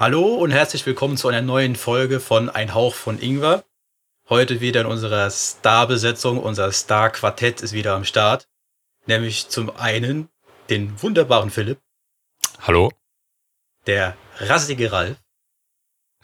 [0.00, 3.64] Hallo und herzlich willkommen zu einer neuen Folge von Ein Hauch von Ingwer.
[4.28, 6.38] Heute wieder in unserer Starbesetzung.
[6.38, 8.48] Unser Star-Quartett ist wieder am Start.
[9.06, 10.28] Nämlich zum einen
[10.70, 11.80] den wunderbaren Philipp,
[12.60, 12.92] Hallo?
[13.86, 15.16] der rassige Ralf,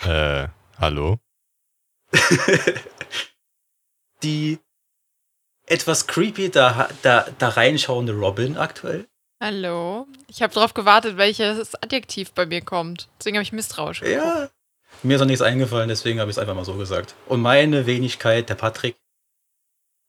[0.02, 0.46] Äh,
[0.78, 1.18] hallo?
[4.22, 4.60] die
[5.66, 9.08] etwas creepy da, da, da reinschauende Robin aktuell.
[9.44, 10.06] Hallo.
[10.26, 13.10] Ich habe darauf gewartet, welches Adjektiv bei mir kommt.
[13.18, 14.16] Deswegen habe ich misstrauisch geguckt.
[14.24, 14.48] Ja.
[15.02, 17.14] Mir ist noch nichts eingefallen, deswegen habe ich es einfach mal so gesagt.
[17.26, 18.96] Und meine Wenigkeit, der Patrick.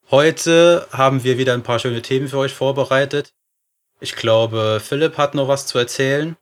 [0.10, 3.34] Heute haben wir wieder ein paar schöne Themen für euch vorbereitet.
[4.00, 6.38] Ich glaube, Philipp hat noch was zu erzählen.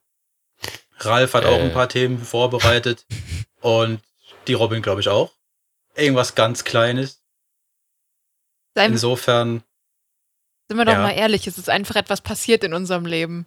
[1.00, 1.62] Ralf hat auch Äh.
[1.64, 3.08] ein paar Themen vorbereitet.
[3.62, 4.02] Und
[4.46, 5.32] die Robin, glaube ich, auch.
[5.96, 7.24] Irgendwas ganz Kleines.
[8.76, 9.64] Insofern,
[10.68, 11.02] sind wir doch ja.
[11.02, 13.46] mal ehrlich, es ist einfach etwas passiert in unserem Leben.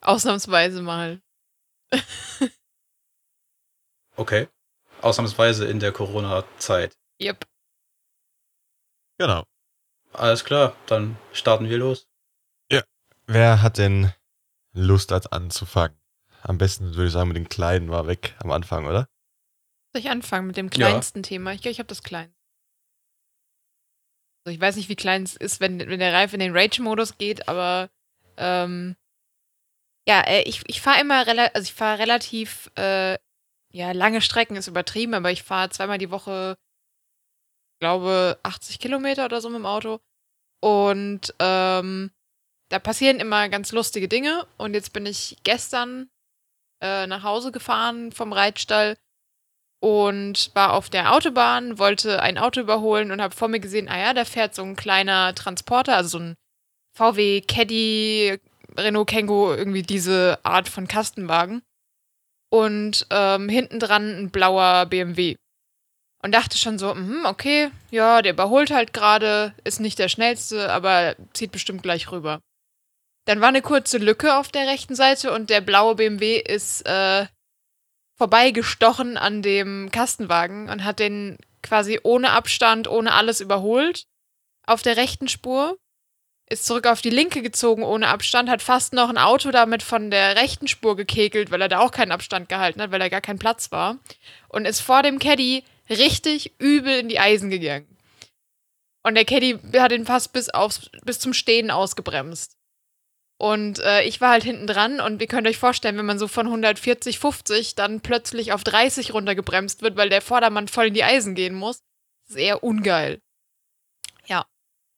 [0.00, 1.20] Ausnahmsweise mal.
[4.16, 4.48] okay.
[5.02, 6.96] Ausnahmsweise in der Corona-Zeit.
[7.20, 7.46] Yep.
[9.18, 9.44] Genau.
[10.12, 12.06] Alles klar, dann starten wir los.
[13.26, 14.12] Wer hat denn
[14.72, 15.98] Lust, als anzufangen?
[16.42, 19.08] Am besten würde ich sagen, mit den Kleinen war weg am Anfang, oder?
[19.92, 20.88] Soll ich anfangen mit dem Ja.
[20.88, 21.52] kleinsten Thema?
[21.52, 22.35] Ich glaube, ich habe das kleinste.
[24.46, 27.18] Also ich weiß nicht, wie klein es ist, wenn, wenn der Reif in den Rage-Modus
[27.18, 27.90] geht, aber
[28.36, 28.94] ähm,
[30.06, 33.18] ja, äh, ich, ich fahre immer rela also ich fahre relativ, äh,
[33.72, 36.56] ja, lange Strecken ist übertrieben, aber ich fahre zweimal die Woche,
[37.80, 39.98] glaube 80 Kilometer oder so mit dem Auto.
[40.62, 42.12] Und ähm,
[42.68, 44.46] da passieren immer ganz lustige Dinge.
[44.58, 46.08] Und jetzt bin ich gestern
[46.80, 48.96] äh, nach Hause gefahren vom Reitstall
[49.80, 53.98] und war auf der Autobahn, wollte ein Auto überholen und habe vor mir gesehen, ah
[53.98, 56.34] ja, da fährt so ein kleiner Transporter, also so ein
[56.96, 58.38] VW Caddy,
[58.76, 61.62] Renault Kangoo, irgendwie diese Art von Kastenwagen.
[62.48, 65.36] Und ähm, hinten dran ein blauer BMW.
[66.22, 70.72] Und dachte schon so, mhm, okay, ja, der überholt halt gerade, ist nicht der schnellste,
[70.72, 72.40] aber zieht bestimmt gleich rüber.
[73.26, 77.26] Dann war eine kurze Lücke auf der rechten Seite und der blaue BMW ist äh,
[78.16, 84.04] vorbeigestochen an dem Kastenwagen und hat den quasi ohne Abstand, ohne alles überholt.
[84.66, 85.78] Auf der rechten Spur.
[86.48, 90.12] Ist zurück auf die linke gezogen ohne Abstand, hat fast noch ein Auto damit von
[90.12, 93.20] der rechten Spur gekekelt, weil er da auch keinen Abstand gehalten hat, weil da gar
[93.20, 93.98] kein Platz war.
[94.48, 97.96] Und ist vor dem Caddy richtig übel in die Eisen gegangen.
[99.02, 102.55] Und der Caddy hat ihn fast bis, aufs, bis zum Stehen ausgebremst.
[103.38, 106.26] Und äh, ich war halt hinten dran und ihr könnt euch vorstellen, wenn man so
[106.26, 111.04] von 140, 50 dann plötzlich auf 30 runtergebremst wird, weil der Vordermann voll in die
[111.04, 111.82] Eisen gehen muss,
[112.34, 113.20] eher ungeil.
[114.24, 114.46] Ja.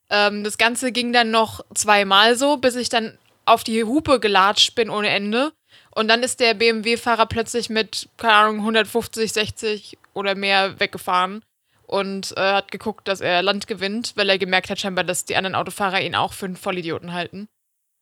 [0.09, 4.77] Ähm, das Ganze ging dann noch zweimal so, bis ich dann auf die Hupe gelatscht
[4.77, 5.53] bin ohne Ende.
[5.91, 11.44] Und dann ist der BMW-Fahrer plötzlich mit, keine Ahnung, 150, 60 oder mehr weggefahren
[11.87, 15.34] und äh, hat geguckt, dass er Land gewinnt, weil er gemerkt hat scheinbar, dass die
[15.34, 17.48] anderen Autofahrer ihn auch für einen Vollidioten halten.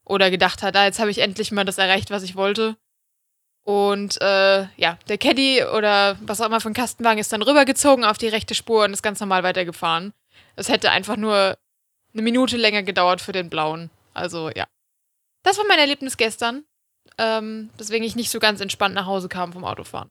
[0.06, 2.76] Oder gedacht hat, ah, jetzt habe ich endlich mal das erreicht, was ich wollte.
[3.64, 8.16] Und äh, ja, der Caddy oder was auch immer ein Kastenwagen ist dann rübergezogen auf
[8.16, 10.12] die rechte Spur und ist ganz normal weitergefahren.
[10.54, 11.58] Es hätte einfach nur
[12.12, 13.90] eine Minute länger gedauert für den blauen.
[14.14, 14.66] Also ja.
[15.42, 16.64] Das war mein Erlebnis gestern.
[17.18, 20.10] Ähm, deswegen ich nicht so ganz entspannt nach Hause kam vom Autofahren.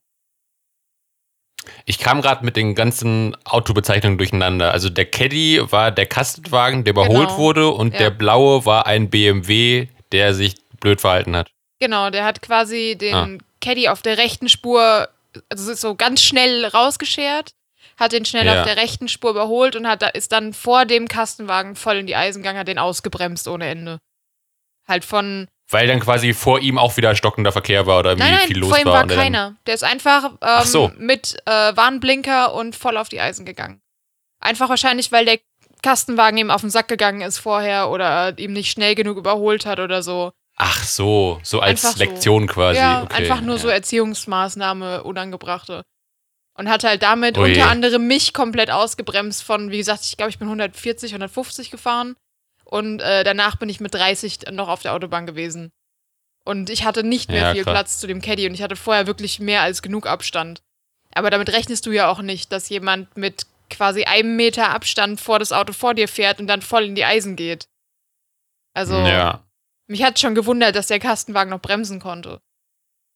[1.85, 4.71] Ich kam gerade mit den ganzen Autobezeichnungen durcheinander.
[4.71, 7.37] Also der Caddy war der Kastenwagen, der überholt Genau.
[7.37, 7.99] wurde und Ja.
[7.99, 11.51] der blaue war ein BMW, der sich blöd verhalten hat.
[11.79, 13.29] Genau, der hat quasi den Ah.
[13.61, 15.09] Caddy auf der rechten Spur,
[15.49, 17.51] also ist so ganz schnell rausgeschert,
[17.97, 18.59] hat den schnell Ja.
[18.61, 22.15] auf der rechten Spur überholt und hat, ist dann vor dem Kastenwagen voll in die
[22.15, 23.99] Eisen gegangen, hat den ausgebremst ohne Ende.
[24.87, 25.47] Halt von.
[25.69, 28.59] Weil dann quasi vor ihm auch wieder stockender Verkehr war oder irgendwie Nein, nein, viel
[28.59, 28.93] los vor ihm war.
[28.93, 29.55] war er keiner.
[29.65, 30.91] Der ist einfach ähm, so.
[30.97, 33.81] mit äh, Warnblinker und voll auf die Eisen gegangen.
[34.39, 35.39] Einfach wahrscheinlich, weil der
[35.81, 39.79] Kastenwagen ihm auf den Sack gegangen ist vorher oder ihm nicht schnell genug überholt hat
[39.79, 40.31] oder so.
[40.57, 42.03] Ach so, so als Einfach so.
[42.03, 42.79] Lektion quasi.
[42.79, 43.61] Ja, okay, einfach nur ja.
[43.61, 45.83] so Erziehungsmaßnahme, unangebrachte.
[46.57, 47.49] Und hat halt damit Ui.
[47.49, 52.15] unter anderem mich komplett ausgebremst von, wie gesagt, ich glaube, ich bin 140, 150 gefahren.
[52.65, 55.71] Und äh, danach bin ich mit 30 noch auf der Autobahn gewesen.
[56.43, 57.75] Und ich hatte nicht mehr Ja, viel klar.
[57.75, 60.61] Platz zu dem Caddy und ich hatte vorher wirklich mehr als genug Abstand.
[61.13, 65.39] Aber damit rechnest du ja auch nicht, dass jemand mit quasi einem Meter Abstand vor
[65.39, 67.67] das Auto vor dir fährt und dann voll in die Eisen geht.
[68.73, 69.43] Also, Ja.
[69.87, 72.41] mich hat schon gewundert, dass der Kastenwagen noch bremsen konnte.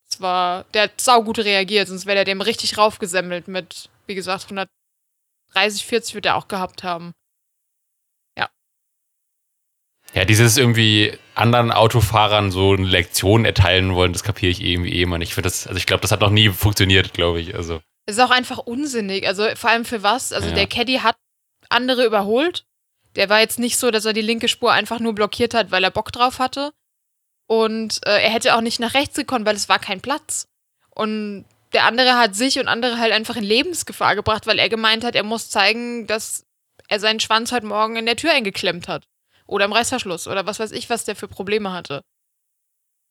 [0.10, 4.46] Es war, der hat saugut reagiert, sonst wäre der dem richtig raufgesemmelt mit, wie gesagt,
[4.46, 7.14] 130, 40 wird er auch gehabt haben.
[10.14, 15.04] Ja, dieses irgendwie anderen Autofahrern so eine Lektion erteilen wollen, das kapiere ich irgendwie eh
[15.04, 15.38] immer nicht.
[15.38, 17.56] Ich das, also ich glaube, das hat noch nie funktioniert, glaube ich.
[17.56, 19.28] Also, Es ist auch einfach unsinnig.
[19.28, 20.34] Also vor allem für was?
[20.34, 20.56] Also Ja.
[20.56, 21.16] der Caddy hat
[21.70, 22.66] andere überholt.
[23.16, 25.84] Der war jetzt nicht so, dass er die linke Spur einfach nur blockiert hat, weil
[25.84, 26.72] er Bock drauf hatte.
[27.48, 30.48] Und äh, er hätte auch nicht nach rechts gekonnt, weil es war kein Platz.
[30.92, 35.04] Und der andere hat sich und andere halt einfach in Lebensgefahr gebracht, weil er gemeint
[35.04, 36.46] hat, er muss zeigen, dass
[36.88, 39.06] er seinen Schwanz heute Morgen in der Tür eingeklemmt hat.
[39.50, 42.04] Oder im Reißverschluss oder was weiß ich, was der für Probleme hatte.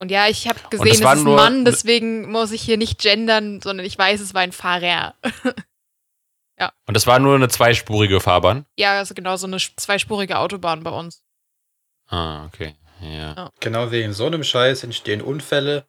[0.00, 3.00] Und ja, ich habe gesehen, das es ist ein Mann, deswegen muss ich hier nicht
[3.00, 5.14] gendern, sondern ich weiß, es war ein Fahrer.
[6.86, 8.64] und das war nur eine zweispurige Fahrbahn.
[8.76, 11.24] Ja, also genau so eine zweispurige Autobahn bei uns.
[12.06, 12.76] Ah, okay.
[13.00, 13.50] Ja.
[13.58, 15.86] Genau wegen so einem Scheiß entstehen Unfälle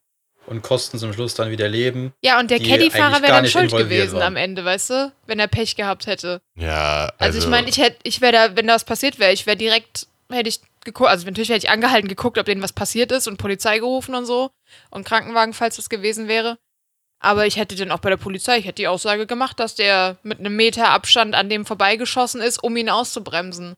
[0.48, 2.13] und kosten zum Schluss dann wieder Leben.
[2.24, 4.24] Ja, und der Caddy-Fahrer wäre dann schuld gewesen waren.
[4.24, 5.13] am Ende, weißt du?
[5.28, 6.42] Wenn er Pech gehabt hätte.
[6.56, 9.31] Ja, Also, also, ich meine, ich hätte, ich wäre da, wenn da was passiert wäre,
[9.31, 12.74] ich wäre direkt, hätte ich geguckt, also natürlich hätte ich angehalten, geguckt, ob denen was
[12.74, 14.52] passiert ist und Polizei gerufen und so.
[14.90, 16.58] Und Krankenwagen, falls das gewesen wäre.
[17.20, 20.18] Aber ich hätte dann auch bei der Polizei, ich hätte die Aussage gemacht, dass der
[20.24, 23.76] mit einem Meter Abstand an dem vorbeigeschossen ist, um ihn auszubremsen.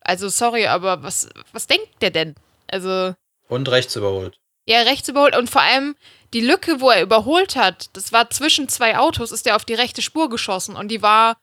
[0.00, 2.34] Also, sorry, aber was, was denkt der denn?
[2.70, 3.14] Also.
[3.48, 4.36] Und rechts überholt.
[4.66, 5.94] Ja, rechts überholt und vor allem
[6.34, 9.74] die Lücke, wo er überholt hat, das war zwischen zwei Autos, ist er auf die
[9.74, 11.36] rechte Spur geschossen und die war,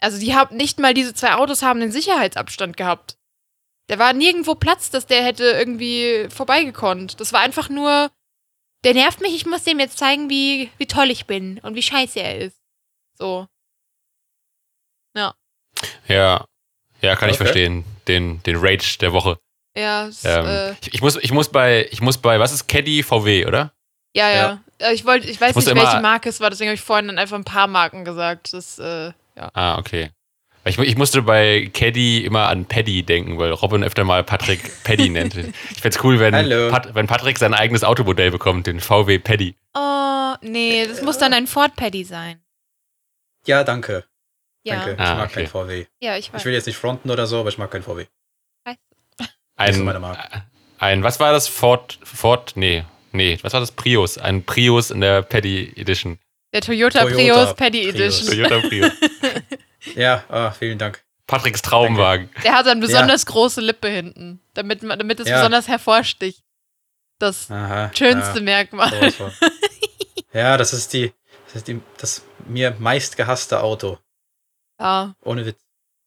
[0.00, 3.16] also die haben nicht mal diese zwei Autos haben den Sicherheitsabstand gehabt.
[3.90, 7.18] Da war nirgendwo Platz, dass der hätte irgendwie vorbeigekonnt.
[7.20, 8.08] Das war einfach nur,
[8.84, 11.82] der nervt mich, ich muss dem jetzt zeigen, wie, wie toll ich bin und wie
[11.82, 12.56] scheiße er ist.
[13.18, 13.48] So.
[16.06, 16.44] Ja.
[17.00, 17.44] Ja, kann ich Okay.
[17.44, 17.84] verstehen.
[18.06, 19.38] Den, den Rage der Woche.
[19.76, 22.68] Ja, es, Ähm, äh, ich, ich, muss, ich muss bei, ich muss bei, was ist
[22.68, 23.72] Caddy VW, oder?
[24.14, 24.60] ja, ja.
[24.78, 27.08] Äh, Ich wollte, ich weiß Ich nicht, welche Marke es war, deswegen habe ich vorhin
[27.08, 28.52] dann einfach ein paar Marken gesagt.
[28.52, 29.50] Das, äh, ja.
[29.54, 30.10] Ah, okay.
[30.64, 35.08] Ich, ich musste bei Caddy immer an Paddy denken, weil Robin öfter mal Patrick Paddy
[35.10, 35.34] nennt.
[35.36, 36.32] Ich find's cool, wenn.
[36.70, 39.54] Pat, wenn Patrick sein eigenes Automodell bekommt, den VW Paddy.
[39.74, 42.40] Oh, nee, das muss dann ein Ford Paddy sein.
[43.46, 44.04] Ja, danke.
[44.62, 44.92] Ja, Danke.
[44.92, 45.34] Ich Ah, mag okay.
[45.34, 45.86] kein VW.
[46.00, 46.30] ja ich.
[46.36, 48.04] Ich will jetzt nicht fronten oder so, aber ich mag kein VW.
[48.66, 48.74] So
[49.56, 50.44] Ein, Marke.
[50.78, 51.48] ein, was war das?
[51.48, 53.72] Ford, Ford, nee, nee, was war das?
[53.72, 54.18] Prius.
[54.18, 56.18] Ein Prius in der Paddy Edition.
[56.52, 57.16] Der Toyota, Toyota
[57.46, 58.20] Prius Paddy Prius.
[58.22, 58.48] Edition.
[58.48, 58.92] Toyota Prius.
[59.94, 61.02] Ja, ah, vielen Dank.
[61.26, 62.28] Patricks Traumwagen.
[62.44, 65.36] Der hat eine besonders große Lippe hinten, damit, man- damit es Ja.
[65.36, 66.42] besonders hervorsticht.
[67.18, 67.90] Das Aha.
[67.96, 68.90] schönste ja, Merkmal.
[70.32, 71.12] ja, das ist die,
[71.46, 73.98] das ist die, das mir meist gehasste Auto.
[74.80, 75.58] Ja, Ohne Witz.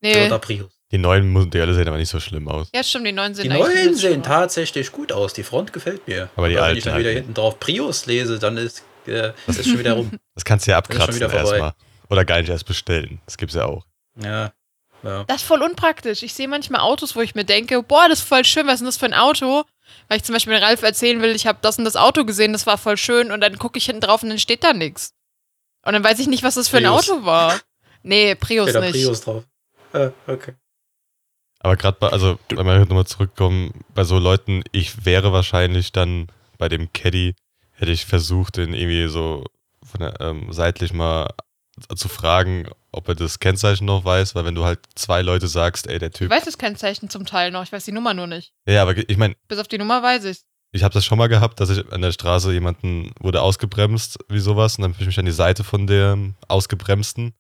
[0.02, 0.14] nee.
[0.14, 0.72] Toyota Prius.
[0.92, 2.70] die neuen Modelle sehen aber nicht so schlimm aus.
[2.74, 5.34] Ja, stimmt, die neuen sehen Die neuen sehen tatsächlich gut aus.
[5.34, 6.30] Die Front gefällt mir.
[6.36, 7.20] Aber die wenn alten ich dann halt wieder nicht.
[7.20, 10.12] hinten drauf Prius lese, dann ist äh, das ist schon wieder rum.
[10.36, 11.74] Das kannst du ja ist schon abkratzen erstmal.
[12.14, 13.20] Oder gar nicht erst bestellen.
[13.26, 13.88] Das gibt's ja auch.
[14.22, 14.52] Ja.
[15.02, 15.24] ja.
[15.24, 16.22] Das ist voll unpraktisch.
[16.22, 18.80] Ich sehe manchmal Autos, wo ich mir denke, boah, das ist voll schön, was ist
[18.82, 19.64] denn das für ein Auto?
[20.08, 22.68] Weil ich zum Beispiel Ralf erzählen will, ich habe das und das Auto gesehen, das
[22.68, 25.16] war voll schön und dann gucke ich hinten drauf und dann steht da nichts.
[25.84, 27.10] Und dann weiß ich nicht, was das für ein Prius.
[27.10, 27.60] Auto war.
[28.04, 28.94] Nee, Prius Steht da nicht.
[28.94, 29.44] Prius drauf.
[29.94, 30.54] Äh, okay.
[31.62, 36.28] Aber gerade bei, also, wenn wir nochmal zurückkommen, bei so Leuten, ich wäre wahrscheinlich dann
[36.60, 37.34] bei dem Caddy,
[37.72, 39.46] hätte ich versucht, den irgendwie so
[39.84, 41.34] von der, ähm, seitlich mal
[41.96, 45.88] zu fragen, ob er das Kennzeichen noch weiß, weil wenn du halt zwei Leute sagst,
[45.88, 46.30] ey, der Ich Typ.
[46.32, 48.54] weiß das Kennzeichen zum Teil noch, ich weiß die Nummer nur nicht.
[48.68, 50.42] Ja, aber ich meine, Bis auf die Nummer weiß ich.
[50.72, 54.40] ich habe das schon mal gehabt, dass ich an der Straße jemanden wurde ausgebremst, wie
[54.40, 57.34] sowas, und dann habe ich mich an die Seite von dem Ausgebremsten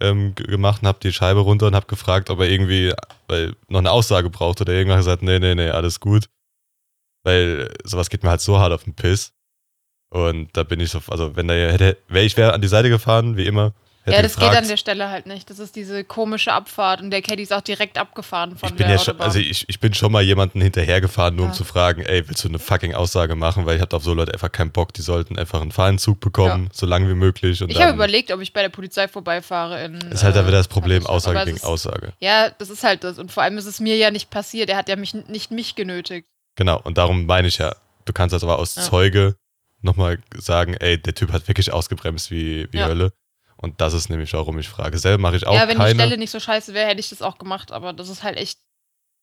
[0.00, 2.92] ähm, gemacht und habe die Scheibe runter und habe gefragt, ob er irgendwie
[3.28, 6.26] weil, noch eine Aussage braucht oder irgendwann gesagt, nee, nee, nee, alles gut.
[7.24, 9.32] Weil sowas geht mir halt so hart auf den Piss.
[10.12, 12.90] Und da bin ich so, also wenn da hätte, wäre ich wäre an die Seite
[12.90, 13.72] gefahren, wie immer.
[14.04, 15.48] Ja, das gefragt, geht an der Stelle halt nicht.
[15.48, 18.88] Das ist diese komische Abfahrt und der Caddy ist auch direkt abgefahren von ich bin
[18.88, 21.50] der ja schon, also ich, ich bin schon mal jemanden hinterhergefahren, nur Ja.
[21.52, 23.64] um zu fragen, ey, willst du eine fucking Aussage machen?
[23.64, 26.68] Weil ich hatte auf so Leute einfach keinen Bock, die sollten einfach einen Fahrentzug bekommen,
[26.72, 27.62] so lange wie möglich.
[27.62, 29.84] Und ich habe überlegt, ob ich bei der Polizei vorbeifahre.
[29.84, 31.24] In, ist halt da äh, wieder das Problem, Paris.
[31.24, 32.12] Aussage gegen ist- Aussage.
[32.18, 33.18] Ja, das ist halt das.
[33.20, 34.68] Und vor allem ist es mir ja nicht passiert.
[34.68, 36.26] Er hat ja mich nicht mich genötigt.
[36.56, 38.82] Genau, und darum meine ich ja, du kannst das aber aus Ja.
[38.82, 39.36] Zeuge
[39.82, 42.86] nochmal sagen, ey, der Typ hat wirklich ausgebremst wie, wie Ja.
[42.86, 43.12] Hölle.
[43.56, 44.98] Und das ist nämlich, warum ich frage.
[44.98, 45.94] Selber mache ich auch ja, wenn keine.
[45.94, 47.70] die Stelle nicht so scheiße wäre, hätte ich das auch gemacht.
[47.70, 48.58] Aber das ist halt echt.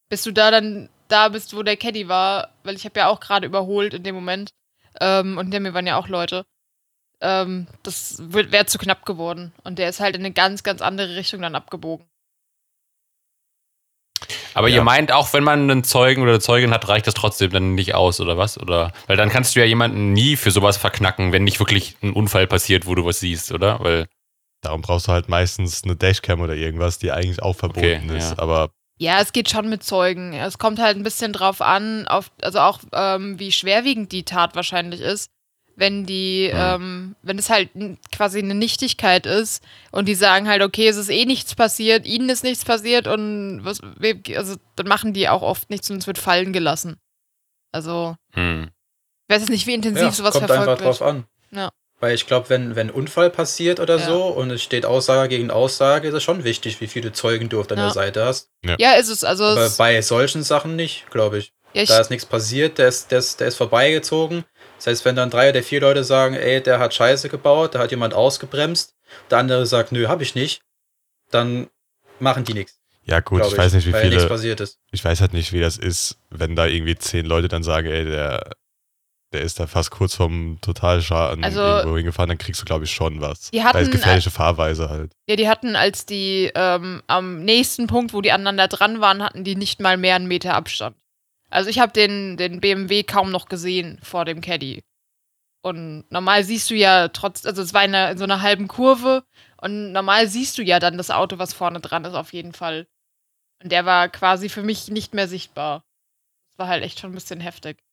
[0.09, 3.19] Bis du da dann da bist, wo der Caddy war, weil ich habe ja auch
[3.19, 4.51] gerade überholt in dem Moment.
[5.01, 6.45] Ähm, und hinter mir waren ja auch Leute.
[7.21, 9.53] Ähm, das wäre zu knapp geworden.
[9.63, 12.07] Und der ist halt in eine ganz, ganz andere Richtung dann abgebogen.
[14.53, 14.77] Aber Ja.
[14.77, 17.75] ihr meint, auch wenn man einen Zeugen oder eine Zeugin hat, reicht das trotzdem dann
[17.75, 18.59] nicht aus, oder was?
[18.59, 22.13] Oder weil dann kannst du ja jemanden nie für sowas verknacken, wenn nicht wirklich ein
[22.13, 23.79] Unfall passiert, wo du was siehst, oder?
[23.81, 24.07] Weil
[24.61, 28.31] Darum brauchst du halt meistens eine Dashcam oder irgendwas, die eigentlich auch verboten Okay, ist.
[28.31, 28.39] ja.
[28.39, 30.33] Aber Ja, es geht schon mit Zeugen.
[30.33, 34.55] Es kommt halt ein bisschen drauf an, auf, also auch ähm, wie schwerwiegend die Tat
[34.55, 35.29] wahrscheinlich ist.
[35.79, 36.59] Wenn die, Mhm.
[36.59, 37.69] ähm, wenn es halt
[38.11, 42.27] quasi eine Nichtigkeit ist und die sagen halt, okay, es ist eh nichts passiert, ihnen
[42.27, 43.79] ist nichts passiert und was,
[44.35, 46.97] also dann machen die auch oft nichts und es wird fallen gelassen.
[47.71, 48.69] Also, hm.
[49.27, 50.99] ich weiß jetzt nicht, wie intensiv Ja, sowas kommt verfolgt einfach wird.
[50.99, 51.25] drauf an.
[51.51, 51.69] Ja.
[52.01, 54.05] Weil ich glaube, wenn, wenn ein Unfall passiert oder Ja.
[54.05, 57.59] so und es steht Aussage gegen Aussage, ist es schon wichtig, wie viele Zeugen du
[57.59, 57.89] auf deiner Ja.
[57.91, 58.49] Seite hast.
[58.79, 59.23] Ja, ist es.
[59.23, 61.53] Also, Aber es, bei solchen Sachen nicht, glaube ich.
[61.73, 64.43] ja, ich, Da ist nichts passiert, der ist, der, ist, der ist vorbeigezogen.
[64.79, 67.79] Das heißt, wenn dann drei oder vier Leute sagen, ey, der hat Scheiße gebaut, da
[67.79, 68.95] hat jemand ausgebremst,
[69.29, 70.61] der andere sagt, nö, hab ich nicht,
[71.31, 71.67] dann
[72.19, 72.79] machen die nichts.
[73.05, 74.25] ja gut, glaub ich weiß nicht, wie viele.
[74.27, 74.77] passiert ist.
[74.91, 78.05] Ich weiß halt nicht, wie das ist, wenn da irgendwie zehn Leute dann sagen, ey,
[78.05, 78.51] der,
[79.33, 82.91] der ist da fast kurz vom Totalschaden Also- irgendwo hingefahren, dann kriegst du, glaube ich,
[82.91, 83.51] schon was.
[83.51, 85.11] Die hatten- Weil es gefährliche Fahrweise halt.
[85.27, 89.43] ja, die hatten, als die ähm, am nächsten Punkt, wo die aneinander dran waren, hatten
[89.43, 90.95] die nicht mal mehr einen Meter Abstand.
[91.49, 94.83] Also ich habe den, den BMW kaum noch gesehen vor dem Caddy.
[95.61, 98.67] Und normal siehst du ja trotz, also es war in, einer, in so einer halben
[98.67, 99.25] Kurve
[99.61, 102.87] und normal siehst du ja dann das Auto, was vorne dran ist, auf jeden Fall.
[103.61, 105.83] Und der war quasi für mich nicht mehr sichtbar.
[106.51, 107.83] Das war halt echt schon ein bisschen heftig.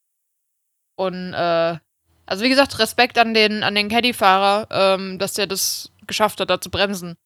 [0.97, 1.79] Und äh,
[2.25, 6.51] also wie gesagt, Respekt an den, an den Caddy-Fahrer, ähm, dass der das geschafft hat,
[6.51, 7.17] da zu bremsen.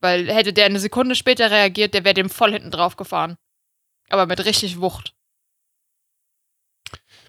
[0.00, 3.36] Weil hätte der eine Sekunde später reagiert, der wäre dem voll hinten drauf gefahren.
[4.10, 5.13] Aber mit richtig Wucht.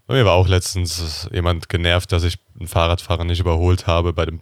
[0.08, 4.26] Bei mir war auch letztens jemand genervt, dass ich einen Fahrradfahrer nicht überholt habe bei
[4.26, 4.42] dem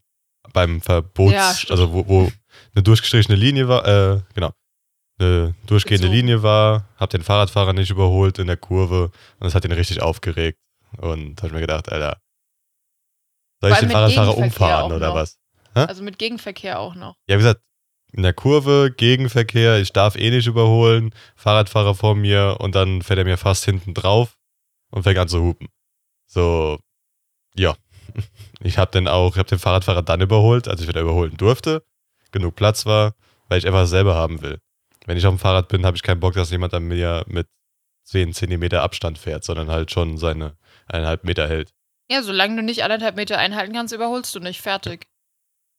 [0.52, 2.32] beim Verbots, Ja, also wo, wo
[2.76, 4.52] eine durchgestrichene Linie war, äh, genau,
[5.18, 6.28] eine durchgehende Gezogen.
[6.28, 10.02] Linie war, hab den Fahrradfahrer nicht überholt in der Kurve und das hat ihn richtig
[10.02, 10.60] aufgeregt
[10.98, 12.18] und hab ich mir gedacht, Alter,
[13.62, 15.16] soll ich den Fahrradfahrer umfahren oder noch.
[15.16, 15.40] was?
[15.74, 17.16] Also mit Gegenverkehr auch noch.
[17.28, 17.62] Ja, wie gesagt,
[18.12, 23.18] in der Kurve, Gegenverkehr, ich darf eh nicht überholen, Fahrradfahrer vor mir und dann fährt
[23.18, 24.38] er mir fast hinten drauf
[24.94, 25.68] und fängt an zu hupen.
[26.28, 26.80] So,
[27.56, 27.76] ja.
[28.66, 31.84] Ich habe den auch, ich habe den Fahrradfahrer dann überholt, als ich wieder überholen durfte,
[32.32, 33.14] genug Platz war,
[33.50, 34.60] weil ich einfach selber haben will.
[35.06, 37.48] Wenn ich auf dem Fahrrad bin, habe ich keinen Bock, dass jemand an mir mit
[38.06, 40.56] 10 Zentimeter Abstand fährt, sondern halt schon seine
[40.88, 41.74] eineinhalb Meter hält.
[42.10, 44.62] Ja, solange du nicht anderthalb Meter einhalten kannst, überholst du nicht.
[44.62, 45.08] Fertig.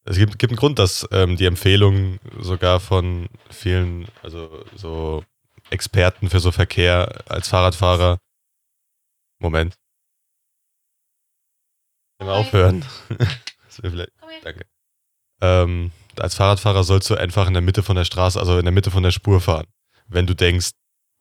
[0.05, 5.25] Es gibt, gibt einen Grund, dass ähm, die Empfehlung sogar von vielen, also so
[5.71, 8.19] Experten für so Verkehr als Fahrradfahrer.
[9.41, 9.75] Moment.
[12.21, 12.29] Hi.
[12.29, 12.85] aufhören?
[13.67, 14.41] Das wäre vielleicht, Komm her.
[14.45, 14.67] danke.
[15.41, 18.71] Ähm, als Fahrradfahrer sollst du einfach in der Mitte von der Straße, also in der
[18.73, 19.67] Mitte von der Spur fahren.
[20.07, 20.71] Wenn du denkst,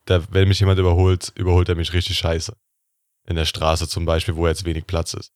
[0.05, 2.55] da, wenn mich jemand überholt, überholt er mich richtig scheiße.
[3.25, 5.31] In der Straße zum Beispiel, wo jetzt wenig Platz ist.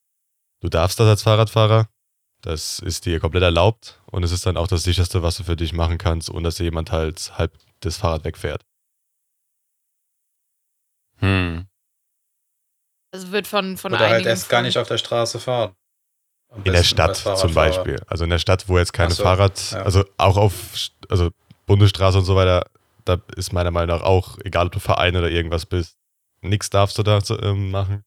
[0.61, 1.89] Du darfst das als Fahrradfahrer,
[2.41, 5.55] das ist dir komplett erlaubt und es ist dann auch das sicherste, was du für
[5.55, 8.63] dich machen kannst, ohne dass dir jemand halt halb das Fahrrad wegfährt.
[11.19, 11.67] Hm.
[13.17, 15.71] Also wird von, von Oder halt einigen erst gar nicht auf der Straße fahren.
[16.49, 17.53] Am In der Stadt zum.
[17.53, 17.99] Beispiel.
[18.05, 19.81] Also in der Stadt, wo jetzt keine so, Fahrrad, ja.
[19.81, 20.53] also auch auf
[21.09, 21.31] also
[21.65, 22.67] Bundesstraße und so weiter,
[23.05, 25.97] da ist meiner Meinung nach auch, egal ob du Verein oder irgendwas bist,
[26.41, 28.03] nichts darfst du da so, ähm, machen.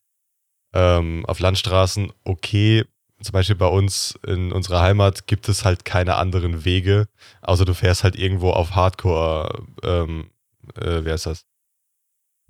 [0.72, 2.84] Ähm, auf Landstraßen, okay,
[3.20, 7.08] zum Beispiel bei uns in unserer Heimat gibt es halt keine anderen Wege,
[7.42, 10.30] außer du fährst halt irgendwo auf Hardcore, ähm,
[10.76, 11.44] äh, wie heißt das?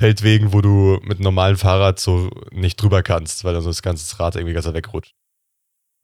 [0.01, 3.83] Feldwegen, wo du mit einem normalen Fahrrad so nicht drüber kannst, weil dann so das
[3.83, 5.15] ganze Rad irgendwie ganz wegrutscht.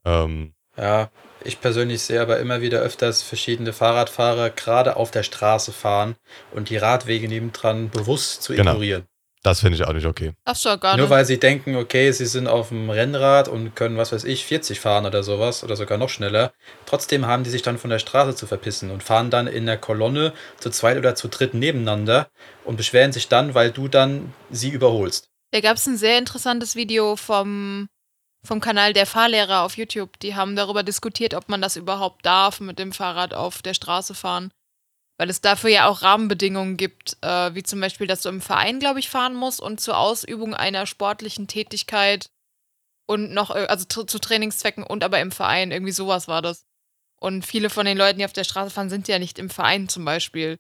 [0.05, 1.11] Ähm, Ja,
[1.43, 6.17] ich persönlich sehe aber immer wieder öfters verschiedene Fahrradfahrer gerade auf der Straße fahren
[6.53, 8.73] und die Radwege nebendran bewusst zu Genau.
[8.73, 9.07] ignorieren.
[9.47, 10.33] Das finde ich auch nicht okay.
[10.45, 11.11] Du ja gar Nur nicht.
[11.11, 14.81] weil sie denken, okay, sie sind auf dem Rennrad und können, was weiß ich, 40
[14.81, 16.53] fahren oder sowas oder sogar noch schneller.
[16.85, 19.79] Trotzdem haben die sich dann von der Straße zu verpissen und fahren dann in der
[19.79, 22.29] Kolonne zu zweit oder zu dritt nebeneinander
[22.65, 25.29] und beschweren sich dann, weil du dann sie überholst.
[25.53, 27.89] Da gab es ein sehr interessantes Video vom,
[28.45, 30.19] vom Kanal der Fahrlehrer auf YouTube.
[30.19, 34.15] Die haben darüber diskutiert, ob man das überhaupt darf, mit dem Fahrrad auf der Straße
[34.15, 34.51] fahren.
[35.19, 38.81] Weil es dafür ja auch Rahmenbedingungen gibt, äh, wie zum Beispiel, dass du im Verein,
[38.81, 42.29] glaube ich, fahren musst und zur Ausübung einer sportlichen Tätigkeit
[43.07, 46.65] und noch, äh, also zu, Trainingszwecken und aber im Verein, irgendwie sowas war das.
[47.19, 49.89] Und viele von den Leuten, die auf der Straße fahren, sind ja nicht im Verein
[49.89, 50.59] zum Beispiel.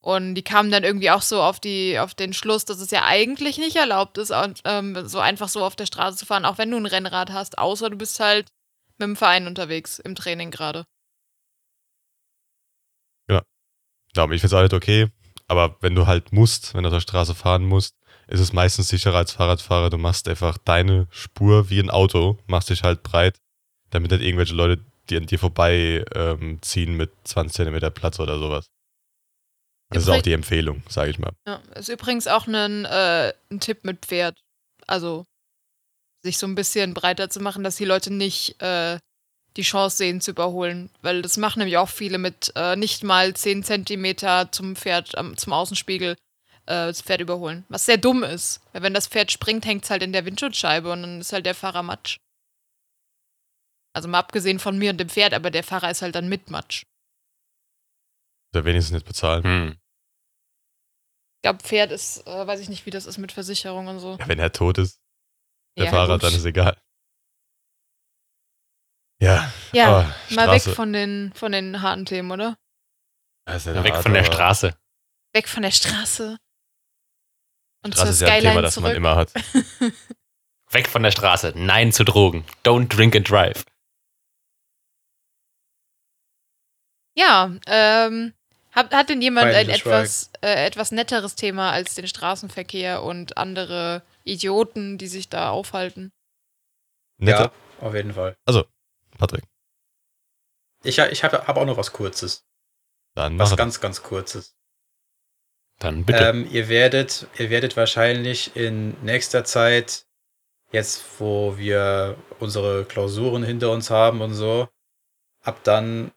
[0.00, 3.04] Und die kamen dann irgendwie auch so auf, die, auf den Schluss, dass es ja
[3.04, 4.32] eigentlich nicht erlaubt ist,
[4.64, 7.58] ähm, so einfach so auf der Straße zu fahren, auch wenn du ein Rennrad hast,
[7.58, 8.48] außer du bist halt
[8.98, 10.84] mit dem Verein unterwegs, im Training gerade.
[14.18, 15.12] Darum, ich finde es auch nicht okay,
[15.46, 17.94] aber wenn du halt musst, wenn du auf der Straße fahren musst,
[18.26, 19.90] ist es meistens sicherer als Fahrradfahrer.
[19.90, 23.38] Du machst einfach deine Spur wie ein Auto, machst dich halt breit,
[23.90, 28.40] damit nicht irgendwelche Leute, die an dir vorbei ähm, ziehen mit 20 Zentimeter Platz oder
[28.40, 28.66] sowas.
[29.90, 31.30] Das ist auch die Empfehlung, sage ich mal.
[31.46, 34.40] Ja, ist übrigens auch ein, äh, ein Tipp mit Pferd.
[34.88, 35.26] Also,
[36.24, 38.98] sich so ein bisschen breiter zu machen, dass die Leute nicht äh,
[39.58, 40.88] die Chance sehen zu überholen.
[41.02, 45.36] Weil das machen nämlich auch viele mit äh, nicht mal 10 Zentimeter zum Pferd, ähm,
[45.36, 46.16] zum Außenspiegel äh,
[46.66, 47.66] das Pferd überholen.
[47.68, 48.60] Was sehr dumm ist.
[48.72, 51.44] Weil wenn das Pferd springt, hängt es halt in der Windschutzscheibe und dann ist halt
[51.44, 52.18] der Fahrer Matsch.
[53.94, 56.50] Also mal abgesehen von mir und dem Pferd, aber der Fahrer ist halt dann mit
[56.50, 56.84] Matsch.
[58.54, 59.42] Oder wenigstens nicht bezahlen.
[59.42, 59.76] Hm.
[61.38, 64.16] Ich glaube, Pferd ist, äh, weiß ich nicht, wie das ist mit Versicherung und so.
[64.18, 65.00] Ja, wenn er tot ist,
[65.76, 66.22] der Ja, Fahrer, gut.
[66.24, 66.76] dann ist egal.
[69.20, 72.56] Ja, Ja, aber mal weg Straße- von den, von den harten Themen, oder?
[73.48, 74.76] Ja Weg hart, von der Straße.
[75.32, 76.36] Weg von der Straße.
[77.84, 78.88] Und Straße zur ist ja ein Thema, das zurück.
[78.88, 79.32] man immer hat.
[80.70, 81.52] Weg von der Straße.
[81.56, 82.44] Nein zu Drogen.
[82.64, 83.64] Don't drink and drive.
[87.16, 88.34] Ja, ähm,
[88.72, 94.02] hat, hat denn jemand ein etwas, äh, etwas netteres Thema als den Straßenverkehr und andere
[94.24, 96.12] Idioten, die sich da aufhalten?
[97.18, 98.36] Netter, Ja, auf jeden Fall.
[99.18, 99.44] Patrick.
[100.84, 102.44] Ich, ich habe hab auch noch was Kurzes.
[103.14, 104.54] Dann Was ganz, ganz Kurzes.
[105.78, 106.24] Dann bitte.
[106.24, 110.06] Ähm, ihr, werdet, ihr werdet wahrscheinlich in nächster Zeit,
[110.70, 114.68] jetzt wo wir unsere Klausuren hinter uns haben und so,
[115.42, 116.12] ab dann,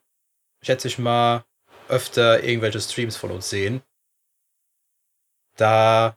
[0.62, 1.44] schätze ich mal,
[1.88, 3.82] öfter irgendwelche Streams von uns sehen.
[5.56, 6.16] Da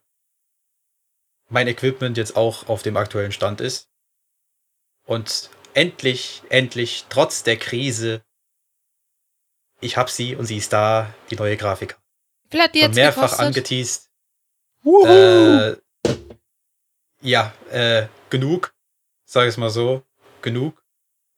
[1.49, 3.89] mein Equipment jetzt auch auf dem aktuellen Stand ist.
[5.05, 8.23] Und endlich, endlich, trotz der Krise,
[9.81, 11.97] ich hab sie und sie ist da, die neue Grafik
[12.49, 13.45] Wie hat die schon jetzt mehrfach gekostet?
[13.45, 14.09] angeteased.
[14.85, 15.75] Äh,
[17.21, 18.73] ja, äh, genug.
[19.25, 20.03] Sag es mal so.
[20.41, 20.83] Genug.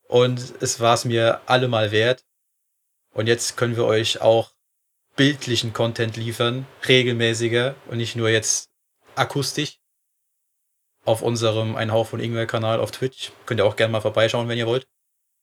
[0.06, 2.24] Und es war es mir allemal wert.
[3.10, 4.52] Und jetzt können wir euch auch
[5.16, 8.70] bildlichen Content liefern, regelmäßiger und nicht nur jetzt
[9.16, 9.80] akustisch.
[11.08, 13.32] Auf unserem Ein Hauch von Ingwer Kanal auf Twitch.
[13.46, 14.86] Könnt ihr auch gerne mal vorbeischauen, wenn ihr wollt.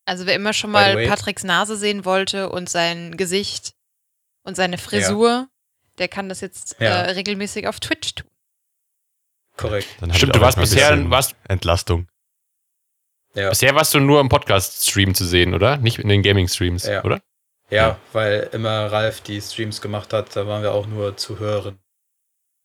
[0.04, 1.06] Also wer immer schon mal.
[1.08, 3.72] Patricks Nase sehen wollte und sein Gesicht
[4.44, 5.48] und seine Frisur,
[5.98, 7.02] der kann das jetzt Ja.
[7.02, 8.30] äh, regelmäßig auf Twitch tun.
[9.56, 9.88] Korrekt.
[10.00, 12.06] Dann Stimmt, du warst bisher, warst, Entlastung.
[13.34, 13.48] Ja.
[13.48, 15.78] bisher warst du nur im Podcast-Stream zu sehen, oder?
[15.78, 17.02] Nicht in den Gaming-Streams, Ja.
[17.02, 17.20] oder?
[17.70, 17.98] Ja, Ja.
[18.12, 21.80] weil immer Ralf die Streams gemacht hat, da waren wir auch nur zu hören.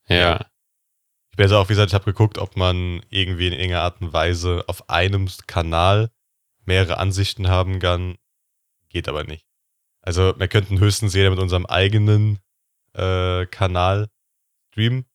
[0.08, 0.46] Ja.
[1.32, 4.02] Ich bin jetzt auch, wie gesagt, ich habe geguckt, ob man irgendwie in irgendeiner Art
[4.02, 6.12] und Weise auf einem Kanal
[6.66, 8.18] mehrere Ansichten haben kann.
[8.90, 9.46] Geht aber nicht.
[10.02, 12.40] Also, wir könnten höchstens jeder mit unserem eigenen
[12.94, 14.10] äh, Kanal
[14.72, 15.06] streamen.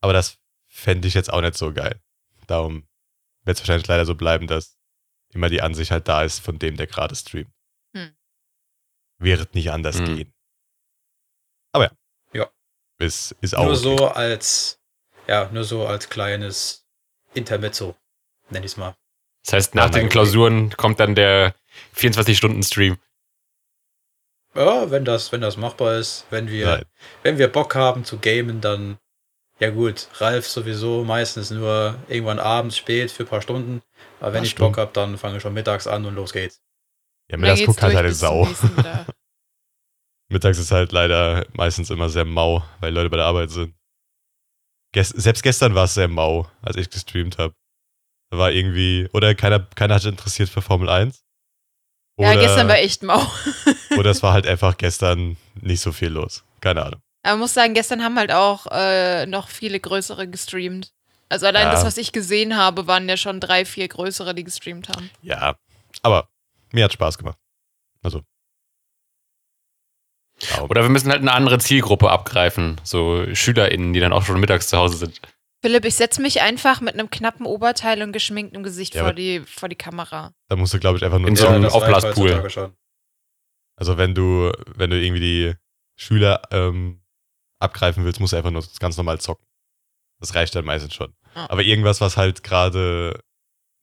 [0.00, 0.38] Aber das
[0.68, 2.00] fände ich jetzt auch nicht so geil.
[2.46, 2.88] Darum
[3.44, 4.78] wird es wahrscheinlich leider so bleiben, dass
[5.34, 7.52] immer die Ansicht halt da ist von dem, der gerade streamt.
[7.94, 8.16] Hm.
[9.18, 10.04] Wird nicht anders Hm.
[10.06, 10.34] gehen.
[11.72, 11.92] Aber ja.
[12.32, 12.50] Ja.
[12.98, 13.82] Ist, ist auch Nur okay.
[13.82, 14.81] so als,
[15.26, 16.84] ja, nur so als kleines
[17.34, 17.96] Intermezzo,
[18.50, 18.94] nenn ich's mal.
[19.44, 21.54] Das heißt, nach den Klausuren kommt dann der
[21.96, 22.98] 24-Stunden-Stream.
[24.54, 26.84] Ja, wenn das, wenn das machbar ist, wenn wir, Nein.
[27.22, 28.98] wenn wir Bock haben zu gamen, dann,
[29.58, 33.82] ja gut, Ralf sowieso meistens nur irgendwann abends spät für ein paar Stunden.
[34.20, 34.54] Aber wenn Paar ich.
[34.56, 36.60] Bock hab, dann fange ich schon mittags an und los geht's.
[37.30, 38.46] Ja, mittags guckt halt eine Sau.
[40.28, 43.74] Mittags ist halt leider meistens immer sehr mau, weil Leute bei der Arbeit sind.
[44.94, 47.54] Selbst gestern war es sehr mau, als ich gestreamt habe.
[48.30, 51.22] Da war irgendwie, oder keiner, keiner hat sich interessiert für Formel 1.
[52.18, 53.20] ja, Oder, gestern war echt mau.
[53.98, 56.44] oder es war halt einfach gestern nicht so viel los.
[56.60, 57.00] Keine Ahnung.
[57.24, 60.92] Aber man muss sagen, gestern haben halt auch äh, noch viele größere gestreamt.
[61.28, 61.72] Also allein Ja.
[61.72, 65.08] das, was ich gesehen habe, waren ja schon drei, vier größere, die gestreamt haben.
[65.22, 65.56] Ja,
[66.02, 66.28] aber
[66.72, 67.38] mir hat Spaß gemacht.
[68.02, 68.22] Also.
[70.68, 72.80] Oder wir müssen halt eine andere Zielgruppe abgreifen.
[72.84, 75.20] So SchülerInnen, die dann auch schon mittags zu Hause sind.
[75.62, 79.40] Philipp, ich setze mich einfach mit einem knappen Oberteil und geschminktem Gesicht Ja, vor, die,
[79.40, 80.34] vor die Kamera.
[80.48, 82.72] Da musst du, glaube ich, einfach nur In so einem Aufblaspool.
[83.76, 85.54] Also wenn du, wenn du irgendwie die
[85.96, 87.00] Schüler ähm,
[87.60, 89.46] abgreifen willst, musst du einfach nur ganz normal zocken.
[90.20, 91.14] Das reicht dann meistens schon.
[91.34, 91.46] Ah.
[91.48, 93.20] Aber irgendwas, was halt gerade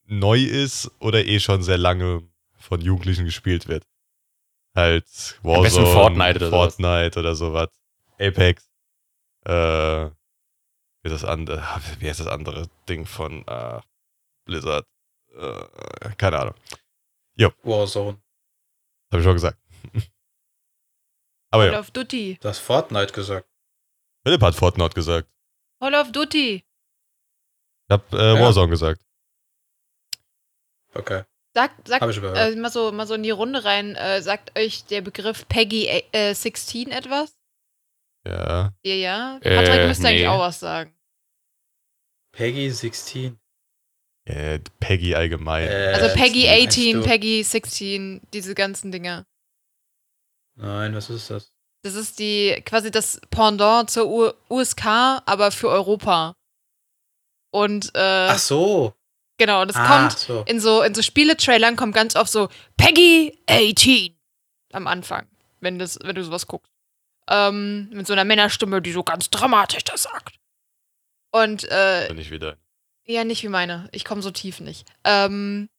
[0.06, 2.24] neu ist oder eh schon sehr lange
[2.58, 3.86] von Jugendlichen gespielt wird.
[4.76, 6.76] Halt Warzone, Fortnite oder sowas.
[6.76, 7.70] Fortnite oder sowas.
[8.20, 8.70] Apex.
[9.46, 10.06] Äh,
[11.02, 11.64] wie ist das andere?
[12.00, 13.80] Wie heißt das andere Ding von äh,
[14.46, 14.86] Blizzard?
[15.36, 16.56] Äh, keine Ahnung.
[17.64, 18.22] Warzone.
[19.12, 19.58] Habe ich schon gesagt.
[21.52, 22.38] Aber Call ja, of Duty.
[22.40, 23.48] Du hast Fortnite gesagt.
[24.24, 25.30] Philipp hat Fortnite gesagt.
[25.80, 26.56] Call of Duty.
[26.56, 26.64] Ich
[27.90, 28.42] habe äh, Ja.
[28.42, 29.02] Warzone gesagt.
[30.94, 31.24] Okay.
[31.60, 35.02] Sagt, sagt äh, mal, so, mal so in die Runde rein, äh, sagt euch der
[35.02, 37.38] Begriff Peggy äh, 16 etwas?
[38.26, 38.72] Ja.
[38.86, 39.40] Ja, ja.
[39.42, 40.10] Äh, Patrick müsste nee.
[40.10, 40.94] eigentlich auch was sagen.
[42.32, 43.38] Peggy 16.
[44.24, 45.68] Äh, Peggy allgemein.
[45.68, 47.04] Äh, Also Peggy meinst 18, du?
[47.04, 49.26] Peggy 16, diese ganzen Dinger.
[50.56, 51.52] Nein, was ist das?
[51.84, 54.86] Das ist die quasi das Pendant zur U USK,
[55.26, 56.36] aber für Europa.
[57.52, 58.94] Und äh, Ach so.
[59.40, 60.44] Genau, das ah, kommt so.
[60.46, 64.16] in so in so Spieletrailern kommt ganz oft so Peggy 18
[64.74, 65.28] am Anfang,
[65.60, 66.72] wenn das wenn du sowas guckst.
[67.28, 70.36] Ähm, mit so einer Männerstimme, die so ganz dramatisch das sagt.
[71.32, 72.58] Und äh, Bin ich wieder.
[73.06, 73.88] ja, nicht wie meine.
[73.92, 74.88] Ich komme so tief nicht.
[75.04, 75.70] Ähm,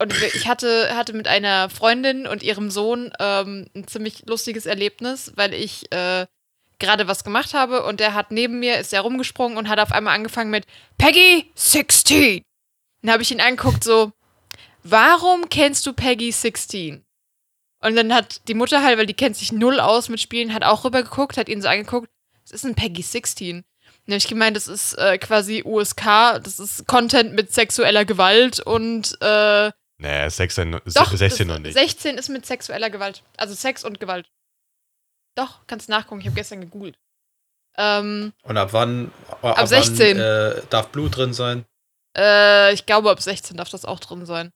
[0.00, 5.32] und ich hatte, hatte mit einer Freundin und ihrem Sohn ähm, ein ziemlich lustiges Erlebnis,
[5.34, 6.26] weil ich äh,
[6.78, 9.92] gerade was gemacht habe und der hat neben mir, ist der rumgesprungen und hat auf
[9.92, 10.64] einmal angefangen mit
[10.98, 12.42] Peggy 16.
[13.02, 14.12] Dann habe ich ihn angeguckt so,
[14.82, 17.04] warum kennst du Peggy 16?
[17.82, 20.64] Und dann hat die Mutter halt, weil die kennt sich null aus mit Spielen, hat
[20.64, 22.10] auch rübergeguckt, hat ihn so angeguckt,
[22.42, 23.64] was ist ein Peggy 16?
[24.06, 28.60] Dann habe ich gemeint, das ist äh, quasi USK, das ist Content mit sexueller Gewalt
[28.60, 31.74] und äh, Nee, 16, no- doch, 16 das- noch nicht.
[31.74, 33.22] 16 ist mit sexueller Gewalt.
[33.36, 34.30] Also Sex und Gewalt.
[35.36, 36.98] Doch, kannst nachgucken, ich habe gestern gegoogelt.
[37.76, 40.18] Ähm, Und ab wann, ab 16.
[40.18, 41.64] Wann, äh, darf Blut drin sein?
[42.16, 44.50] Äh, ich glaube, ab 16 darf das auch drin sein.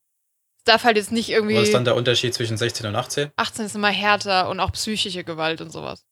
[0.58, 1.56] Es darf halt jetzt nicht irgendwie.
[1.56, 3.30] Was ist dann der Unterschied zwischen 16 und 18?
[3.36, 6.04] 18 ist immer härter und auch psychische Gewalt und sowas.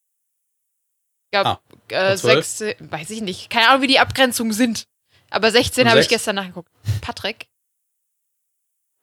[1.27, 2.47] Ich glaube, Ah, äh, und 12?
[2.47, 3.49] 16, weiß ich nicht.
[3.51, 4.85] Keine Ahnung, wie die Abgrenzungen sind.
[5.31, 6.71] Aber 16 Und habe ich gestern nachgeguckt.
[7.01, 7.47] Patrick,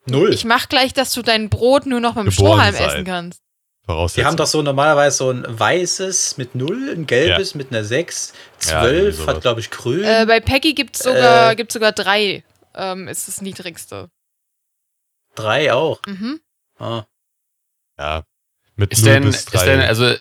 [0.06, 0.32] Null.
[0.34, 2.90] ich mach gleich, dass du dein Brot nur noch mit dem Geboren Strohhalm sein.
[2.90, 3.42] essen kannst.
[3.90, 4.22] Voraussetzung.
[4.22, 8.34] Die haben doch so normalerweise so ein weißes mit 0, ein gelbes mit einer 6,
[8.68, 9.36] Ja, irgendwie 12 sowas.
[9.36, 10.04] hat, glaube ich, grün.
[10.04, 11.56] Äh, bei Peggy gibt's sogar, Äh.
[11.56, 12.44] gibt's sogar drei.
[12.76, 14.10] Ähm, ist das niedrigste.
[15.36, 16.00] 3 auch.
[16.06, 16.40] Mhm.
[16.78, 17.04] Ah.
[17.98, 18.24] Ja.
[18.76, 19.66] Mit Ist 0 denn, bis ist 3.
[19.66, 20.16] denn, also.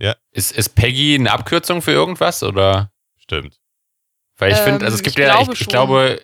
[0.00, 0.16] Ja.
[0.32, 2.90] Ist, ist Peggy eine Abkürzung für irgendwas oder?
[3.18, 3.58] Stimmt.
[4.38, 6.20] Weil ich Ähm, finde, also es gibt ich ja, glaube ich, ich glaube,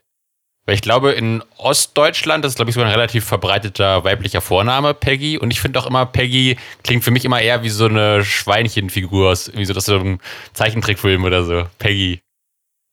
[0.70, 4.94] weil ich glaube, in Ostdeutschland, das ist, glaube ich, so ein relativ verbreiteter weiblicher Vorname,
[4.94, 5.36] Peggy.
[5.36, 9.30] Und ich finde auch immer, Peggy klingt für mich immer eher wie so eine Schweinchenfigur
[9.32, 10.20] aus, wie so das so ein
[10.52, 11.66] Zeichentrickfilm oder so.
[11.80, 12.20] Peggy.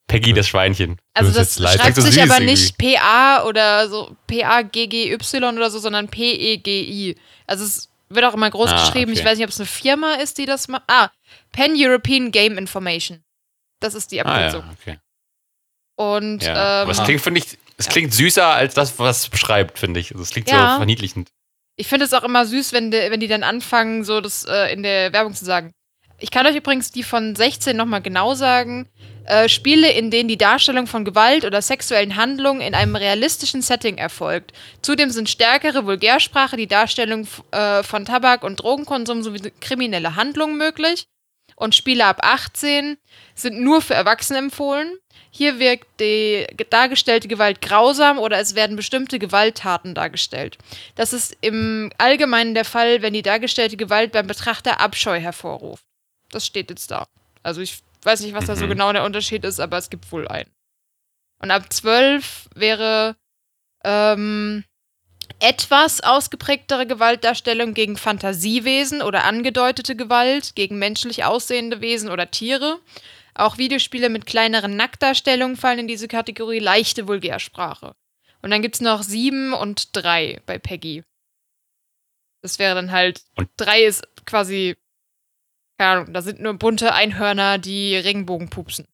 [0.08, 0.98] Peggy das Schweinchen.
[1.14, 2.52] Also Das das schreibt so sich aber irgendwie.
[2.52, 7.16] nicht PA oder so P-A-G-G-Y oder so, sondern P-E-G-I.
[7.46, 9.12] Also es wird auch immer groß Ah, geschrieben.
[9.14, 9.30] Ich okay.
[9.30, 10.84] weiß nicht, ob es eine Firma ist, die das macht.
[10.88, 11.10] Ah,
[11.52, 13.22] Pan European Game Information.
[13.82, 14.62] Das ist die Ah Abkürzung.
[14.66, 15.00] ja, okay.
[15.98, 16.52] Und Ja.
[16.84, 20.00] ähm, Aber es klingt, finde ich, es klingt süßer als das, was es beschreibt, finde
[20.00, 20.12] ich.
[20.12, 20.72] Also es klingt Ja.
[20.72, 21.30] so verniedlichend.
[21.76, 24.74] Ich finde es auch immer süß, wenn, de, wenn die dann anfangen, so das äh,
[24.74, 25.72] in der Werbung zu sagen.
[26.20, 28.90] Ich kann euch übrigens die von 16 nochmal genau sagen.
[29.26, 34.00] Äh, Spiele, in denen die Darstellung von Gewalt oder sexuellen Handlungen in einem realistischen Setting
[34.00, 34.54] erfolgt.
[34.82, 41.06] Zudem sind stärkere Vulgärsprache, die Darstellung äh, von Tabak- und Drogenkonsum sowie kriminelle Handlungen möglich.
[41.56, 42.98] Und Spiele ab 18
[43.36, 44.98] sind nur für Erwachsene empfohlen.
[45.38, 50.58] Hier wirkt die ge- dargestellte Gewalt grausam oder es werden bestimmte Gewalttaten dargestellt.
[50.96, 55.84] Das ist im Allgemeinen der Fall, wenn die dargestellte Gewalt beim Betrachter Abscheu hervorruft.
[56.32, 57.06] Das steht jetzt da.
[57.44, 58.70] Also ich weiß nicht, was da so Mhm.
[58.70, 60.50] genau der Unterschied ist, aber es gibt wohl einen.
[61.40, 63.16] Und ab 12 wäre
[63.86, 64.64] ähm,
[65.40, 72.80] etwas ausgeprägtere Gewaltdarstellung gegen Fantasiewesen oder angedeutete Gewalt, gegen menschlich aussehende Wesen oder Tiere.
[73.38, 77.94] Auch Videospiele mit kleineren Nacktdarstellungen fallen in diese Kategorie leichte Vulgärsprache.
[78.42, 81.04] Und dann gibt es noch sieben und drei bei Peggy.
[82.42, 83.22] Das wäre dann halt.
[83.36, 84.76] Und- drei ist quasi.
[85.80, 88.88] Keine Ahnung, da sind nur bunte Einhörner, die Regenbogen pupsen.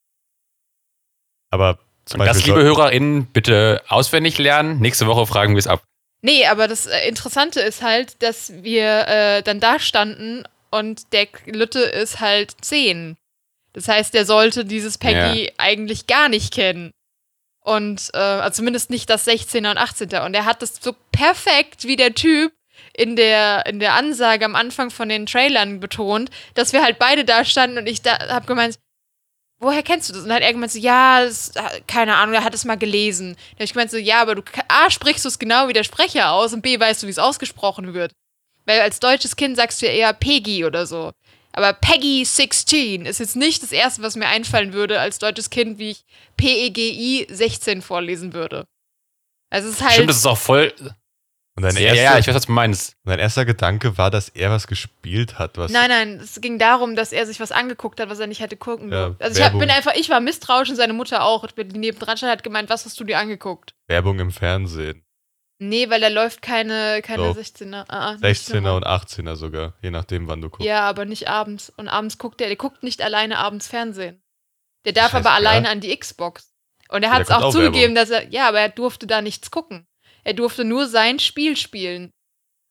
[1.49, 4.79] Aber zum Und das, Beispiel liebe HörerInnen, bitte auswendig lernen.
[4.79, 5.83] Nächste Woche fragen wir es ab.
[6.21, 11.27] Nee, aber das äh, Interessante ist halt, dass wir äh, dann da standen und der
[11.45, 13.15] Lütte ist halt 10.
[13.73, 16.91] Das heißt, der sollte dieses Peggy eigentlich gar nicht kennen.
[17.63, 20.25] Und äh, also zumindest nicht das 16er und 18er.
[20.25, 22.53] Und er hat das so perfekt wie der Typ
[22.95, 27.25] in der, in der Ansage am Anfang von den Trailern betont, dass wir halt beide
[27.25, 28.77] da standen und ich da hab gemeint,
[29.59, 30.23] woher kennst du das?
[30.23, 31.53] Und dann hat er gemeint so, ja, das,
[31.87, 33.35] keine Ahnung, er hat es mal gelesen.
[33.53, 35.83] Da hab ich gemeint so, ja, aber du, A, sprichst du es genau wie der
[35.83, 38.11] Sprecher aus und B, weißt du, wie es ausgesprochen wird.
[38.65, 41.11] Weil als deutsches Kind sagst du ja eher Peggy oder so.
[41.55, 45.77] Aber Peggy 16 ist jetzt nicht das erste, was mir einfallen würde als deutsches Kind,
[45.77, 46.03] wie ich
[46.37, 48.65] PEGI 16 vorlesen würde.
[49.51, 49.93] Also es ist halt.
[49.93, 50.73] Stimmt, das ist auch voll.
[51.55, 52.95] Und dein, Ja, erster, ja, ich weiß, was du meinst.
[53.03, 55.55] dein erster Gedanke war, dass er was gespielt hat.
[55.59, 58.39] Was Nein, nein, es ging darum, dass er sich was angeguckt hat, was er nicht
[58.39, 59.21] hätte gucken Ja, dürfen.
[59.21, 61.45] Also ich hab, bin einfach, ich war misstrauisch und seine Mutter auch.
[61.45, 63.75] Die nebendran stand, hat gemeint, was hast du dir angeguckt?
[63.87, 65.03] Werbung im Fernsehen.
[65.59, 67.37] Nee, weil da läuft keine, keine Doch.
[67.37, 67.85] 16er.
[67.87, 68.75] Ah, ah, nicht 16er so.
[68.75, 70.65] und 18er sogar, je nachdem, wann du guckst.
[70.65, 71.71] Ja, aber nicht abends.
[71.77, 74.21] Und abends guckt er, der guckt nicht alleine abends Fernsehen.
[74.85, 75.35] Der darf Scheiße, aber ja.
[75.35, 76.53] alleine an die Xbox.
[76.89, 79.51] Und er hat es auch auch zugegeben, dass er, ja, aber er durfte da nichts
[79.51, 79.87] gucken.
[80.23, 82.11] Er durfte nur sein Spiel spielen.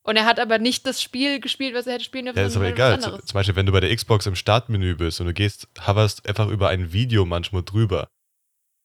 [0.05, 2.39] Und er hat aber nicht das Spiel gespielt, was er hätte spielen dürfen.
[2.39, 2.95] Ja, ist aber egal.
[2.95, 3.25] anderes.
[3.25, 6.49] Zum Beispiel, wenn du bei der Xbox im Startmenü bist und du gehst, hoverst einfach
[6.49, 8.09] über ein Video manchmal drüber.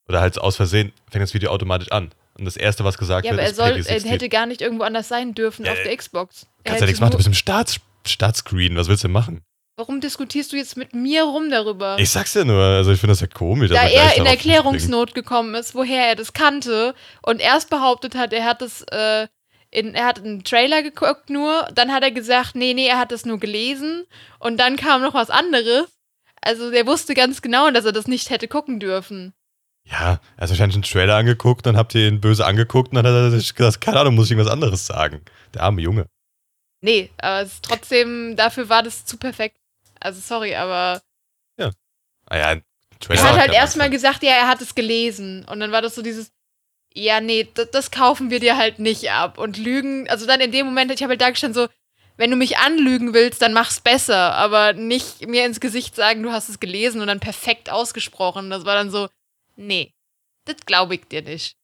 [0.07, 2.12] Oder halt aus Versehen fängt das Video automatisch an.
[2.38, 4.12] Und das erste, was gesagt Ja, wird, aber er, ist soll, Peggy er 16.
[4.12, 6.47] hätte gar nicht irgendwo anders sein dürfen Ja, auf der Xbox.
[6.63, 8.76] Er Kannst ja nichts machen, du bist im Start, Startscreen.
[8.76, 9.41] Was willst du denn machen?
[9.80, 11.97] Warum diskutierst du jetzt mit mir rum darüber?
[12.00, 13.69] Ich sag's ja nur, also ich finde das ja komisch.
[13.69, 18.43] da er in Erklärungsnot gekommen ist, woher er das kannte und erst behauptet hat, er
[18.43, 19.28] hat das, äh,
[19.69, 23.12] in, er hat einen Trailer geguckt nur, dann hat er gesagt, nee, nee, er hat
[23.12, 24.06] das nur gelesen
[24.39, 25.86] und dann kam noch was anderes.
[26.41, 29.34] Also der wusste ganz genau, dass er das nicht hätte gucken dürfen.
[29.89, 33.06] Ja, er hat wahrscheinlich einen Trailer angeguckt, dann habt ihr ihn böse angeguckt und dann
[33.06, 35.21] hat er sich gesagt, keine Ahnung, muss ich irgendwas anderes sagen.
[35.54, 36.08] Der arme Junge.
[36.82, 39.58] Nee, aber es ist trotzdem, dafür war das zu perfekt.
[40.00, 41.02] Also sorry, aber
[42.30, 42.63] Ah ja, ein
[43.00, 43.21] Trailer.
[43.21, 45.45] er hat halt erstmal gesagt, ja, er hat es gelesen.
[45.45, 46.32] Und dann war das so dieses,
[46.93, 49.38] ja, nee, das, das kaufen wir dir halt nicht ab.
[49.38, 51.69] Und Lügen, also dann in dem Moment, ich habe halt da gestanden so,
[52.17, 54.34] wenn du mich anlügen willst, dann mach's besser.
[54.34, 58.50] Aber nicht mir ins Gesicht sagen, du hast es gelesen und dann perfekt ausgesprochen.
[58.50, 59.08] Das war dann so,
[59.58, 59.93] nee,
[60.46, 61.56] das glaube ich dir nicht.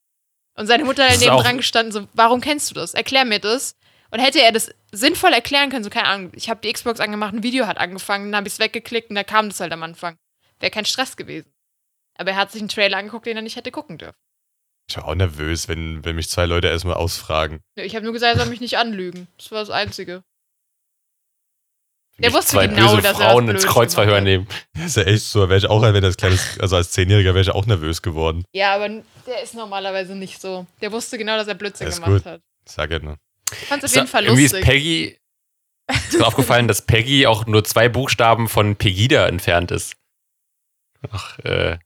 [0.55, 2.93] Und seine Mutter hat neben dran gestanden, so, warum kennst du das?
[2.93, 3.75] Erklär mir das.
[4.11, 7.33] Und hätte er das sinnvoll erklären können, so keine Ahnung, ich habe die Xbox angemacht,
[7.33, 9.81] ein Video hat angefangen, dann habe ich es weggeklickt und da kam das halt am
[9.81, 10.17] Anfang.
[10.59, 11.51] Wäre kein Stress gewesen.
[12.17, 14.17] Aber er hat sich einen Trailer angeguckt, den er nicht hätte gucken dürfen.
[14.87, 17.61] Ich war auch nervös, wenn, wenn mich zwei Leute erstmal ausfragen.
[17.75, 19.27] Ich habe nur gesagt, er soll mich nicht anlügen.
[19.37, 20.23] Das war das Einzige.
[22.19, 24.47] Der wusste zwei genau, böse dass er Frauen was ins Kreuzverhör nehmen.
[24.73, 27.41] Das ist ja echt so, wäre ich auch, wenn das kleines, also als Zehnjähriger wäre
[27.41, 28.45] ich auch nervös geworden.
[28.53, 28.87] Ja, aber
[29.25, 30.67] der ist normalerweise nicht so.
[30.81, 32.31] Der wusste genau, dass er Blödsinn Ja, ist gemacht gut.
[32.31, 32.41] hat.
[32.65, 33.17] Ich sag ja nur.
[33.51, 34.69] Ich fand's auf Ist jeden Fall irgendwie ist lustig.
[34.69, 35.17] Peggy.
[35.89, 39.95] Ist mir aufgefallen, dass Peggy auch nur zwei Buchstaben von Pegida entfernt ist.
[41.11, 41.77] Ach, äh,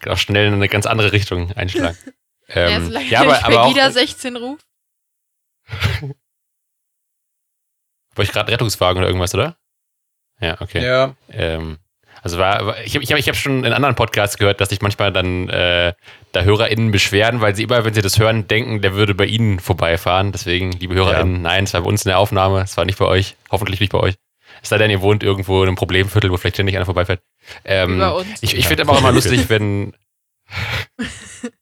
[0.00, 1.96] kann auch schnell in eine ganz andere Richtung einschlagen.
[2.48, 4.66] ja, ähm, ja, er aber, aber auch, Pegida 16 ruft.
[8.14, 9.56] war ich gerade Rettungswagen oder irgendwas, oder?
[10.44, 10.84] Ja, okay.
[10.84, 11.78] Ja, Ähm,
[12.22, 14.70] also war, war ich habe ich hab, ich hab schon in anderen Podcasts gehört, dass
[14.70, 15.92] sich manchmal dann äh,
[16.32, 19.60] da HörerInnen beschweren, weil sie immer, wenn sie das hören, denken, der würde bei ihnen
[19.60, 20.32] vorbeifahren.
[20.32, 23.04] Deswegen, liebe HörerInnen, nein, es war bei uns in der Aufnahme, es war nicht bei
[23.06, 24.14] euch, hoffentlich nicht bei euch.
[24.62, 27.20] Es sei denn, ihr wohnt irgendwo in einem Problemviertel, wo vielleicht ständig einer vorbeifährt.
[27.64, 28.42] Ähm, Wie bei uns.
[28.42, 28.68] ich ich Ja.
[28.68, 29.92] finde aber auch immer lustig, wenn.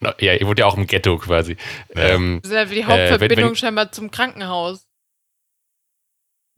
[0.00, 1.56] Na, ja, ihr wohnt ja auch im Ghetto quasi.
[1.94, 2.02] Ja.
[2.10, 4.86] Ähm, Das ist ja wie die wenn- Hauptverbindung wenn- scheinbar zum Krankenhaus.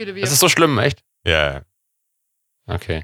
[0.00, 0.22] Viele wir.
[0.22, 1.02] das ist so schlimm, echt?
[1.26, 1.60] Ja,
[2.66, 3.02] Okay.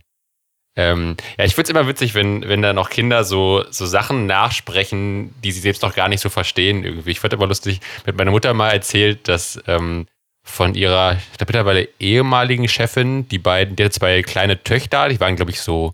[0.77, 4.25] Ähm, ja, ich finde es immer witzig, wenn, wenn da noch Kinder so, so Sachen
[4.25, 7.11] nachsprechen, die sie selbst noch gar nicht so verstehen irgendwie.
[7.11, 10.07] Ich fand aber lustig, mir hat meine Mutter mal erzählt, dass ähm,
[10.43, 15.51] von ihrer, mittlerweile ehemaligen Chefin, die beiden, die hatte zwei kleine Töchter, die waren, glaube
[15.51, 15.93] ich, so,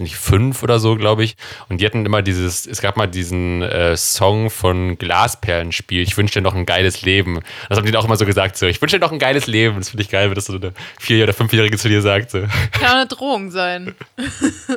[0.00, 1.36] nicht, fünf oder so, glaube ich.
[1.68, 6.34] Und die hatten immer dieses, es gab mal diesen äh, Song von Glasperlenspiel, ich wünsche
[6.34, 7.40] dir noch ein geiles Leben.
[7.68, 9.76] Das haben die auch immer so gesagt, so, ich wünsche dir noch ein geiles Leben.
[9.78, 12.30] Das finde ich geil, wenn das so eine Vier- oder Fünfjährige zu dir sagt.
[12.30, 12.40] So.
[12.40, 13.94] Kann auch eine Drohung sein.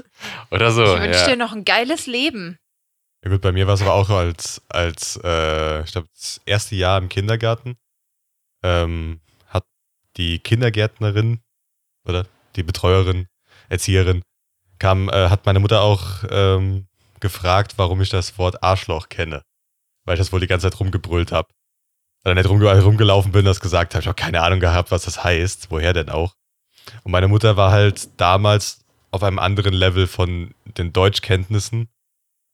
[0.52, 0.84] Oder so.
[0.84, 1.28] ich wünsche ja.
[1.28, 2.58] dir noch ein geiles Leben.
[3.24, 6.76] Ja gut, bei mir war es aber auch als, als äh, ich glaube, das erste
[6.76, 7.78] Jahr im Kindergarten
[8.64, 9.66] ähm, hat
[10.18, 11.42] die Kindergärtnerin
[12.08, 13.28] oder die Betreuerin,
[13.68, 14.24] Erzieherin,
[14.80, 16.88] kam, äh, hat meine Mutter auch ähm,
[17.20, 19.44] gefragt, warum ich das Wort Arschloch kenne.
[20.06, 21.50] Weil ich das wohl die ganze Zeit rumgebrüllt habe.
[22.26, 24.02] Oder nicht rumge rumgelaufen bin, das gesagt habe.
[24.02, 25.70] Ich habe keine Ahnung gehabt, was das heißt.
[25.70, 26.34] Woher denn auch?
[27.04, 31.90] Und meine Mutter war halt damals auf einem anderen Level von den Deutschkenntnissen.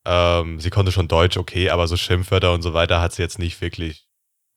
[0.05, 3.39] Ähm, sie konnte schon Deutsch, okay, aber so Schimpfwörter und so weiter hat sie jetzt
[3.39, 4.05] nicht wirklich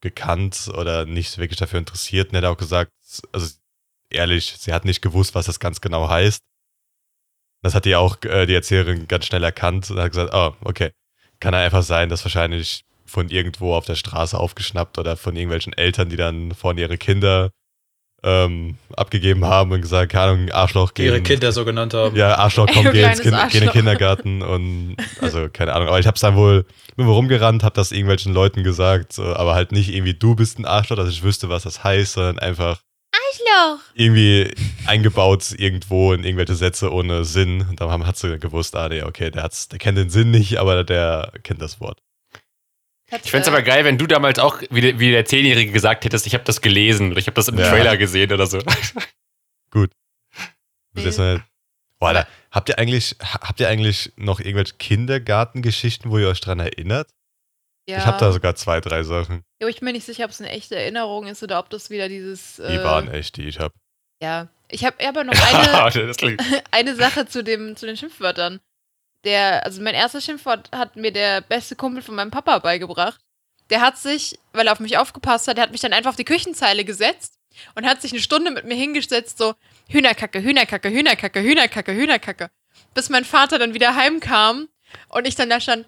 [0.00, 2.30] gekannt oder nicht wirklich dafür interessiert.
[2.30, 2.92] Und hätte auch gesagt,
[3.32, 3.48] also
[4.10, 6.42] ehrlich, sie hat nicht gewusst, was das ganz genau heißt.
[7.62, 10.92] Das hat die auch äh, die Erzählerin ganz schnell erkannt und hat gesagt, oh, okay,
[11.40, 15.72] kann ja einfach sein, dass wahrscheinlich von irgendwo auf der Straße aufgeschnappt oder von irgendwelchen
[15.72, 17.50] Eltern, die dann vorne ihre Kinder
[18.22, 21.24] ähm, abgegeben haben und gesagt, keine Ahnung, Arschloch die ihre gehen.
[21.24, 22.16] Kinder so genannt haben.
[22.16, 23.70] Ja, Arschloch, komm, Ey, du geh, ins geh in den.
[23.70, 26.66] Kindergarten und also keine Ahnung, aber ich hab's dann wohl,
[26.96, 30.58] bin wohl rumgerannt, hab das irgendwelchen Leuten gesagt, so, aber halt nicht irgendwie du bist
[30.58, 32.80] ein Arschloch, dass ich wüsste, was das heißt, sondern einfach
[33.18, 33.80] Arschloch.
[33.94, 34.52] irgendwie
[34.86, 37.62] eingebaut irgendwo in irgendwelche Sätze ohne Sinn.
[37.68, 40.30] Und dann haben- hat sie gewusst, ah, nee, okay, der, hat's, der kennt den Sinn
[40.30, 42.00] nicht, aber der kennt das Wort.
[43.10, 46.04] Ich fände es aber geil, wenn du damals auch wie der, wie der Zehnjährige gesagt
[46.04, 47.70] hättest, ich habe das gelesen oder ich habe das im Ja.
[47.70, 48.58] Trailer gesehen oder so.
[50.94, 51.42] Ist mal,
[51.98, 56.40] boah, da, habt ihr eigentlich, ha- habt ihr eigentlich noch irgendwelche Kindergartengeschichten, wo ihr euch
[56.40, 57.08] dran erinnert?
[57.88, 57.98] Ja.
[57.98, 59.36] Ich habe da sogar zwei, drei Sachen.
[59.60, 61.70] Ja, aber ich bin mir nicht sicher, ob es eine echte Erinnerung ist oder ob
[61.70, 62.56] das wieder dieses.
[62.56, 63.72] Die äh, waren echt, die ich hab.
[64.22, 64.48] Ja.
[64.70, 66.36] Ich habe aber noch eine,
[66.70, 68.60] eine Sache zu, dem, zu den Schimpfwörtern.
[69.24, 73.18] Der, also mein erstes Schimpfwort hat mir der beste Kumpel von meinem Papa beigebracht.
[73.70, 76.16] Der hat sich, weil er auf mich aufgepasst hat, der hat mich dann einfach auf
[76.16, 77.38] die Küchenzeile gesetzt
[77.74, 79.54] und hat sich eine Stunde mit mir hingesetzt, so
[79.88, 82.50] Hühnerkacke, Hühnerkacke, Hühnerkacke, Hühnerkacke, Hühnerkacke.
[82.94, 84.68] Bis mein Vater dann wieder heimkam
[85.08, 85.86] und ich dann da stand,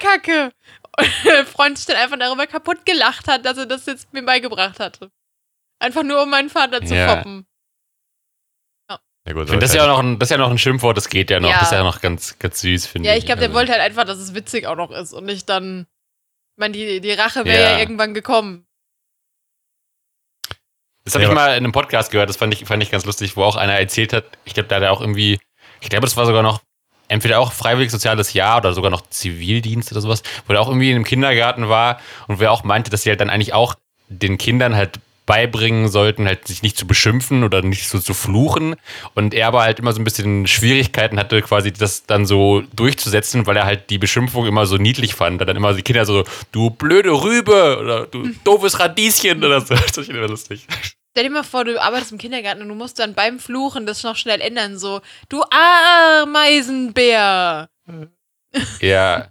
[0.00, 0.52] Hühnerkacke!
[0.98, 4.22] Und der Freund sich dann einfach darüber kaputt gelacht hat, dass er das jetzt mir
[4.24, 5.10] beigebracht hatte.
[5.78, 7.16] Einfach nur, um meinen Vater zu Ja.
[7.16, 7.46] foppen.
[9.26, 10.56] Ja, gut, Ich finde, das, ist ja auch noch ein, das ist ja noch ein
[10.58, 11.50] Schimpfwort, das geht ja noch.
[11.50, 11.58] Ja.
[11.58, 13.12] Das ist ja noch ganz, ganz süß, finde ich.
[13.12, 15.24] Ja, ich glaube, der Also, wollte halt einfach, dass es witzig auch noch ist und
[15.26, 15.86] nicht dann.
[16.56, 17.72] Ich meine, die, die Rache wäre ja.
[17.72, 17.78] Ja.
[17.78, 18.66] irgendwann gekommen.
[21.04, 23.04] Das habe Ja, ich mal in einem Podcast gehört, das fand ich, fand ich ganz
[23.04, 25.38] lustig, wo auch einer erzählt hat, ich glaube, da hat er auch irgendwie,
[25.80, 26.60] ich glaube, das war sogar noch,
[27.10, 30.90] entweder auch freiwillig soziales Jahr oder sogar noch Zivildienst oder sowas, wo er auch irgendwie
[30.90, 33.74] in einem Kindergarten war und wer auch meinte, dass sie halt dann eigentlich auch
[34.08, 38.74] den Kindern halt beibringen sollten, halt sich nicht zu beschimpfen oder nicht so zu fluchen.
[39.14, 43.46] Und er aber halt immer so ein bisschen Schwierigkeiten hatte, quasi das dann so durchzusetzen,
[43.46, 45.40] weil er halt die Beschimpfung immer so niedlich fand.
[45.40, 49.74] Dann immer die Kinder so, du blöde Rübe oder du doofes Radieschen oder so.
[49.86, 50.66] Das ich immer lustig.
[51.12, 54.04] Stell dir mal vor, du arbeitest im Kindergarten und du musst dann beim Fluchen das
[54.04, 55.42] noch schnell ändern, so, du
[56.22, 57.68] Ameisenbär.
[58.80, 59.28] Ja.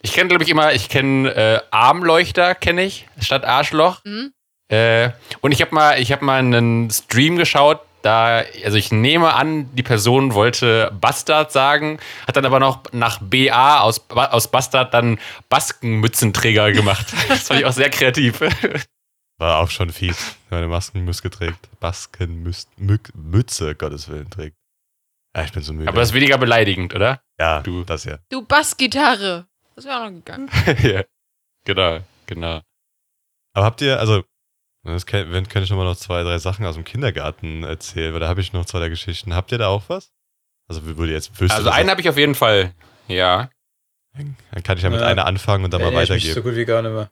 [0.00, 4.02] Ich kenne, glaube ich, immer, ich kenne äh, Armleuchter, kenne ich, statt Arschloch.
[4.04, 4.32] Hm?
[4.68, 5.10] Äh,
[5.42, 9.74] und ich habe mal, ich habe mal einen Stream geschaut, da, also ich nehme an,
[9.74, 15.18] die Person wollte Bastard sagen, hat dann aber noch nach BA aus, aus Bastard dann
[15.48, 17.06] Baskenmützenträger gemacht.
[17.28, 18.40] Das fand ich auch sehr kreativ.
[19.38, 21.68] War auch schon fies, wenn man eine Maskenmütze trägt.
[21.80, 24.56] Baskenmütze, Gottes Willen, trägt.
[25.36, 25.88] Ja, ich bin so müde.
[25.88, 27.20] Aber das ist weniger beleidigend, oder?
[27.40, 28.18] ja, du- das ja.
[28.30, 29.46] Du Bassgitarre.
[29.74, 30.48] Das wäre auch noch gegangen.
[30.82, 31.02] ja.
[31.64, 32.60] Genau, genau.
[33.54, 34.22] Aber habt ihr, also,
[34.84, 38.12] das kann, wenn, könnte ich noch mal noch zwei, drei Sachen aus dem Kindergarten erzählen,
[38.12, 39.34] weil da habe ich noch zwei der Geschichten.
[39.34, 40.12] Habt ihr da auch was?
[40.68, 42.72] Also, würde jetzt wüsste Also einen habe ich auf jeden Fall.
[43.08, 43.50] Ja.
[44.16, 45.06] Dann kann ich ja mit Ja.
[45.08, 46.34] einer anfangen und dann mal Erinnere ich mich weitergeben.
[46.44, 47.10] so gut wie gar nicht mehr.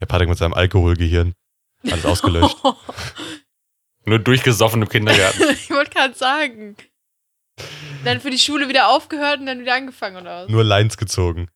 [0.00, 1.34] Der Patrick mit seinem Alkoholgehirn.
[1.84, 2.56] Alles ausgelöscht.
[4.04, 5.42] Nur durchgesoffen im Kindergarten.
[5.52, 6.76] ich wollte gerade sagen.
[8.04, 10.50] Dann für die Schule wieder aufgehört und dann wieder angefangen, oder was?
[10.50, 11.50] nur Lines gezogen.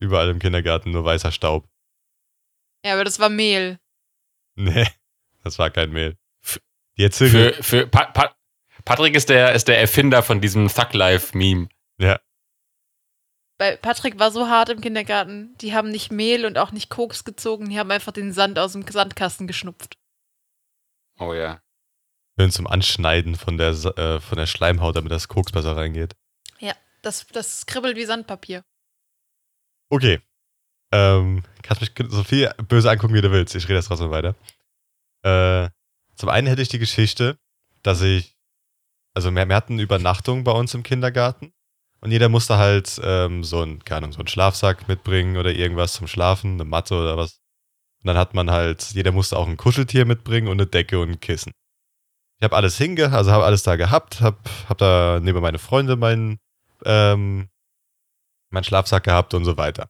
[0.00, 1.68] Überall im Kindergarten, nur weißer Staub.
[2.84, 3.78] Ja, aber das war Mehl.
[4.54, 4.86] Nee,
[5.44, 6.16] das war kein Mehl.
[6.96, 8.34] Die für, für pa pa
[8.84, 11.68] Patrick ist der, ist der Erfinder von diesem Thug Life-Meme.
[13.62, 15.56] Bei Patrick war so hart im Kindergarten.
[15.60, 18.72] Die haben nicht Mehl und auch nicht Koks gezogen, die haben einfach den Sand aus
[18.72, 19.96] dem Sandkasten geschnupft.
[21.20, 21.62] Oh ja.
[22.36, 26.16] Schön zum Anschneiden von der, äh, von der Schleimhaut, damit das Koks besser reingeht.
[27.02, 28.64] Das, das kribbelt wie Sandpapier.
[29.90, 30.20] Okay.
[30.90, 33.54] Ähm, kannst mich so viel böse angucken, wie du willst.
[33.54, 34.34] Ich rede jetzt trotzdem weiter.
[35.22, 35.70] Äh,
[36.16, 37.38] zum einen hätte ich die Geschichte,
[37.84, 38.36] dass ich,
[39.14, 41.52] also wir, wir hatten Übernachtung bei uns im Kindergarten
[42.02, 45.92] und jeder musste halt ähm, so ein, keine Ahnung, so einen Schlafsack mitbringen oder irgendwas
[45.94, 47.38] zum Schlafen, eine Matte oder was.
[48.02, 51.10] Und dann hat man halt, jeder musste auch ein Kuscheltier mitbringen und eine Decke und
[51.10, 51.52] ein Kissen.
[52.40, 54.38] Ich habe alles hinge, also habe alles da gehabt, habe
[54.68, 56.38] hab da neben meine Freunde meinen
[56.84, 57.48] ähm,
[58.50, 59.86] meinen Schlafsack gehabt und so weiter.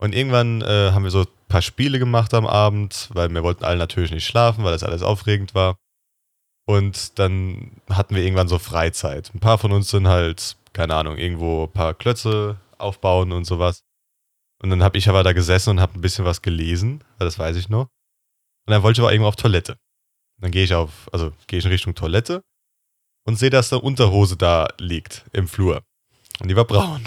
[0.00, 3.64] Und irgendwann äh, haben wir so ein paar Spiele gemacht am Abend, weil wir wollten
[3.64, 5.76] alle natürlich nicht schlafen, weil das alles aufregend war.
[6.66, 9.32] Und dann hatten wir irgendwann so Freizeit.
[9.34, 13.82] Ein paar von uns sind halt, keine Ahnung, irgendwo ein paar Klötze aufbauen und sowas.
[14.62, 17.36] Und dann habe ich aber da gesessen und habe ein bisschen was gelesen, weil das
[17.36, 17.88] weiß ich noch.
[18.64, 19.76] Und dann wollte ich aber irgendwo auf Toilette.
[20.40, 22.44] Dann gehe ich auf, also gehe ich in Richtung Toilette
[23.26, 25.82] und sehe, dass eine Unterhose da liegt im Flur.
[26.38, 27.04] Und die war braun.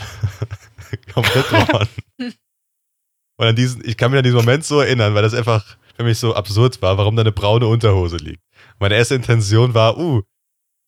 [1.13, 1.87] Komplett braun.
[2.17, 6.03] Und an diesen, ich kann mich an diesen Moment so erinnern, weil das einfach für
[6.03, 8.43] mich so absurd war, warum da eine braune Unterhose liegt.
[8.79, 10.23] Meine erste Intention war, uh,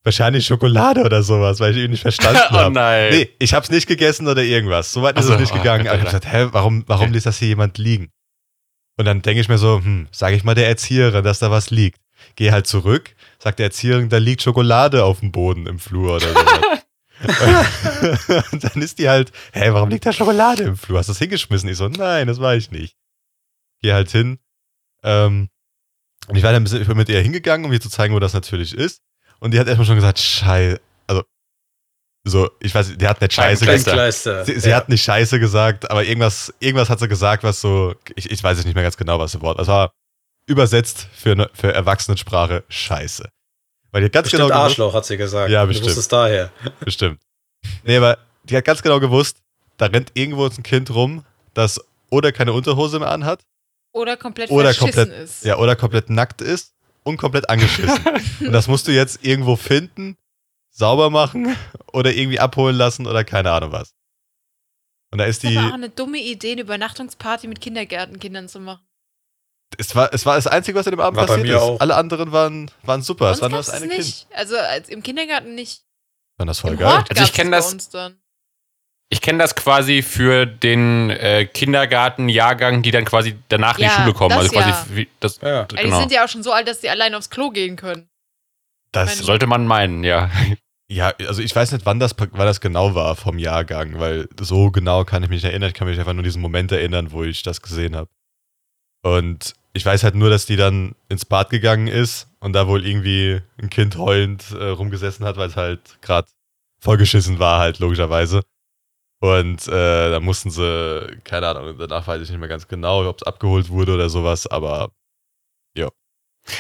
[0.04, 2.74] wahrscheinlich Schokolade oder sowas, weil ich ihn nicht verstanden oh habe.
[2.74, 3.10] nein.
[3.14, 4.92] Nee, ich hab's nicht gegessen oder irgendwas.
[4.92, 5.88] So weit ist Ach so, es nicht oh gegangen.
[5.88, 6.20] Aber ich hab Alter.
[6.20, 7.14] gesagt, hä, warum, warum Okay.
[7.14, 8.12] lässt das hier jemand liegen?
[8.98, 11.70] Und dann denke ich mir so, hm, sage ich mal der Erzieherin, dass da was
[11.72, 12.00] liegt.
[12.36, 16.28] Gehe halt zurück, sagt der Erzieherin, da liegt Schokolade auf dem Boden im Flur oder
[16.30, 16.80] sowas.
[18.52, 21.00] und dann ist die halt, hä, warum liegt da Schokolade im Flur?
[21.00, 21.70] Hast du das hingeschmissen?
[21.70, 22.96] Ich so, nein, das war ich nicht.
[23.82, 24.40] Geh halt hin,
[25.04, 25.50] ähm,
[26.28, 28.74] Und ich war dann ich mit ihr hingegangen, um ihr zu zeigen, wo das natürlich
[28.74, 29.02] ist.
[29.44, 30.80] Und die hat erstmal schon gesagt, Scheiße.
[31.06, 31.24] Also,
[32.26, 34.46] so, ich weiß, die hat nicht Scheiße gesagt.
[34.46, 34.78] Sie, sie ja.
[34.78, 38.60] hat nicht Scheiße gesagt, aber irgendwas, irgendwas hat sie gesagt, was so, ich, ich weiß
[38.60, 39.60] es nicht mehr ganz genau, was das Wort.
[39.60, 39.92] Das war
[40.48, 43.28] übersetzt für, eine, für Erwachsenensprache Scheiße.
[43.92, 45.52] Weil die hat ganz Bestimmt genau gewusst, Arschloch, hat sie gesagt.
[45.52, 45.88] Ja, Du bestimmt.
[45.90, 46.50] wusstest daher.
[46.80, 47.20] bestimmt.
[47.84, 49.40] Nee, aber die hat ganz genau gewusst,
[49.76, 53.44] da rennt irgendwo ein Kind rum, das oder keine Unterhose mehr anhat,
[53.92, 55.44] Oder komplett Oder verschissen komplett- ist.
[55.44, 56.74] ja, oder komplett nackt ist
[57.04, 58.00] und komplett angeschissen.
[58.42, 60.18] und das musst du jetzt irgendwo finden,
[60.72, 61.56] sauber machen
[61.94, 63.94] oder irgendwie abholen lassen oder keine Ahnung was.
[65.12, 68.50] Und da ist Das die, ist aber auch eine dumme Idee, eine Übernachtungsparty mit Kindergärtenkindern
[68.50, 68.84] zu machen.
[69.78, 71.62] es war, es war das Einzige, was in dem Abend War bei passiert mir ist.
[71.62, 71.80] auch.
[71.80, 73.26] Alle anderen waren, waren super.
[73.26, 74.06] Bei Es war nur uns das eine es Kind.
[74.06, 74.28] nicht.
[74.34, 75.84] Also als, im Kindergarten nicht.
[76.38, 76.94] Fand das voll Im geil.
[76.98, 78.20] Hort Also ich gab's kenn es das- bei uns dann.
[79.14, 84.02] Ich kenne das quasi für den äh, Kindergartenjahrgang, die dann quasi danach in Ja, die
[84.02, 84.30] Schule kommen.
[84.32, 84.86] das Also quasi ja.
[84.98, 85.50] wie- das, Ja.
[85.50, 86.00] Ja, Die genau.
[86.00, 88.10] sind ja auch schon so alt, dass sie allein aufs Klo gehen können.
[88.92, 90.30] Das, Sollte man meinen, ja.
[90.90, 94.70] Ja, also ich weiß nicht, wann das, wann das genau war vom Jahrgang, weil so
[94.70, 95.70] genau kann ich mich nicht erinnern.
[95.70, 98.10] Ich kann mich einfach nur an diesen Moment erinnern, wo ich das gesehen habe.
[99.02, 102.86] Und ich weiß halt nur, dass die dann ins Bad gegangen ist und da wohl
[102.86, 106.28] irgendwie ein Kind heulend äh, rumgesessen hat, weil es halt gerade
[106.80, 108.42] vollgeschissen war, halt logischerweise.
[109.24, 113.22] Und äh, da mussten sie, keine Ahnung, danach weiß ich nicht mehr ganz genau, ob
[113.22, 114.92] es abgeholt wurde oder sowas, aber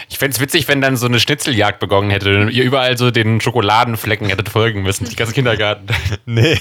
[0.07, 3.11] Ich fände es witzig, wenn dann so eine Schnitzeljagd begonnen hätte und ihr überall so
[3.11, 5.87] den Schokoladenflecken hättet folgen müssen, die ganze Kindergarten.
[6.25, 6.57] Nee,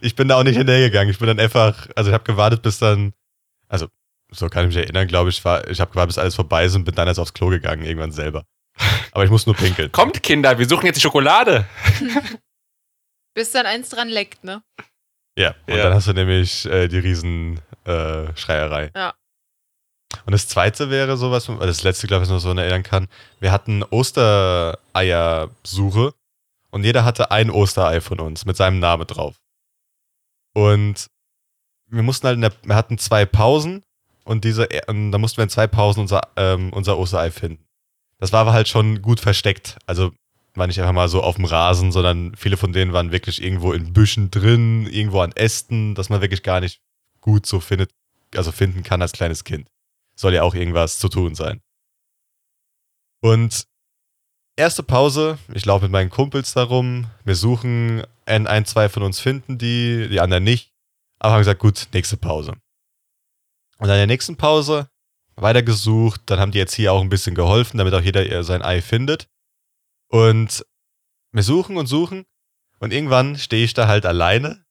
[0.00, 1.10] ich bin da auch nicht hinterhergegangen.
[1.10, 3.12] Ich bin dann einfach, also ich habe gewartet, bis dann,
[3.66, 3.88] also
[4.30, 6.76] so kann ich mich erinnern, glaube ich, war, ich habe gewartet, bis alles vorbei ist
[6.76, 8.44] und bin dann erst aufs Klo gegangen, irgendwann selber.
[9.10, 9.90] Aber ich muss nur pinkeln.
[9.90, 11.66] Kommt, Kinder, wir suchen jetzt die Schokolade.
[13.34, 14.62] Bis dann eins dran leckt, ne?
[15.38, 15.84] Ja, und Ja.
[15.84, 18.90] dann hast du nämlich äh, die riesen äh, Schreierei.
[18.94, 19.14] Ja.
[20.26, 23.08] Und das zweite wäre sowas, also das letzte, glaube ich, noch so erinnern kann.
[23.40, 26.12] Wir hatten Ostereiersuche
[26.70, 29.36] und jeder hatte ein Osterei von uns mit seinem Namen drauf.
[30.54, 31.06] Und
[31.88, 33.82] wir mussten halt, in der, wir hatten zwei Pausen
[34.24, 37.64] und diese, und da mussten wir in zwei Pausen unser, ähm, unser Osterei finden.
[38.18, 39.78] Das war aber halt schon gut versteckt.
[39.86, 40.12] Also
[40.54, 43.72] war nicht einfach mal so auf dem Rasen, sondern viele von denen waren wirklich irgendwo
[43.72, 46.80] in Büschen drin, irgendwo an Ästen, dass man wirklich gar nicht
[47.20, 47.90] gut so findet,
[48.34, 49.68] also finden kann als kleines Kind.
[50.14, 51.60] Soll ja auch irgendwas zu tun sein.
[53.22, 53.64] Und
[54.56, 59.20] erste Pause, ich laufe mit meinen Kumpels darum, wir suchen, ein, ein, zwei von uns
[59.20, 60.72] finden die, die anderen nicht.
[61.18, 62.52] Aber haben gesagt, gut, nächste Pause.
[63.78, 64.88] Und an der nächsten Pause
[65.36, 68.44] weiter gesucht, dann haben die jetzt hier auch ein bisschen geholfen, damit auch jeder ihr
[68.44, 69.28] sein Ei findet.
[70.12, 70.66] Und
[71.32, 72.26] wir suchen und suchen
[72.80, 74.62] und irgendwann stehe ich da halt alleine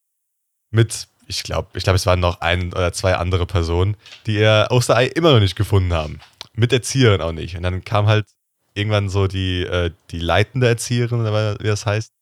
[0.70, 4.68] mit, ich glaube, ich glaube, es waren noch ein oder zwei andere Personen, die ihr
[4.70, 6.20] Osterei immer noch nicht gefunden haben.
[6.54, 7.58] Mit Erzieherin auch nicht.
[7.58, 8.28] Und dann kam halt
[8.76, 12.14] irgendwann so die, äh, die leitende Erzieherin, wie das heißt.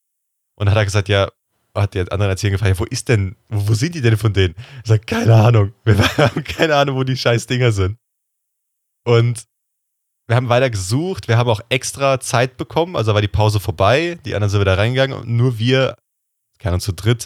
[0.55, 1.29] Und hat er gesagt, ja,
[1.75, 4.31] hat die andere Erzieherin gefragt, ja, wo ist denn, wo, wo sind die denn von
[4.31, 4.55] denen?
[4.83, 5.73] Ich sag, keine Ahnung.
[5.83, 7.97] Wir haben keine Ahnung, wo die scheiß Dinger sind.
[9.03, 9.48] Und
[10.29, 14.19] wir haben weiter gesucht, wir haben auch extra Zeit bekommen, also war die Pause vorbei,
[14.25, 15.17] die anderen sind wieder reingegangen.
[15.17, 15.95] Und nur wir,
[16.59, 17.25] keine Ahnung, zu dritt,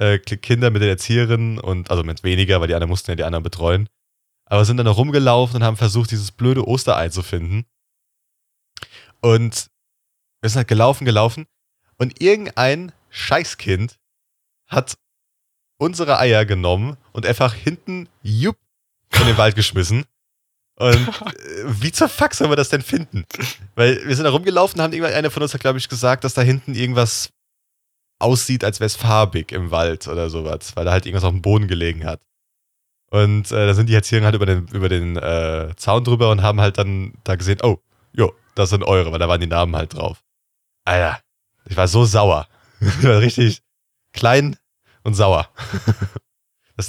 [0.00, 3.22] äh, Kinder mit den Erzieherinnen und, also mit weniger, weil die anderen mussten ja die
[3.22, 3.88] anderen betreuen,
[4.46, 7.64] aber sind dann noch rumgelaufen und haben versucht, dieses blöde Osterei zu finden.
[9.20, 9.68] Und
[10.40, 11.46] wir sind halt gelaufen, gelaufen.
[11.96, 14.00] Und irgendein Scheißkind
[14.66, 14.98] hat
[15.78, 18.56] unsere Eier genommen und einfach hinten, jupp,
[19.20, 20.06] in den Wald geschmissen.
[20.76, 23.24] Und äh, wie zur Fuck sollen wir das denn finden?
[23.74, 26.34] Weil wir sind da rumgelaufen, haben irgendwann einer von uns hat, glaube ich, gesagt, dass
[26.34, 27.30] da hinten irgendwas
[28.18, 31.42] aussieht, als wäre es farbig im Wald oder sowas, weil da halt irgendwas auf dem
[31.42, 32.20] Boden gelegen hat.
[33.10, 36.42] Und äh, da sind die Erzieher halt über den, über den äh, Zaun drüber und
[36.42, 37.78] haben halt dann da gesehen, oh,
[38.12, 40.22] jo, das sind eure, weil da waren die Namen halt drauf.
[40.84, 41.20] Alter,
[41.66, 42.48] ich war so sauer.
[42.80, 43.60] ich war richtig
[44.12, 44.56] klein
[45.02, 45.48] und sauer.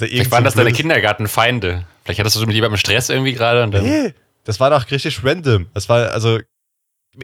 [0.00, 1.86] da Vielleicht waren das deine Kindergartenfeinde.
[2.02, 3.66] Vielleicht hattest du so mit jemandem Stress irgendwie gerade.
[3.68, 4.12] Nee,
[4.44, 5.68] das war doch richtig random.
[5.72, 6.40] Das war, also,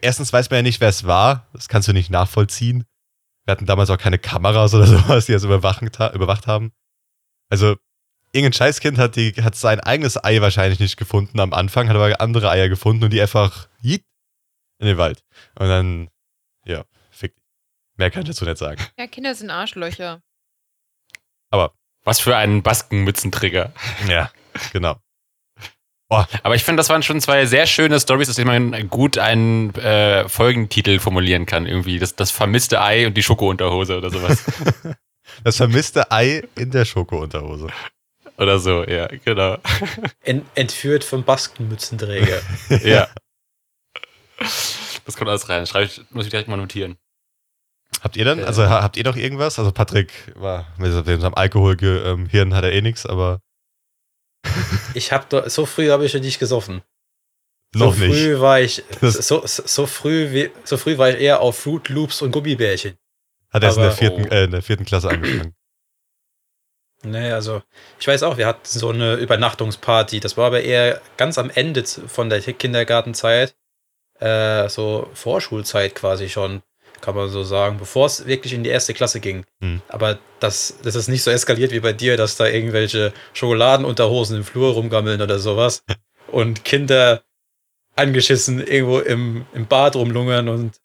[0.00, 1.48] erstens weiß man ja nicht, wer es war.
[1.52, 2.84] Das kannst du nicht nachvollziehen.
[3.44, 6.72] Wir hatten damals auch keine Kameras oder sowas, die das überwachen, überwacht haben.
[7.48, 7.74] Also,
[8.32, 12.20] irgendein Scheißkind hat, die, hat sein eigenes Ei wahrscheinlich nicht gefunden am Anfang, hat aber
[12.20, 15.24] andere Eier gefunden und die einfach in den Wald.
[15.58, 16.08] Und dann,
[16.64, 17.34] ja, fick.
[17.96, 18.80] Mehr kann ich dazu nicht sagen.
[18.96, 20.22] Ja, Kinder sind Arschlöcher.
[22.04, 23.72] Was für ein Baskenmützenträger.
[24.08, 24.30] Ja,
[24.72, 24.96] genau.
[26.08, 29.72] Aber ich finde, das waren schon zwei sehr schöne Stories, aus denen man gut einen
[29.76, 31.66] äh, Folgentitel formulieren kann.
[31.66, 34.44] Irgendwie das, das vermisste Ei und die Schokounterhose oder sowas.
[35.44, 37.68] Das vermisste Ei in der Schokounterhose.
[38.36, 39.58] oder so, ja, genau.
[40.24, 42.40] Ent entführt vom Baskenmützenträger.
[42.84, 43.08] Ja.
[45.06, 45.66] Das kommt alles rein.
[45.66, 46.96] Schreib ich, muss ich direkt mal notieren.
[48.00, 49.58] Habt ihr dann, also ha- habt ihr noch irgendwas?
[49.58, 53.40] Also Patrick war mit seinem Alkoholgehirn hat er eh nichts, aber
[54.94, 56.82] Ich hab doch, so früh habe ich ja nicht gesoffen.
[57.74, 58.12] noch so nicht.
[58.12, 62.22] früh war ich, so, so, früh wie, so früh war ich eher auf Fruit Loops
[62.22, 62.96] und Gummibärchen.
[63.50, 64.32] Hat erst in der vierten, oh.
[64.32, 65.54] äh, in der vierten Klasse angefangen.
[67.02, 67.62] Nee, also,
[67.98, 70.20] ich weiß auch, wir hatten so eine Übernachtungsparty.
[70.20, 73.56] Das war aber eher ganz am Ende von der Kindergartenzeit.
[74.18, 76.62] Äh, so Vorschulzeit quasi schon,
[77.00, 79.44] kann man so sagen, bevor es wirklich in die erste Klasse ging.
[79.60, 79.80] Hm.
[79.88, 84.44] Aber das, das ist nicht so eskaliert wie bei dir, dass da irgendwelche Schokoladenunterhosen im
[84.44, 85.82] Flur rumgammeln oder sowas.
[86.28, 87.22] und Kinder
[87.96, 90.76] angeschissen irgendwo im, im Bad rumlungern und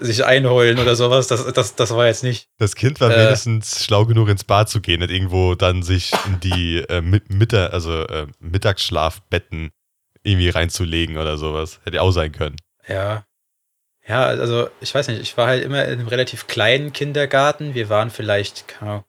[0.00, 1.26] sich einheulen oder sowas.
[1.26, 2.48] Das, das, das war jetzt nicht.
[2.58, 3.26] Das Kind war Äh.
[3.26, 7.30] wenigstens schlau genug, ins Bad zu gehen, nicht irgendwo dann sich in die äh, mit,
[7.30, 9.70] Mittag, also, äh, Mittagsschlafbetten
[10.22, 11.80] irgendwie reinzulegen oder sowas.
[11.84, 12.56] Hätte auch sein können.
[12.88, 13.24] Ja.
[14.08, 17.74] Ja, also ich weiß nicht, ich war halt immer in einem relativ kleinen Kindergarten.
[17.74, 19.04] Wir waren vielleicht keine Ahnung,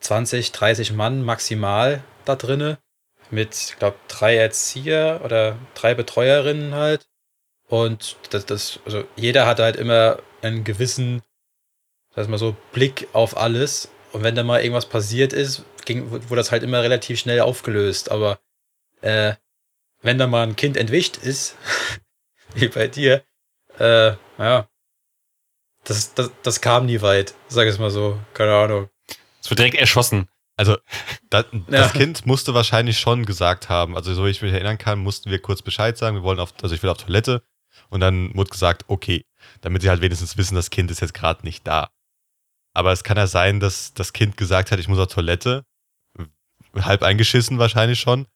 [0.00, 2.78] 20, 30 Mann maximal da drinne.
[3.30, 7.06] Mit, ich glaube, drei Erzieher oder drei Betreuerinnen halt.
[7.68, 11.22] Und das, das, also jeder hatte halt immer einen gewissen,
[12.14, 13.88] sag mal so, Blick auf alles.
[14.12, 18.10] Und wenn da mal irgendwas passiert ist, ging, wurde das halt immer relativ schnell aufgelöst.
[18.10, 18.40] Aber
[19.00, 19.34] äh,
[20.02, 21.56] wenn da mal ein Kind entwischt ist,
[22.54, 23.22] wie bei dir,
[23.82, 24.68] äh, ja,
[25.84, 28.88] das, das, das kam nie weit, sag ich es mal so, keine Ahnung.
[29.40, 30.28] Es wird direkt erschossen.
[30.56, 30.76] Also,
[31.30, 31.88] da, das Ja.
[31.88, 35.40] Kind musste wahrscheinlich schon gesagt haben, also so wie ich mich erinnern kann, mussten wir
[35.40, 37.42] kurz Bescheid sagen, wir wollen auf, also ich will auf Toilette.
[37.88, 39.24] Und dann wurde gesagt, okay,
[39.60, 41.90] damit sie halt wenigstens wissen, das Kind ist jetzt gerade nicht da.
[42.74, 45.64] Aber es kann ja sein, dass das Kind gesagt hat, ich muss auf Toilette,
[46.76, 48.26] halb eingeschissen wahrscheinlich schon,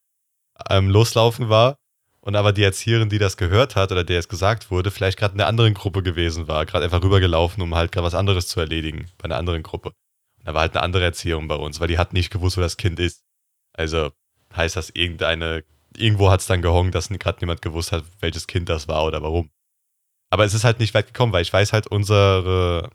[0.69, 1.79] ähm, loslaufen war.
[2.27, 5.35] Und aber die Erzieherin, die das gehört hat oder der es gesagt wurde, vielleicht gerade
[5.35, 8.59] in einer anderen Gruppe gewesen war, gerade einfach rübergelaufen, um halt gerade was anderes zu
[8.59, 9.93] erledigen bei einer anderen Gruppe.
[10.43, 12.79] Da war halt eine andere Erziehung bei uns, weil die hat nicht gewusst, wo das
[12.79, 13.23] Kind ist.
[13.75, 14.11] Also
[14.57, 15.63] heißt das, irgendeine,
[15.97, 19.23] irgendwo hat es dann gehongt, dass gerade niemand gewusst hat, welches Kind das war oder
[19.23, 19.49] warum.
[20.29, 22.91] Aber es ist halt nicht weit gekommen, weil ich weiß halt, unsere,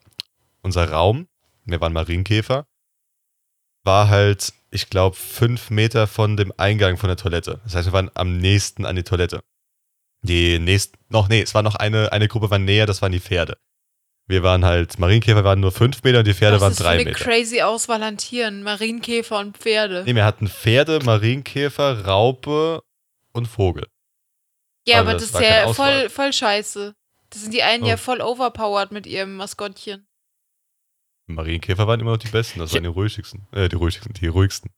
[0.61, 1.29] unser Raum,
[1.63, 2.65] wir waren Marienkäfer,
[3.85, 7.59] war halt, ich glaube, fünf Meter von dem Eingang von der Toilette.
[7.65, 9.41] Das heißt, wir waren am nächsten an die Toilette.
[10.23, 13.19] Die nächsten, noch, nee, es war noch eine, eine Gruppe war näher, das waren die
[13.19, 13.57] Pferde.
[14.27, 16.83] Wir waren halt, Marienkäfer waren nur fünf Meter und die Pferde Was waren ist für
[16.83, 17.17] drei eine Meter.
[17.23, 18.63] crazy Auswahl an Tieren?
[18.63, 20.03] Marienkäfer und Pferde.
[20.05, 22.81] Nee, wir hatten Pferde, Marienkäfer, Raupe
[23.33, 23.87] und Vogel.
[24.87, 26.93] ja, also aber das das ist ja voll, voll scheiße.
[27.29, 27.87] Das sind die einen Oh.
[27.87, 30.05] ja voll overpowered mit ihrem Maskottchen.
[31.33, 33.47] Marienkäfer waren immer noch die besten, das waren die ruhigsten.
[33.51, 34.71] Äh, die ruhigsten, die ruhigsten.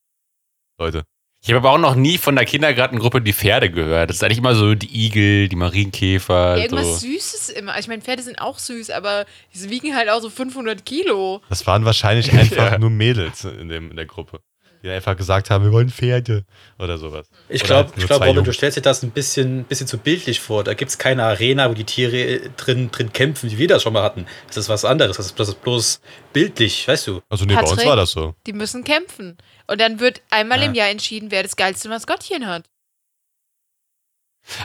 [0.80, 1.04] Leute.
[1.45, 4.10] Ich habe aber auch noch nie von der Kindergartengruppe die Pferde gehört.
[4.10, 6.58] Das ist eigentlich immer so die Igel, die Marienkäfer.
[6.58, 7.08] Irgendwas so.
[7.08, 7.78] Süßes immer.
[7.78, 11.41] Ich meine, Pferde sind auch süß, aber die wiegen halt auch so 500 Kilo.
[11.49, 12.78] Das waren wahrscheinlich einfach Ja.
[12.78, 14.39] nur Mädels in, dem, in der Gruppe.
[14.84, 16.44] Die einfach gesagt haben, wir wollen Pferde
[16.78, 17.30] oder sowas.
[17.48, 18.48] Ich glaube, halt glaub, zwei Robin, Jungs.
[18.48, 20.66] du stellst dir das ein bisschen, bisschen zu bildlich vor.
[20.66, 23.82] Da gibt es keine Arena, wo die Tiere äh, drin, drin kämpfen, wie wir das
[23.82, 24.26] schon mal hatten.
[24.48, 25.16] Das ist was anderes.
[25.16, 26.02] Das ist, das ist bloß
[26.34, 27.22] bildlich, weißt du.
[27.30, 27.88] Also nee, bei uns Patrick?
[27.88, 28.36] war das so.
[28.46, 29.38] Die müssen kämpfen.
[29.68, 30.66] Und dann wird einmal Ja.
[30.66, 32.66] im Jahr entschieden, wer das geilste Maskottchen hat.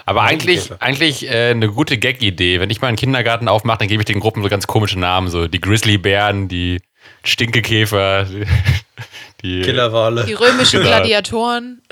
[0.07, 2.59] Aber eigentlich, eigentlich äh, eine gute Gag-Idee.
[2.59, 5.29] Wenn ich mal einen Kindergarten aufmache, dann gebe ich den Gruppen so ganz komische Namen.
[5.29, 6.81] So die Grizzlybären, die
[7.23, 8.27] Stinkekäfer,
[9.43, 10.25] die, die Killerwale.
[10.25, 10.91] Die römischen Genau.
[10.97, 11.83] Gladiatoren.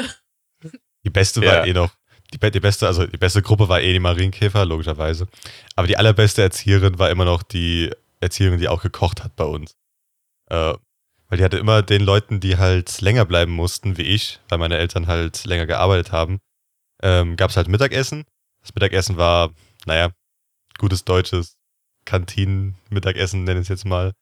[1.05, 1.53] Die beste Ja.
[1.59, 1.95] war eh noch.
[2.35, 5.29] Die, die beste, also die beste Gruppe war eh die Marienkäfer, logischerweise.
[5.77, 7.91] Aber die allerbeste Erzieherin war immer noch die
[8.21, 9.77] Erzieherin, die auch gekocht hat bei uns.
[10.51, 10.75] Äh,
[11.29, 14.77] weil die hatte immer den Leuten, die halt länger bleiben mussten, wie ich, weil meine
[14.77, 16.41] Eltern halt länger gearbeitet haben,
[17.03, 18.25] ähm, gab es halt Mittagessen.
[18.61, 19.53] Das Mittagessen war,
[19.87, 20.11] naja,
[20.79, 21.57] gutes deutsches
[22.05, 24.13] Kantinen-Mittagessen, nenne ich es jetzt mal.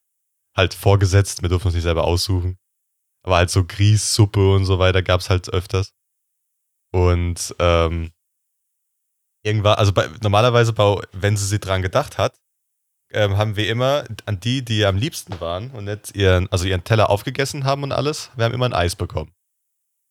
[0.56, 2.58] Halt vorgesetzt, wir durften uns nicht selber aussuchen.
[3.24, 5.94] Aber halt so Grießsuppe und so weiter gab es halt öfters.
[6.92, 8.12] Und ähm,
[9.42, 12.36] irgendwann, also bei, normalerweise, bei, wenn sie sich dran gedacht hat,
[13.12, 16.84] ähm, haben wir immer an die, die am liebsten waren und nicht ihren, also ihren
[16.84, 19.32] Teller aufgegessen haben und alles, wir haben immer ein Eis bekommen.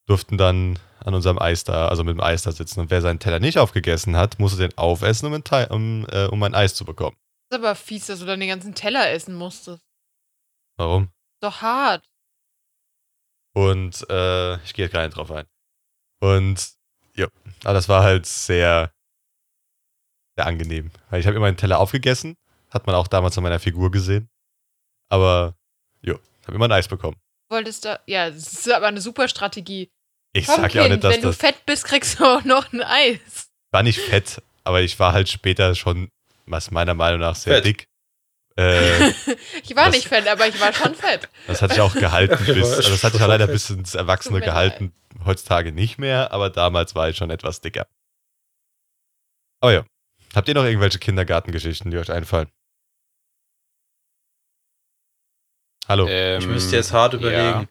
[0.07, 2.79] Durften dann an unserem Eis da, also mit dem Eis da sitzen.
[2.79, 6.25] Und wer seinen Teller nicht aufgegessen hat, musste den aufessen, um ein, Teil, um, äh,
[6.25, 7.15] um ein Eis zu bekommen.
[7.49, 9.83] Das ist aber fies, dass du dann den ganzen Teller essen musstest.
[10.77, 11.09] Warum?
[11.41, 12.05] Doch hart.
[13.53, 15.45] Und äh, ich gehe jetzt gar nicht drauf ein.
[16.19, 16.73] Und
[17.15, 17.27] ja,
[17.63, 18.91] aber das war halt sehr,
[20.35, 20.91] sehr angenehm.
[21.09, 22.35] Weil ich habe immer einen Teller aufgegessen,
[22.71, 24.29] hat man auch damals an meiner Figur gesehen.
[25.09, 25.55] Aber
[26.01, 26.15] ja,
[26.47, 27.17] habe immer ein Eis bekommen.
[27.49, 27.99] Wolltest du.
[28.07, 29.91] Ja, das ist aber eine super Strategie.
[30.35, 32.25] Ich Komm, sag ja auch kind, nicht, dass wenn du das fett bist, kriegst du
[32.25, 33.51] auch noch ein Eis.
[33.71, 36.09] war nicht fett, aber ich war halt später schon
[36.47, 37.65] was meiner Meinung nach sehr Fett.
[37.65, 37.87] dick.
[38.55, 39.09] Äh,
[39.63, 41.27] Ich war Das- nicht fett, aber ich war schon fett.
[41.47, 43.95] das hatte ich auch gehalten Ja, bis, also das hatte ich auch leider bis ins
[43.95, 44.93] Erwachsene gehalten.
[45.25, 47.87] Heutzutage nicht mehr, aber damals war ich schon etwas dicker.
[49.61, 49.85] Aber ja.
[50.35, 52.49] Habt ihr noch irgendwelche Kindergartengeschichten, die euch einfallen?
[55.87, 56.07] Hallo.
[56.07, 57.67] Ähm, Ich müsste jetzt hart überlegen.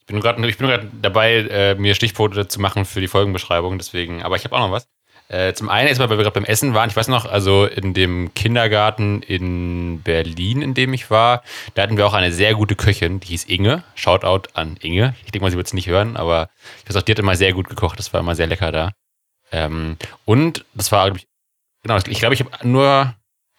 [0.00, 3.78] Ich bin gerade ich bin gerade dabei, äh, mir Stichpunkte zu machen für die Folgenbeschreibung,
[3.78, 4.22] deswegen.
[4.22, 4.86] Aber ich habe auch noch was.
[5.28, 6.90] Äh, zum einen ist mal, weil wir gerade beim Essen waren.
[6.90, 11.42] Ich weiß noch, also in dem Kindergarten in Berlin, in dem ich war,
[11.74, 13.82] da hatten wir auch eine sehr gute Köchin, die hieß Inge.
[13.94, 15.14] Shoutout an Inge.
[15.24, 16.50] Ich denke mal, sie wird es nicht hören, aber
[16.82, 17.98] ich weiß auch, die hat immer sehr gut gekocht.
[17.98, 18.92] Das war immer sehr lecker da.
[19.50, 21.26] Ähm, und das war, glaub ich,
[21.82, 23.14] genau, ich glaube, ich habe nur,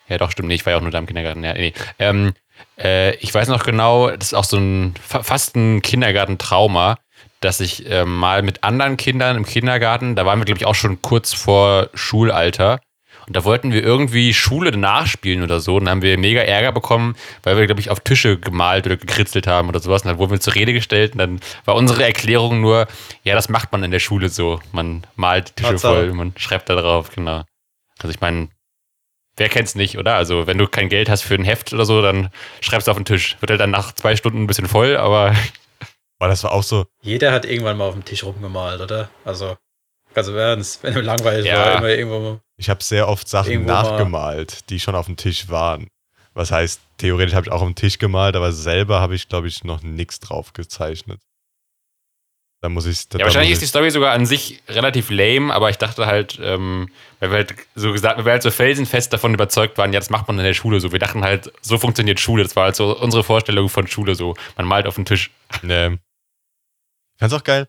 [0.07, 1.43] ja doch, stimmt, nee, ich war ja auch nur da im Kindergarten.
[1.43, 1.73] Ja, nee.
[1.97, 2.33] Ähm,
[2.77, 6.97] äh, ich weiß noch genau, das ist auch so ein fa- fast ein Kindergartentrauma,
[7.45, 10.75] dass ich ähm, mal mit anderen Kindern im Kindergarten, da waren wir, glaube ich, auch
[10.75, 12.79] schon kurz vor Schulalter.
[13.27, 15.77] Und da wollten wir irgendwie Schule nachspielen oder so.
[15.77, 18.97] Und dann haben wir mega Ärger bekommen, weil wir, glaube ich, auf Tische gemalt oder
[18.97, 20.03] gekritzelt haben oder sowas.
[20.03, 21.13] Und dann wurden wir zur Rede gestellt.
[21.13, 22.87] Und dann war unsere Erklärung nur,
[23.23, 24.59] ja, das macht man in der Schule so.
[24.73, 25.93] Man malt die Tische Tatsache.
[25.93, 27.43] voll, man schreibt da drauf, genau.
[27.99, 28.49] Also ich meine,
[29.37, 30.15] wer kennt's nicht, oder?
[30.15, 32.29] Also wenn du kein Geld hast für ein Heft oder so, dann
[32.61, 33.37] schreibst du auf den Tisch.
[33.39, 35.33] Wird halt dann nach zwei Stunden ein bisschen voll, aber
[36.19, 39.09] Weil das war auch so, Jeder hat irgendwann mal auf dem Tisch rumgemalt, oder?
[39.25, 39.57] Also,
[40.13, 41.57] ganz im Ernst, wenn du langweilig Ja.
[41.57, 42.39] war, immer irgendwo mal.
[42.57, 45.87] ich habe sehr oft Sachen Irgendwo mal- nachgemalt, die schon auf dem Tisch waren.
[46.33, 49.47] Was heißt, theoretisch habe ich auch auf dem Tisch gemalt, aber selber habe ich, glaube
[49.47, 51.21] ich, noch nichts drauf gezeichnet.
[52.65, 53.07] Da muss ich.
[53.09, 56.39] Da, ja, wahrscheinlich ist die Story sogar an sich relativ lame, aber ich dachte halt,
[56.41, 56.89] ähm,
[57.19, 60.09] weil wir halt so gesagt, weil wir halt so felsenfest davon überzeugt waren, ja, das
[60.09, 60.91] macht man in der Schule so.
[60.91, 62.41] Wir dachten halt, so funktioniert Schule.
[62.41, 64.33] Das war halt so unsere Vorstellung von Schule so.
[64.57, 65.29] Man malt auf den Tisch.
[65.61, 65.89] Nee.
[65.93, 67.67] Ich fand's auch geil,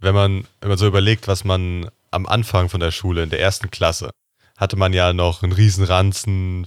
[0.00, 3.40] wenn man, wenn man so überlegt, was man am Anfang von der Schule, in der
[3.40, 4.10] ersten Klasse,
[4.58, 6.66] hatte man ja noch einen Riesenranzen,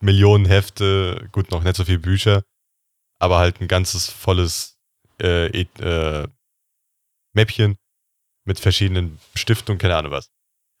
[0.00, 2.42] Millionen Hefte, gut, noch nicht so viele Bücher,
[3.18, 4.76] aber halt ein ganzes volles
[5.20, 6.28] äh, et- äh,
[7.32, 7.76] Mäppchen
[8.44, 10.30] mit verschiedenen Stiften und keine Ahnung was.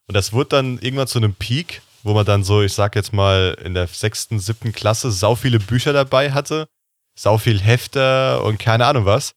[0.08, 3.12] Und das wurde dann irgendwann zu einem Peak, wo man dann so, ich sag jetzt
[3.12, 6.66] mal, in der sechsten, siebten Klasse sau viele Bücher dabei hatte,
[7.14, 9.32] sau viel Hefter und keine Ahnung was.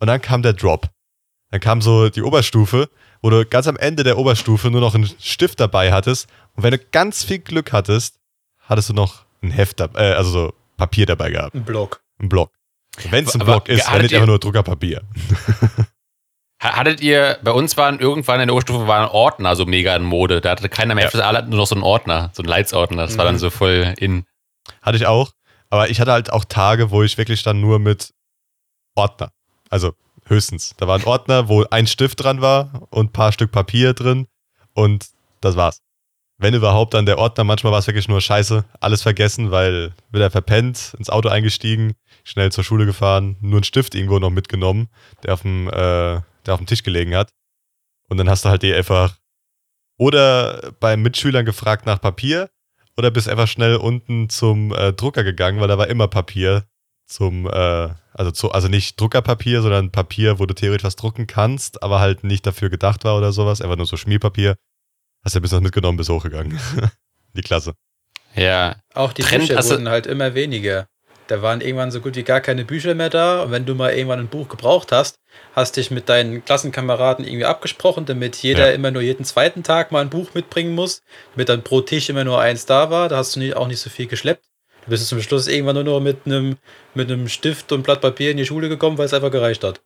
[0.00, 0.90] Und dann kam der Drop.
[1.50, 2.90] Dann kam so die Oberstufe,
[3.22, 6.28] wo du ganz am Ende der Oberstufe nur noch einen Stift dabei hattest.
[6.54, 8.18] Und wenn du ganz viel Glück hattest,
[8.58, 11.54] hattest du noch ein Heft äh, also so Papier dabei gehabt.
[11.54, 12.02] Ein Block.
[12.18, 12.50] Ein Block.
[13.10, 15.02] Wenn es ein Block ist, hattet nicht einfach nur Druckerpapier.
[16.64, 20.02] Ha- Hattet ihr, bei uns waren irgendwann in der Oberstufe waren Ordner so mega in
[20.02, 20.40] Mode.
[20.40, 21.20] Da hatte keiner mehr Ja.
[21.20, 23.02] Alle hatten nur noch so einen Ordner, so einen Leitsordner.
[23.02, 23.38] Das war dann Mhm.
[23.40, 24.24] so voll in.
[24.82, 25.30] Hatte ich auch.
[25.70, 28.12] Aber ich hatte halt auch Tage, wo ich wirklich dann nur mit
[28.94, 29.30] Ordner.
[29.70, 29.92] Also
[30.26, 30.74] höchstens.
[30.78, 34.26] Da war ein Ordner, wo ein Stift dran war und ein paar Stück Papier drin.
[34.72, 35.06] Und
[35.40, 35.80] das war's.
[36.38, 37.44] Wenn überhaupt, dann der Ordner.
[37.44, 38.64] Manchmal war es wirklich nur scheiße.
[38.80, 41.94] Alles vergessen, weil wieder verpennt, ins Auto eingestiegen,
[42.24, 44.88] schnell zur Schule gefahren, nur einen Stift irgendwo noch mitgenommen,
[45.22, 47.30] der auf dem, äh, der auf dem Tisch gelegen hat.
[48.08, 49.16] Und dann hast du halt die einfach
[49.98, 52.50] oder bei Mitschülern gefragt nach Papier
[52.96, 56.64] oder bist einfach schnell unten zum äh, Drucker gegangen, weil da war immer Papier
[57.06, 61.82] zum, äh, also, zu, also nicht Druckerpapier, sondern Papier, wo du theoretisch was drucken kannst,
[61.82, 64.56] aber halt nicht dafür gedacht war oder sowas, einfach nur so Schmierpapier.
[65.24, 66.58] Hast du ein bisschen was mitgenommen, bist hochgegangen.
[67.36, 67.74] Die Klasse.
[68.36, 68.76] Ja.
[68.94, 70.86] Auch die Trend- Bücher also- wurden halt immer weniger.
[71.26, 73.42] Da waren irgendwann so gut wie gar keine Bücher mehr da.
[73.42, 75.18] Und wenn du mal irgendwann ein Buch gebraucht hast,
[75.54, 78.74] hast dich mit deinen Klassenkameraden irgendwie abgesprochen, damit jeder Ja.
[78.74, 81.02] immer nur jeden zweiten Tag mal ein Buch mitbringen muss,
[81.34, 83.08] damit dann pro Tisch immer nur eins da war.
[83.08, 84.44] Da hast du auch nicht so viel geschleppt.
[84.84, 86.58] Du bist zum Schluss irgendwann nur noch mit einem
[86.92, 89.80] mit einem Stift und Blatt Papier in die Schule gekommen, weil es einfach gereicht hat.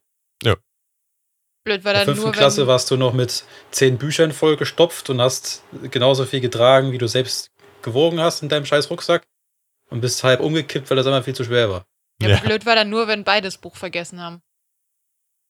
[1.64, 4.32] Blöd war In der dann fünften nur, Klasse wenn, warst du noch mit zehn Büchern
[4.32, 7.50] vollgestopft und hast genauso viel getragen, wie du selbst
[7.82, 9.24] gewogen hast in deinem scheiß Rucksack
[9.88, 11.86] und bist halb umgekippt, weil das einfach viel zu schwer war.
[12.20, 12.40] ja, Ja.
[12.40, 14.42] blöd war dann nur, wenn beide das Buch vergessen haben.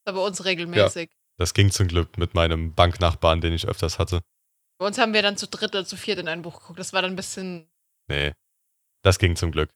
[0.05, 1.11] Das war bei uns regelmäßig.
[1.39, 4.23] Das ging zum Glück mit meinem Banknachbarn, den ich öfters hatte.
[4.79, 6.79] Bei uns haben wir dann zu dritt oder zu viert in ein Buch geguckt.
[6.79, 7.69] Das war dann ein bisschen.
[8.09, 8.33] Nee.
[9.03, 9.71] Das ging zum Glück.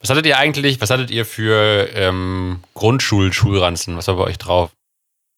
[0.00, 3.96] Was hattet ihr eigentlich, was hattet ihr für ähm, Grundschul-Schulranzen?
[3.96, 4.76] Was war bei euch drauf?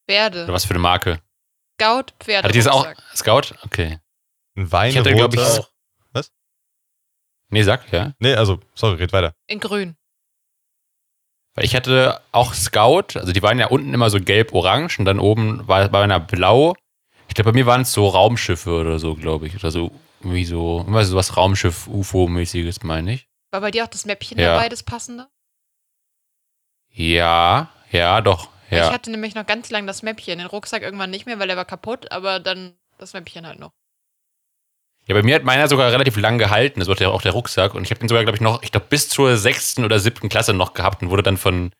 [0.07, 0.43] Pferde.
[0.43, 1.19] Oder was für eine Marke?
[1.79, 2.43] Scout, Pferde.
[2.47, 2.87] Hattet ihr es auch?
[3.15, 3.55] Scout?
[3.63, 3.99] Okay.
[4.55, 5.70] Ein Wein, Ich hatte, glaub ich, Auch.
[7.51, 8.13] Nee, sag, ja.
[8.19, 9.33] Nee, also, sorry, red weiter.
[9.47, 9.95] In grün.
[11.53, 15.19] Weil ich hatte auch Scout, also die waren ja unten immer so gelb-orange und dann
[15.19, 16.75] oben war bei einer blau.
[17.27, 19.55] Ich glaube, bei mir waren es so Raumschiffe oder so, glaube ich.
[19.55, 19.91] Oder so,
[20.21, 23.27] irgendwie so, immer so was Raumschiff-UFO-mäßiges, meine ich.
[23.51, 24.53] War bei dir auch das Mäppchen Ja.
[24.53, 25.27] dabei, das passende?
[26.89, 28.49] Ja, ja, doch.
[28.69, 28.91] Ich Ja.
[28.93, 30.39] hatte nämlich noch ganz lang das Mäppchen.
[30.39, 33.73] Den Rucksack irgendwann nicht mehr, weil der war kaputt, aber dann das Mäppchen halt noch.
[35.11, 36.79] Ja, bei mir hat meiner sogar relativ lang gehalten.
[36.79, 37.73] Das war der- auch der Rucksack.
[37.75, 40.29] Und ich habe den sogar, glaube ich, noch, ich glaube, bis zur sechsten oder siebten
[40.29, 41.71] Klasse noch gehabt und wurde dann von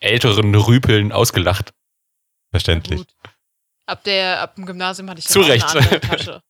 [0.00, 1.72] älteren Rüpeln ausgelacht.
[2.52, 2.98] Verständlich.
[3.00, 3.08] Gut.
[3.86, 5.64] Ab, der, ab dem Gymnasium hatte ich dann Zu auch Recht.
[5.74, 6.42] eine andere Tasche.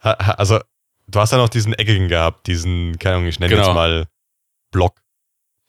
[0.00, 0.60] Also,
[1.08, 3.66] du hast ja noch diesen eckigen gehabt, diesen, keine Ahnung, ich nenne Genau.
[3.68, 4.06] jetzt mal
[4.70, 5.00] Block.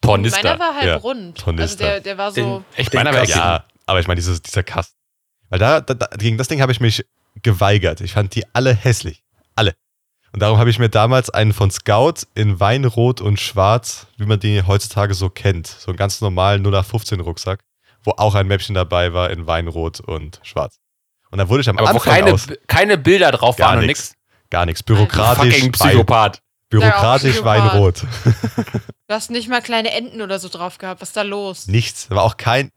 [0.02, 0.42] Tornister.
[0.42, 1.36] Meiner war halt Ja, rund.
[1.36, 1.84] Also Tornister.
[1.84, 2.58] der, der war so.
[2.60, 3.24] Den- Echt, meiner war.
[3.24, 4.96] Ja, aber ich meine, dieser Kasten.
[5.48, 7.04] Weil da, da, da, gegen das Ding habe ich mich
[7.42, 8.00] geweigert.
[8.00, 9.22] Ich fand die alle hässlich.
[9.54, 9.74] Alle.
[10.32, 14.38] Und darum habe ich mir damals einen von Scout in Weinrot und Schwarz, wie man
[14.40, 15.66] die heutzutage so kennt.
[15.66, 17.60] So einen ganz normalen 0815 Rucksack,
[18.04, 20.78] wo auch ein Mäppchen dabei war in Weinrot und Schwarz.
[21.30, 23.78] Und da wurde ich am Aber wo Anfang keine, aus keine Bilder drauf Gar waren
[23.80, 24.10] und nix.
[24.10, 24.16] nix.
[24.50, 24.82] gar nichts.
[24.82, 26.40] Bürokratisch, Fucking Psychopath.
[26.70, 28.04] bürokratisch Ja, Weinrot.
[29.08, 31.00] Du hast nicht mal kleine Enten oder so drauf gehabt.
[31.00, 31.68] Was ist da los?
[31.68, 32.08] Nichts.
[32.08, 32.72] Da war auch kein.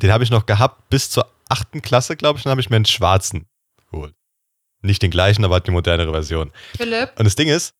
[0.00, 2.44] Den habe ich noch gehabt bis zur achten Klasse, glaube ich.
[2.44, 3.44] Dann habe ich mir einen schwarzen
[3.94, 4.14] geholt.
[4.82, 6.52] Nicht den gleichen, aber halt die modernere Version.
[6.76, 7.74] Philipp, Und das Ding ist,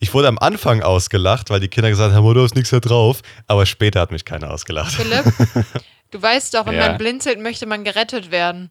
[0.00, 2.80] ich wurde am Anfang ausgelacht, weil die Kinder gesagt haben, oh, du hast nichts da
[2.80, 3.20] drauf.
[3.46, 4.92] Aber später hat mich keiner ausgelacht.
[4.94, 5.24] Philipp,
[6.10, 6.88] du weißt doch, wenn Ja.
[6.88, 8.70] man blinzelt, möchte man gerettet werden.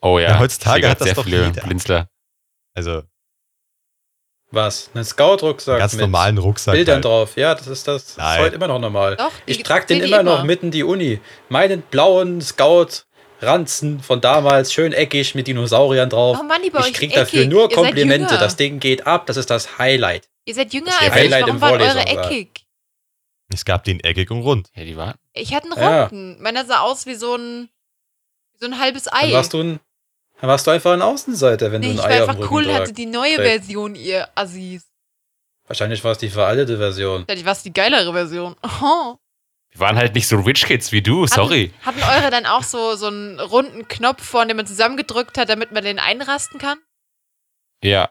[0.00, 0.30] Oh ja.
[0.30, 1.62] Ja, heutzutage hat das doch viele jeder.
[1.62, 2.08] Blinzler.
[2.74, 3.02] Also
[4.50, 4.90] Was?
[4.94, 6.74] Ein Scout-Rucksack ganz mit normalen Rucksack.
[6.74, 7.04] Bildern halt.
[7.04, 7.36] drauf.
[7.36, 8.06] Ja, das ist das.
[8.06, 8.38] das Nein.
[8.38, 9.16] ist heute immer noch normal.
[9.16, 11.20] Doch, Ich trage den immer noch mitten die Uni.
[11.48, 12.40] Meinen blauen
[13.42, 16.38] Scout-Ranzen von damals, schön eckig mit Dinosauriern drauf.
[16.40, 17.14] Oh Mann, die bei ich krieg eckig.
[17.14, 18.38] dafür nur Ihr Komplimente.
[18.38, 20.28] Das Ding geht ab, das ist das Highlight.
[20.44, 21.14] Ihr seid jünger Das als ich.
[21.14, 22.06] Highlight Warum im waren eure war.
[22.30, 22.66] eckig?
[23.52, 24.70] Es gab den eckig und rund.
[24.74, 25.14] Ja, die waren.
[25.34, 26.04] Ich hatte einen Ja.
[26.04, 26.40] runden.
[26.42, 27.68] Meiner sah aus wie so ein,
[28.58, 29.32] so ein halbes Dann Ei.
[29.32, 29.80] warst du ein,
[30.40, 32.30] dann warst du einfach ein Außenseiter, wenn nee, du ich ein war Ei auf dem
[32.30, 32.80] einfach Rücken cool, tragst.
[32.80, 33.64] hatte die neue trägst.
[33.66, 34.84] Version, ihr Assis.
[35.66, 37.24] Wahrscheinlich war es die veraltete Version.
[37.28, 38.56] Ja, die war die geilere Version.
[38.82, 39.16] Oh.
[39.74, 41.72] Die waren halt nicht so Rich Kids wie du, sorry.
[41.82, 45.48] Hatten, hatten eure dann auch so, so einen runden Knopf vorne, den man zusammengedrückt hat,
[45.48, 46.78] damit man den einrasten kann?
[47.82, 48.10] Ja.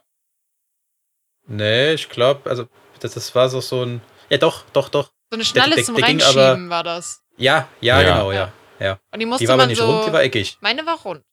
[1.48, 2.68] Nee, ich glaube, also
[3.00, 4.02] das, das war so, so ein.
[4.30, 5.12] Ja, doch, doch, doch.
[5.32, 7.24] So eine Schnalle der- zum der ging Reinschieben war das.
[7.38, 8.14] Ja, ja, Ja.
[8.14, 8.52] genau, ja.
[8.80, 9.00] ja.
[9.12, 9.86] Und die musste Die war aber man nicht so.
[9.92, 10.58] rund, die war eckig.
[10.62, 11.24] meine war rund.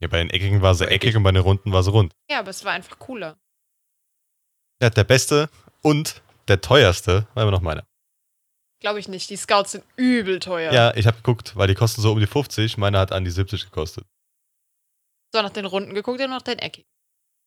[0.00, 1.16] Ja, bei den eckigen war sie eckig eckig.
[1.16, 2.14] und bei den runden war sie rund.
[2.30, 3.38] Ja, aber es war einfach cooler.
[4.82, 5.50] Ja, der beste
[5.82, 7.86] und der teuerste war immer noch meiner.
[8.80, 9.28] Glaube ich nicht.
[9.30, 10.72] Die Scouts sind übel teuer.
[10.72, 12.78] Ja, ich habe geguckt, weil die kosten so um die 50.
[12.78, 14.06] Meiner hat an die 70 gekostet.
[15.32, 16.86] So, nach den Runden geguckt und nach den Eckig.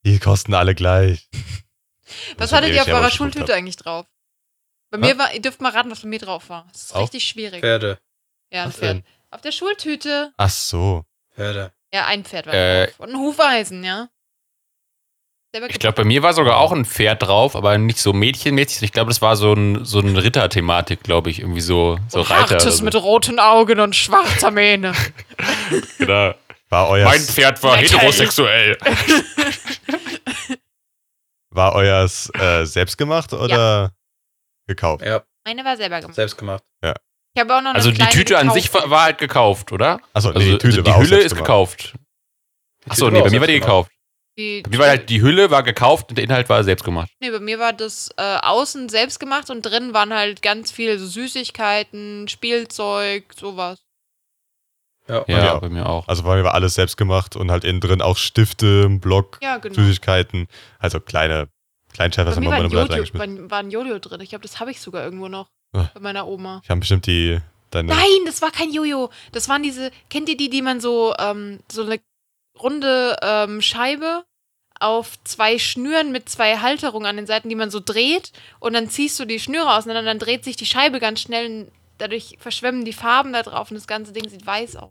[0.06, 1.28] Die kosten alle gleich.
[2.38, 3.58] Was hattet ihr auf eurer Schultüte hab.
[3.58, 4.06] eigentlich drauf?
[4.90, 6.68] Bei mir war, ihr dürft mal raten, was bei mir drauf war.
[6.72, 7.02] Das ist Auch?
[7.02, 7.60] richtig schwierig.
[7.62, 7.98] Pferde.
[8.52, 8.96] Ja, ein Was Pferd.
[8.98, 9.04] denn?
[9.30, 10.32] Auf der Schultüte.
[10.36, 11.04] Ach so.
[11.34, 11.72] Pferde.
[11.92, 13.00] Ja, ein Pferd war Äh, drauf.
[13.00, 14.08] Und ein Hufeisen, ja.
[15.54, 18.82] Selber Ich glaube, bei mir war sogar auch ein Pferd drauf, aber nicht so mädchenmäßig.
[18.82, 21.38] Ich glaube, das war so ein, so ein Ritter-Thematik, glaube ich.
[21.38, 22.56] Irgendwie so, so und Reiter.
[22.56, 22.84] Hartes so.
[22.84, 24.92] mit roten Augen und schwarzer Mähne.
[25.98, 26.34] Genau.
[26.70, 27.98] War euer, Mein Pferd war Metal.
[28.00, 28.76] heterosexuell.
[31.50, 33.92] war euers äh, selbst gemacht oder
[34.66, 35.04] gekauft?
[35.04, 36.16] Ja, Meine war selber gemacht.
[36.16, 36.64] selbst gemacht.
[36.82, 38.60] Ich habe auch noch eine Also die Tüte an gekauft.
[38.62, 40.00] sich war, war halt gekauft, oder?
[40.12, 41.94] Achso, nee, Also die Tüte die war auch Hülle ist gekauft.
[42.84, 43.92] Die Achso, nee, bei mir war die gekauft.
[44.36, 47.08] Die, Bei mir war halt die Hülle war gekauft und der Inhalt war selbst gemacht.
[47.20, 50.98] nee, bei mir war das äh, außen selbst gemacht und drin waren halt ganz viele
[50.98, 53.78] so Süßigkeiten, Spielzeug, sowas.
[55.08, 55.58] Ja, Ja, Ja.
[55.58, 56.08] bei mir auch.
[56.08, 59.38] Also bei mir war alles selbst gemacht und halt innen drin auch Stifte, ein Block,
[59.42, 59.74] Ja, genau.
[59.74, 60.48] Süßigkeiten.
[60.78, 61.48] Also kleine
[61.92, 63.50] Kleinscheiße, was Bei mir haben war meine ein, Mutter Jojo, reingeschmissen.
[63.50, 64.20] war, ein Jojo drin.
[64.20, 65.46] Ich glaube, das habe ich sogar irgendwo noch.
[65.76, 65.90] Ah.
[65.94, 66.60] Bei meiner Oma.
[66.64, 67.38] Ich habe bestimmt die
[67.70, 67.88] deine.
[67.94, 69.10] Nein, das war kein Jojo.
[69.30, 72.00] Das waren diese, kennt ihr die, die man so, ähm, so eine
[72.60, 74.24] runde ähm, Scheibe
[74.80, 78.88] auf zwei Schnüren mit zwei Halterungen an den Seiten, die man so dreht und dann
[78.90, 82.36] ziehst du die Schnüre auseinander und dann dreht sich die Scheibe ganz schnell und dadurch
[82.40, 84.90] verschwemmen die Farben da drauf und das ganze Ding sieht weiß aus.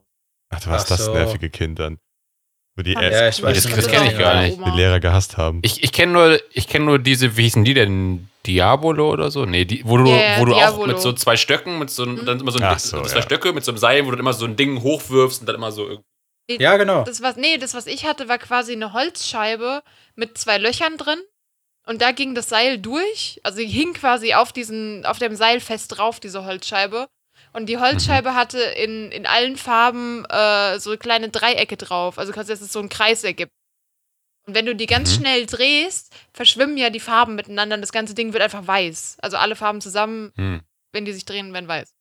[0.50, 1.98] Ach, du warst Ach das nervige Kind dann.
[2.76, 4.42] Wo die, äh, Ja, das ich weiß Das- nicht, das was kenn das ich gar
[4.42, 4.60] nicht.
[4.66, 5.60] die Lehrer gehasst haben.
[5.64, 8.30] Ich, ich kenne nur, ich kenn nur diese, wie hießen die denn?
[8.48, 9.46] Diabolo oder so?
[9.46, 12.16] Nee, die, wo du, ja, wo du auch mit so zwei Stöcken, mit so, einem-
[12.22, 12.26] Mhm.
[12.26, 13.22] dann immer so, ein, so, zwei ja.
[13.22, 15.72] Stöcke mit so einem Seil, wo du immer so ein Ding hochwirfst und dann immer
[15.72, 16.04] so irgendwie.
[16.62, 17.04] Ja, genau.
[17.04, 19.84] Das was, nee, das, was ich hatte, war quasi eine Holzscheibe
[20.16, 21.20] mit zwei Löchern drin.
[21.86, 23.40] Und da ging das Seil durch.
[23.44, 27.08] Also hing quasi auf, diesen, auf dem Seil fest drauf, diese Holzscheibe.
[27.52, 32.18] Und die Holzscheibe hatte in, in allen Farben äh, so kleine Dreiecke drauf.
[32.18, 33.52] Also quasi, dass es so einen Kreis ergibt.
[34.46, 35.22] Und wenn du die ganz Mhm.
[35.22, 39.18] schnell drehst, verschwimmen ja die Farben miteinander und das ganze Ding wird einfach weiß.
[39.22, 40.62] Also alle Farben zusammen, Hm.
[40.92, 41.94] wenn die sich drehen, werden weiß.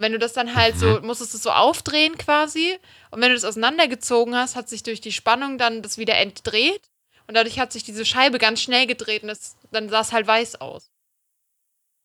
[0.00, 2.78] Und wenn du das dann halt so, musstest du es so aufdrehen quasi.
[3.10, 6.88] Und wenn du das auseinandergezogen hast, hat sich durch die Spannung dann das wieder entdreht.
[7.26, 10.26] Und dadurch hat sich diese Scheibe ganz schnell gedreht und das, dann sah es halt
[10.26, 10.90] weiß aus.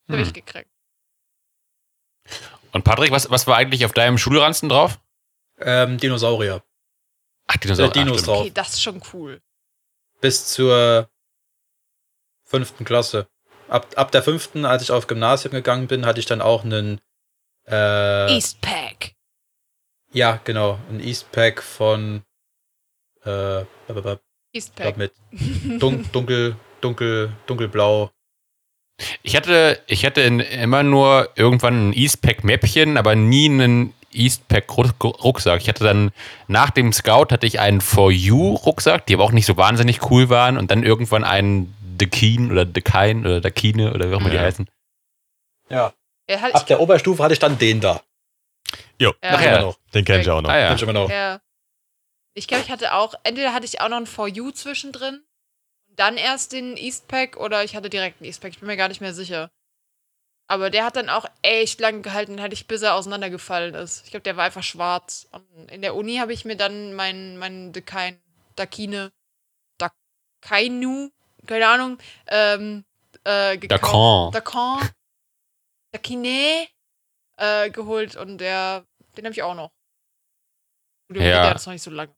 [0.09, 0.19] Hm.
[0.19, 0.69] ich gekriegt.
[2.73, 4.99] Und Patrick, was, was war eigentlich auf deinem Schulranzen drauf?
[5.57, 6.61] Ähm, Dinosaurier.
[7.47, 7.91] Ach, Dinosaurier.
[7.91, 8.41] Äh, Dinos Ach, drauf.
[8.41, 9.41] Okay, das ist schon cool.
[10.19, 11.09] bis zur
[12.43, 13.29] fünften Klasse.
[13.69, 16.99] Ab, ab der fünften, als ich auf Gymnasium gegangen bin, hatte ich dann auch einen
[17.67, 19.13] äh, Eastpack.
[20.11, 20.79] Ja, genau.
[20.89, 22.23] Ein Eastpack von
[23.25, 23.63] äh,
[24.53, 24.97] Eastpack.
[24.97, 25.11] mit
[25.79, 28.11] dun dunkel, dunkel, dunkelblau.
[29.23, 35.61] Ich hatte, ich hatte in, immer nur irgendwann ein Eastpack-Mäppchen, aber nie einen Eastpack-Rucksack.
[35.61, 36.11] Ich hatte dann
[36.47, 40.29] nach dem Scout hatte ich einen For You-Rucksack, die aber auch nicht so wahnsinnig cool
[40.29, 44.35] waren und dann irgendwann einen Dekin oder Dekine oder Dakine oder wie auch immer die
[44.37, 44.41] Ja.
[44.43, 44.69] heißen.
[45.69, 45.93] Ja.
[46.29, 48.01] Ja, halt, Ab der Oberstufe hatte ich dann den da.
[48.99, 49.31] Jo, Ja.
[49.31, 49.61] Nachher Ja.
[49.61, 49.77] noch.
[49.93, 50.49] den kenn ich auch noch.
[50.49, 50.67] Ah ja.
[50.67, 51.09] Kenn ich immer noch.
[51.09, 51.39] Ja.
[52.33, 55.23] Ich glaube, ich hatte auch, entweder hatte ich auch noch ein For You zwischendrin
[55.87, 58.51] und dann erst den Eastpack oder ich hatte direkt einen Eastpack.
[58.53, 59.51] Ich bin mir gar nicht mehr sicher.
[60.47, 64.03] Aber der hat dann auch echt lang gehalten, hatte ich, bis er auseinandergefallen ist.
[64.05, 65.27] Ich glaube, der war einfach schwarz.
[65.31, 68.19] Und in der Uni habe ich mir dann meinen mein Dakine,
[68.55, 69.11] Dakine,
[69.79, 71.09] Dakainu,
[71.47, 71.97] keine Ahnung,
[72.27, 72.85] ähm,
[73.23, 74.35] äh, gekauft.
[74.35, 74.79] Dacan.
[74.81, 74.89] Dacan.
[75.95, 76.67] Dakine
[77.37, 78.83] äh, geholt und der,
[79.17, 79.71] den habe ich auch noch.
[81.07, 81.43] Gut, Ja.
[81.47, 82.09] Der ist noch nicht so lang.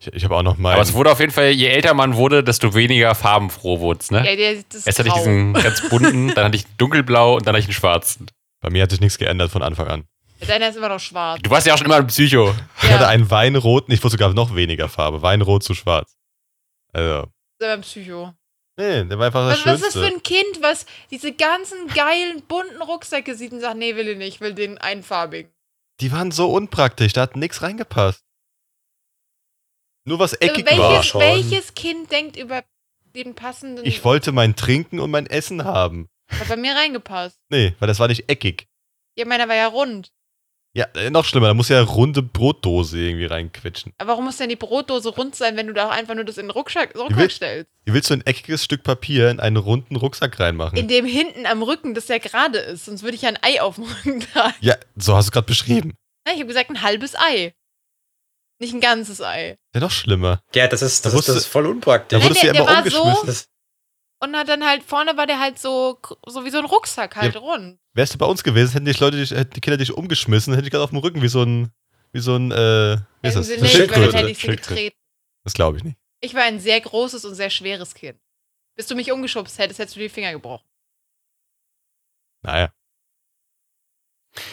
[0.00, 0.72] Ich, ich habe auch noch mal.
[0.74, 4.10] Aber es wurde auf jeden Fall, je älter man wurde, desto weniger farbenfroh wurde es,
[4.10, 4.24] ne?
[4.24, 7.54] Ja, der, das Erst hatte ich diesen ganz bunten, dann hatte ich dunkelblau und dann
[7.54, 8.30] hatte ich einen schwarzen.
[8.60, 10.08] Bei mir hat sich nichts geändert von Anfang an.
[10.46, 11.40] Deiner ist immer noch schwarz.
[11.42, 12.54] Du warst ja auch schon immer ein Psycho.
[12.82, 15.20] Ich hatte Ja, einen weinroten, ich wusste sogar noch weniger Farbe.
[15.20, 16.16] Weinrot zu schwarz.
[16.92, 18.34] Also, ist immer ein Psycho.
[18.78, 20.08] Nee, der war einfach das Was, was ist das Schönste.
[20.08, 24.16] für ein Kind, was diese ganzen geilen, bunten Rucksäcke sieht und sagt, nee, will ich
[24.16, 25.52] nicht, ich will den einfarbigen.
[26.00, 28.24] Die waren so unpraktisch, da hat nichts reingepasst.
[30.04, 31.20] Nur was eckig war welches, schon.
[31.20, 32.64] welches Kind denkt über
[33.14, 33.84] den passenden...
[33.84, 36.08] Ich wollte mein Trinken und mein Essen haben.
[36.30, 37.38] Hat bei mir reingepasst.
[37.50, 38.68] Nee, weil das war nicht eckig.
[39.16, 40.12] Ja, meiner war ja rund.
[40.74, 43.92] Ja, äh, noch schlimmer, da muss ja runde Brotdose irgendwie reinquetschen.
[43.98, 46.36] Aber warum muss denn die Brotdose rund sein, wenn du da auch einfach nur das
[46.38, 47.70] in den Rucksack, will- Rucksack stellst?
[47.84, 50.76] Wie willst du ein eckiges Stück Papier in einen runden Rucksack reinmachen?
[50.78, 52.84] In dem hinten am Rücken, das ja gerade ist.
[52.84, 54.54] Sonst würde ich ja ein Ei auf dem Rücken tragen.
[54.60, 55.94] ja, so hast du es gerade beschrieben.
[56.26, 57.54] Ja, Ich habe gesagt, ein halbes Ei.
[58.60, 59.56] Nicht ein ganzes Ei.
[59.74, 60.40] Ja, noch schlimmer.
[60.54, 62.22] Ja, das ist, das Da ist, das ist voll Da unpraktisch.
[62.22, 63.26] wurdest du ja der- immer der war so- umgeschmissen.
[63.26, 63.48] Das,
[64.20, 67.36] Und hat dann halt, vorne war der halt so, so wie so ein Rucksack halt
[67.36, 67.78] rund.
[67.94, 70.66] Wärst du bei uns gewesen, hätten die Leute dich, hätten die Kinder dich umgeschmissen, hätte
[70.66, 71.72] ich gerade auf dem Rücken wie so ein,
[72.12, 73.48] wie so ein, äh, wie ist das?
[73.48, 74.16] nicht, Schildkröte.
[74.16, 74.74] hätte ich sie Schildkröte.
[74.74, 74.96] getreten.
[75.44, 75.98] Das glaube ich nicht.
[76.20, 78.18] Ich war ein sehr großes und sehr schweres Kind.
[78.74, 80.66] Bis du mich umgeschubst hättest, hättest du die Finger gebrochen.
[82.42, 82.72] Naja.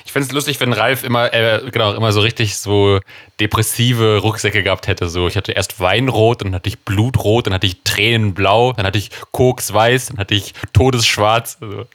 [0.05, 2.99] Ich fände es lustig, wenn Ralf immer, äh, genau, immer so richtig so
[3.39, 5.09] depressive Rucksäcke gehabt hätte.
[5.09, 8.97] So, ich hatte erst Weinrot, dann hatte ich Blutrot, dann hatte ich Tränenblau, dann hatte
[8.97, 11.57] ich Koksweiß, dann hatte ich Todesschwarz.
[11.61, 11.85] Also,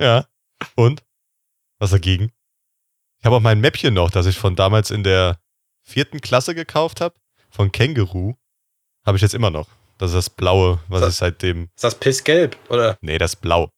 [0.00, 0.26] Ja.
[0.74, 1.02] Und?
[1.78, 2.32] Was dagegen?
[3.20, 5.38] Ich habe auch mein Mäppchen noch, das ich von damals in der
[5.82, 7.14] vierten Klasse gekauft habe.
[7.50, 8.34] Von Känguru.
[9.06, 9.68] Habe ich jetzt immer noch.
[9.96, 11.68] Das ist das Blaue, was Das- ich seitdem.
[11.74, 12.96] ist das pissgelb, oder?
[13.00, 13.70] Nee, das Blau.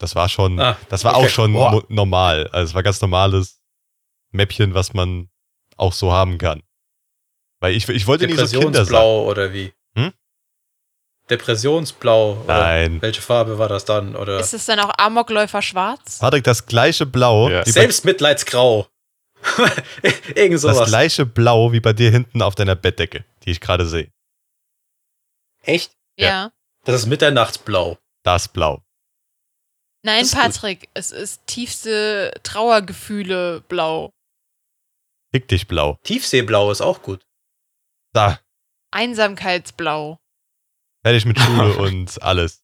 [0.00, 0.58] Das war schon.
[0.58, 1.26] Ah, das war okay.
[1.26, 1.84] auch schon Boah.
[1.88, 2.48] normal.
[2.48, 3.60] Also es war ganz normales
[4.32, 5.28] Mäppchen, was man
[5.76, 6.62] auch so haben kann.
[7.60, 8.60] Weil ich, ich wollte nie so Kinder sein.
[8.62, 9.72] Depressionsblau oder wie?
[9.94, 10.12] Hm?
[11.28, 12.42] Depressionsblau.
[12.44, 13.02] Oder Nein.
[13.02, 14.16] welche Farbe war das dann?
[14.16, 16.18] Oder Ist es dann auch Amokläufer schwarz?
[16.18, 17.64] Patrick, das gleiche Blau, Ja.
[17.64, 18.86] Selbstmitleidsgrau.
[20.34, 20.88] Irgend das sowas.
[20.88, 24.10] gleiche Blau wie bei dir hinten auf deiner Bettdecke, die ich gerade sehe.
[25.62, 25.92] Echt?
[26.16, 26.52] Ja.
[26.84, 27.98] Das ist Mitternachtsblau.
[28.22, 28.82] Das Blau.
[30.02, 30.40] Nein, ist gut.
[30.42, 34.10] Patrick, es ist tiefste Trauergefühle blau.
[35.32, 35.98] Fick dich Blau.
[36.02, 37.20] Tiefseeblau ist auch gut.
[38.12, 38.40] Da,
[38.90, 40.18] Einsamkeitsblau.
[41.04, 42.62] fertig mit Schule und alles.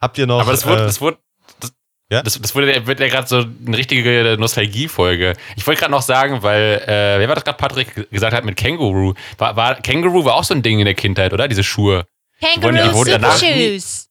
[0.00, 0.40] Habt ihr noch.
[0.40, 1.18] aber das wurde, äh, das wurde,
[1.60, 1.72] das,
[2.10, 2.22] Ja?
[2.22, 5.34] das, das wurde, wird ja gerade so eine richtige Nostalgie-Folge.
[5.56, 8.56] Ich wollte gerade noch sagen, weil, äh, wer war das gerade, Patrick, gesagt hat mit
[8.56, 9.14] Känguru?
[9.38, 11.46] War, war, Känguru war auch so ein Ding in der Kindheit, oder?
[11.48, 12.06] Diese Schuhe.
[12.40, 14.08] wurden- die Kangaroo wurden danach Super nie- Shoes.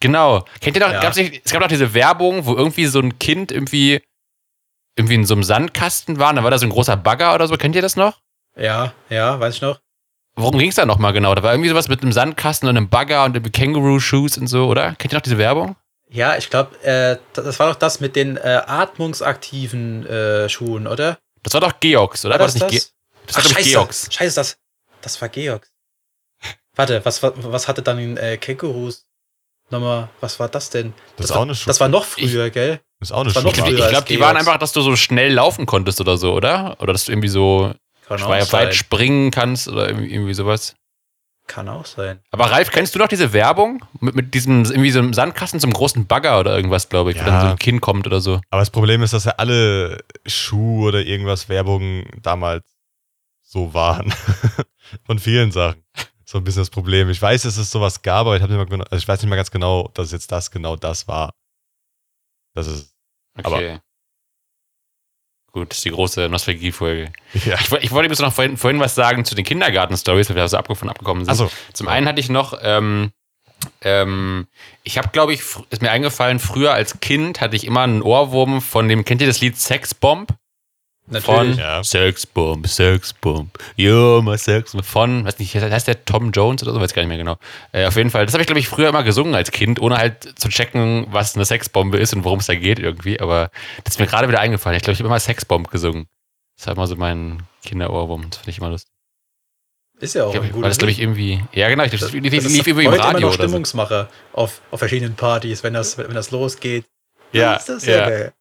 [0.00, 0.44] Genau.
[0.60, 1.00] Kennt ihr doch, Ja.
[1.00, 4.02] gab's nicht, es gab doch diese Werbung, wo irgendwie so ein Kind irgendwie,
[4.96, 7.46] irgendwie in so einem Sandkasten war, und da war da so ein großer Bagger oder
[7.48, 7.56] so.
[7.56, 8.20] Kennt ihr das noch?
[8.56, 9.80] Ja, ja, weiß ich noch.
[10.36, 11.34] Worum ging es da nochmal genau?
[11.34, 14.94] Da war irgendwie sowas mit einem Sandkasten und einem Bagger und Känguru-Shoes und so, oder?
[14.96, 15.76] Kennt ihr noch diese Werbung?
[16.10, 21.18] Ja, ich glaube, äh, das war doch das mit den äh, atmungsaktiven äh, Schuhen, oder?
[21.42, 22.32] Das war doch Georgs, oder?
[22.38, 22.80] War das, nicht Ge
[23.26, 24.08] das war, Ach, scheiße, Georgs.
[24.12, 24.56] scheiße, das,
[25.00, 25.70] das war Georgs.
[26.76, 29.06] Warte, was, was, was hatte dann äh, Kängurus?
[29.70, 30.92] Nochmal, was war das denn?
[31.16, 31.66] Das ist war, auch eine Schuhe.
[31.66, 32.80] Das war noch früher, gell?
[33.00, 33.64] ist auch eine das war noch Schuhe.
[33.64, 33.78] Ich, früher.
[33.78, 36.76] ich als glaube, die waren einfach, dass du so schnell laufen konntest oder so, oder?
[36.80, 37.72] Oder dass du irgendwie so
[38.08, 40.74] auch weit springen kannst oder irgendwie, irgendwie sowas.
[41.46, 42.20] Kann auch sein.
[42.30, 43.84] Aber Ralf, kennst du noch diese Werbung?
[44.00, 47.20] Mit, mit diesem, irgendwie so einem Sandkasten zum großen Bagger oder irgendwas, glaube ich, wo
[47.20, 47.26] Ja.
[47.26, 48.40] dann so ein Kind kommt oder so.
[48.50, 52.64] Aber das Problem ist, dass ja alle Schuh- oder irgendwas Werbungen damals
[53.42, 54.12] so waren.
[55.06, 55.82] Von vielen Sachen.
[56.34, 57.08] So ein bisschen das Problem.
[57.10, 59.22] Ich weiß, dass es sowas gab, aber ich, hab nicht mal genau, also ich weiß
[59.22, 61.30] nicht mehr ganz genau, dass jetzt das genau das war.
[62.56, 62.92] Das ist,
[63.40, 63.78] Aber- Okay.
[65.52, 67.12] Gut, das ist die große Nostalgie-Folge.
[67.46, 67.54] ja.
[67.54, 70.56] Ich, ich wollte übrigens noch vorhin, vorhin was sagen zu den Kindergarten-Stories, weil wir so
[70.58, 71.30] abge- von abgekommen sind.
[71.30, 73.12] Also, Zum einen hatte ich noch, ähm,
[73.82, 74.48] ähm,
[74.82, 78.60] ich habe, glaube ich, ist mir eingefallen, früher als Kind hatte ich immer einen Ohrwurm
[78.60, 80.34] von dem, kennt ihr das Lied Sexbomb?
[81.20, 81.84] Von Ja.
[81.84, 84.84] Sexbomb, Sexbomb, yo, my Sexbomb.
[84.86, 87.36] Von, weiß nicht, heißt der Tom Jones oder so, weiß gar nicht mehr genau.
[87.72, 89.98] Äh, auf jeden Fall, das habe ich, glaube ich, früher immer gesungen als Kind, ohne
[89.98, 93.20] halt zu checken, was eine Sexbombe ist und worum es da geht irgendwie.
[93.20, 93.50] Aber
[93.84, 94.76] das ist mir gerade wieder eingefallen.
[94.78, 96.06] Ich glaube, ich habe immer Sexbomb gesungen.
[96.56, 98.30] Das war immer so mein Kinderohrwurm.
[98.30, 98.90] Das finde ich immer lustig.
[100.00, 101.44] Ist ja auch Ich glaub, ein war gutes das, glaube ich, irgendwie.
[101.52, 103.42] Ja, genau, ich, das, Das- lief, das lief, irgendwie im heute immer Radio noch oder
[103.44, 103.48] so.
[103.48, 106.86] Stimmungsmacher auf, auf verschiedenen Partys, wenn das, wenn das losgeht.
[107.32, 108.08] Ja, ist das sehr ja.
[108.08, 108.32] geil.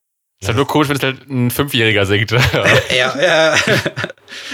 [0.44, 2.32] Ist halt nur komisch, wenn es halt ein Fünfjähriger singt.
[2.96, 3.56] Ja, ja.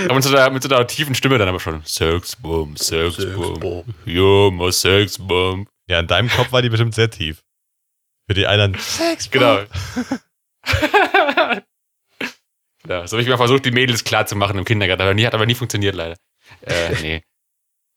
[0.06, 1.84] aber mit so, einer, mit so einer tiefen Stimme dann aber schon.
[1.84, 5.68] Sexbomb, Sexbomb, yo, my Sexbomb.
[5.90, 7.42] ja, in deinem Kopf war die bestimmt sehr tief.
[8.28, 8.78] Für die anderen,
[9.32, 9.60] Genau.
[12.88, 15.26] ja, so habe ich mal versucht, die Mädels klar zu machen im Kindergarten, aber nie,
[15.26, 16.16] hat aber nie funktioniert leider.
[16.62, 17.22] Äh, nee.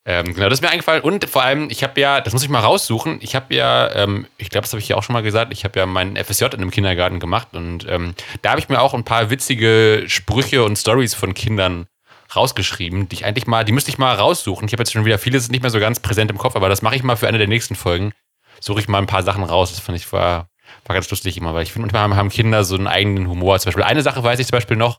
[0.05, 1.03] Ähm, genau, das ist mir eingefallen.
[1.03, 4.27] Und vor allem, ich habe ja, das muss ich mal raussuchen, ich habe ja, ähm,
[4.37, 6.47] ich glaube, das habe ich ja auch schon mal gesagt, ich habe ja meinen FSJ
[6.47, 10.65] in einem Kindergarten gemacht und ähm, da habe ich mir auch ein paar witzige Sprüche
[10.65, 11.87] und Stories von Kindern
[12.35, 14.67] rausgeschrieben, die ich eigentlich mal, die müsste ich mal raussuchen.
[14.67, 16.83] Ich habe jetzt schon wieder vieles nicht mehr so ganz präsent im Kopf, aber das
[16.83, 18.13] mache ich mal für eine der nächsten Folgen.
[18.61, 19.71] Suche ich mal ein paar Sachen raus.
[19.71, 20.49] Das fand ich war,
[20.87, 23.59] war ganz lustig immer, weil ich finde, manchmal haben Kinder so einen eigenen Humor.
[23.61, 24.99] Zum Beispiel eine Sache weiß ich zum Beispiel noch,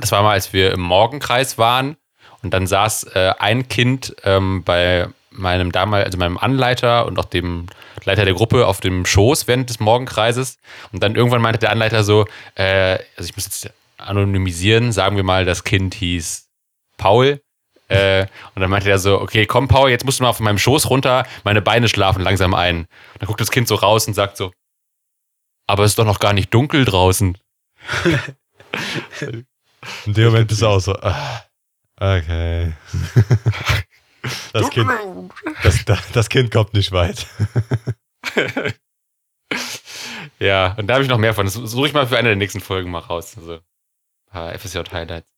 [0.00, 1.96] das war mal, als wir im Morgenkreis waren
[2.42, 7.24] und dann saß äh, ein Kind ähm, bei meinem damals, also meinem Anleiter und auch
[7.24, 7.66] dem
[8.04, 10.58] Leiter der Gruppe auf dem Schoß während des Morgenkreises.
[10.92, 15.24] Und dann irgendwann meinte der Anleiter so, äh, also ich muss jetzt anonymisieren, sagen wir
[15.24, 16.48] mal, das Kind hieß
[16.96, 17.40] Paul.
[17.88, 20.58] Äh, und dann meinte er so, okay, komm Paul, jetzt musst du mal von meinem
[20.58, 22.80] Schoß runter, meine Beine schlafen langsam ein.
[22.80, 24.52] Und dann guckt das Kind so raus und sagt so,
[25.66, 27.36] aber es ist doch noch gar nicht dunkel draußen.
[29.20, 29.44] in
[30.06, 31.42] dem Moment bist du auch so, ah,
[31.98, 32.72] okay.
[34.52, 34.90] Das kind,
[35.62, 37.26] das, das, Kind kommt nicht weit.
[40.38, 41.46] Ja, und da habe ich noch mehr von.
[41.46, 43.36] Das suche ich mal für eine der nächsten Folgen mal raus.
[43.36, 43.60] Also ein
[44.30, 45.28] paar FSJ-Highlights.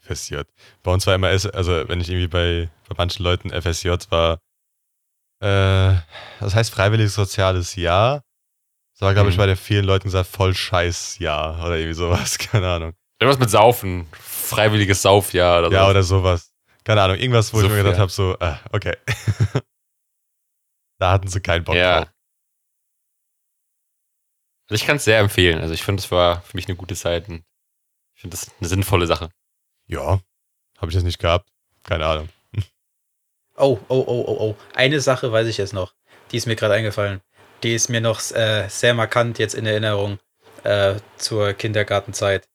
[0.00, 0.42] FSJ.
[0.82, 4.34] Bei uns war immer, also wenn ich irgendwie bei, bei manchen Leuten FSJ war,
[5.40, 5.96] äh,
[6.40, 8.22] das heißt freiwilliges soziales Jahr.
[8.92, 9.38] Das war, glaube ich, Mhm.
[9.38, 12.92] bei den vielen Leuten gesagt, voll scheiß Jahr oder irgendwie sowas, keine Ahnung.
[13.20, 14.06] Irgendwas mit Saufen.
[14.48, 15.74] Freiwilliges Saufjahr oder so.
[15.74, 16.52] Ja, oder sowas.
[16.84, 18.00] Keine Ahnung, irgendwas, wo ich Suff, mir gedacht ja.
[18.00, 18.96] habe, so, ah, okay.
[20.98, 22.00] da hatten sie keinen Bock Ja.
[22.00, 22.12] drauf.
[24.70, 25.60] Also ich kann es sehr empfehlen.
[25.60, 27.28] Also ich finde, es war für mich eine gute Zeit.
[27.28, 27.44] Und
[28.14, 29.30] ich finde das eine sinnvolle Sache.
[29.86, 30.20] Ja,
[30.78, 31.48] habe ich das nicht gehabt.
[31.84, 32.28] Keine Ahnung.
[33.60, 34.56] Oh, oh, oh, oh, oh.
[34.76, 35.92] Eine Sache weiß ich jetzt noch.
[36.30, 37.22] Die ist mir gerade eingefallen.
[37.64, 40.20] Die ist mir noch äh, sehr markant jetzt in Erinnerung
[40.62, 42.48] äh, zur Kindergartenzeit.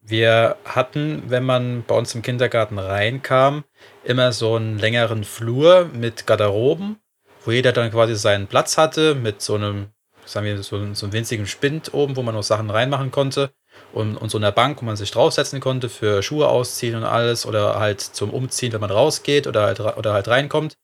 [0.00, 3.64] Wir hatten, wenn man bei uns im Kindergarten reinkam,
[4.04, 6.98] immer so einen längeren Flur mit Garderoben,
[7.44, 9.88] wo jeder dann quasi seinen Platz hatte, mit so einem,
[10.24, 13.50] sagen wir, so, so einem winzigen Spind oben, wo man noch Sachen reinmachen konnte.
[13.92, 17.46] Und, und so einer Bank, wo man sich draufsetzen konnte für Schuhe ausziehen und alles
[17.46, 20.76] oder halt zum Umziehen, wenn man rausgeht oder halt, oder halt reinkommt.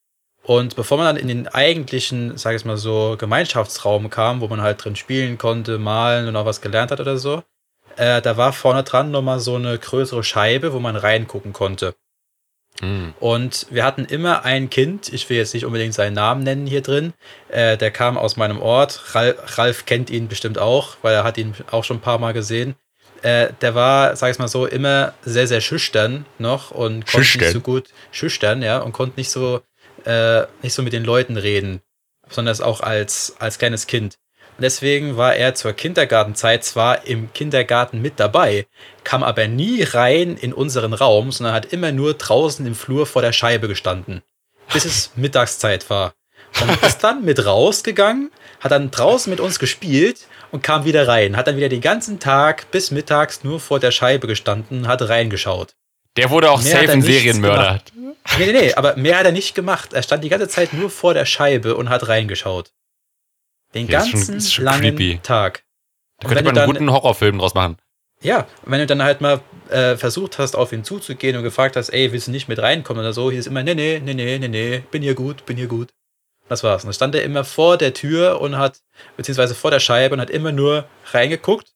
[0.42, 4.60] Und bevor man dann in den eigentlichen, sag ich mal so, Gemeinschaftsraum kam, wo man
[4.60, 7.42] halt drin spielen konnte, malen und auch was gelernt hat oder so,
[7.96, 11.94] äh, da war vorne dran nochmal so eine größere Scheibe, wo man reingucken konnte.
[12.80, 13.14] Hm.
[13.20, 16.82] Und wir hatten immer ein Kind, ich will jetzt nicht unbedingt seinen Namen nennen hier
[16.82, 17.12] drin,
[17.48, 19.14] äh, der kam aus meinem Ort.
[19.14, 22.32] Ralf, Ralf kennt ihn bestimmt auch, weil er hat ihn auch schon ein paar Mal
[22.32, 22.74] gesehen.
[23.22, 27.40] Äh, der war, sag ich mal so, immer sehr, sehr schüchtern noch und konnte Schüchtern?
[27.42, 29.62] nicht so gut schüchtern, ja, und konnte nicht so,
[30.04, 31.80] äh, nicht so mit den Leuten reden,
[32.28, 34.18] besonders auch als, als kleines Kind.
[34.58, 38.66] Deswegen war er zur Kindergartenzeit zwar im Kindergarten mit dabei,
[39.02, 43.22] kam aber nie rein in unseren Raum, sondern hat immer nur draußen im Flur vor
[43.22, 44.22] der Scheibe gestanden,
[44.72, 46.14] bis es Mittagszeit war.
[46.60, 48.30] Und ist dann mit rausgegangen,
[48.60, 51.36] hat dann draußen mit uns gespielt und kam wieder rein.
[51.36, 55.74] Hat dann wieder den ganzen Tag bis mittags nur vor der Scheibe gestanden, hat reingeschaut.
[56.16, 57.80] Der wurde auch Mehr safe ein Serienmörder.
[58.38, 59.92] Nee, nee, nee, aber mehr hat er nicht gemacht.
[59.92, 62.70] Er stand die ganze Zeit nur vor der Scheibe und hat reingeschaut.
[63.74, 65.20] Den Ja, ist schon- ganzen ist schon langen creepy.
[65.22, 65.64] Tag.
[66.20, 67.76] Da Und könnte man einen guten Horrorfilm draus machen.
[68.22, 71.88] Ja, wenn du dann halt mal äh, versucht hast, auf ihn zuzugehen und gefragt hast,
[71.90, 74.38] ey, willst du nicht mit reinkommen oder so, hieß es immer, nee, nee, nee, nee,
[74.38, 75.90] nee, nee, bin hier gut, bin hier gut.
[76.48, 76.84] Das war's.
[76.84, 78.80] Und dann stand er immer vor der Tür und hat,
[79.16, 81.72] beziehungsweise vor der Scheibe und hat immer nur reingeguckt.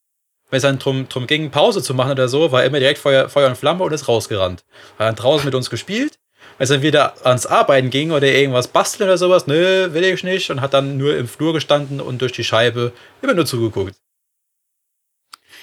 [0.50, 2.98] Wenn es dann drum, drum ging, Pause zu machen oder so, war er immer direkt
[2.98, 4.64] Feuer, Feuer und Flamme und ist rausgerannt.
[4.98, 6.18] Hat dann draußen mit uns gespielt
[6.58, 10.50] Als dann wieder ans Arbeiten ging oder irgendwas basteln oder sowas, nö, will ich nicht.
[10.50, 12.92] Und hat dann nur im Flur gestanden und durch die Scheibe
[13.22, 13.94] immer nur zugeguckt.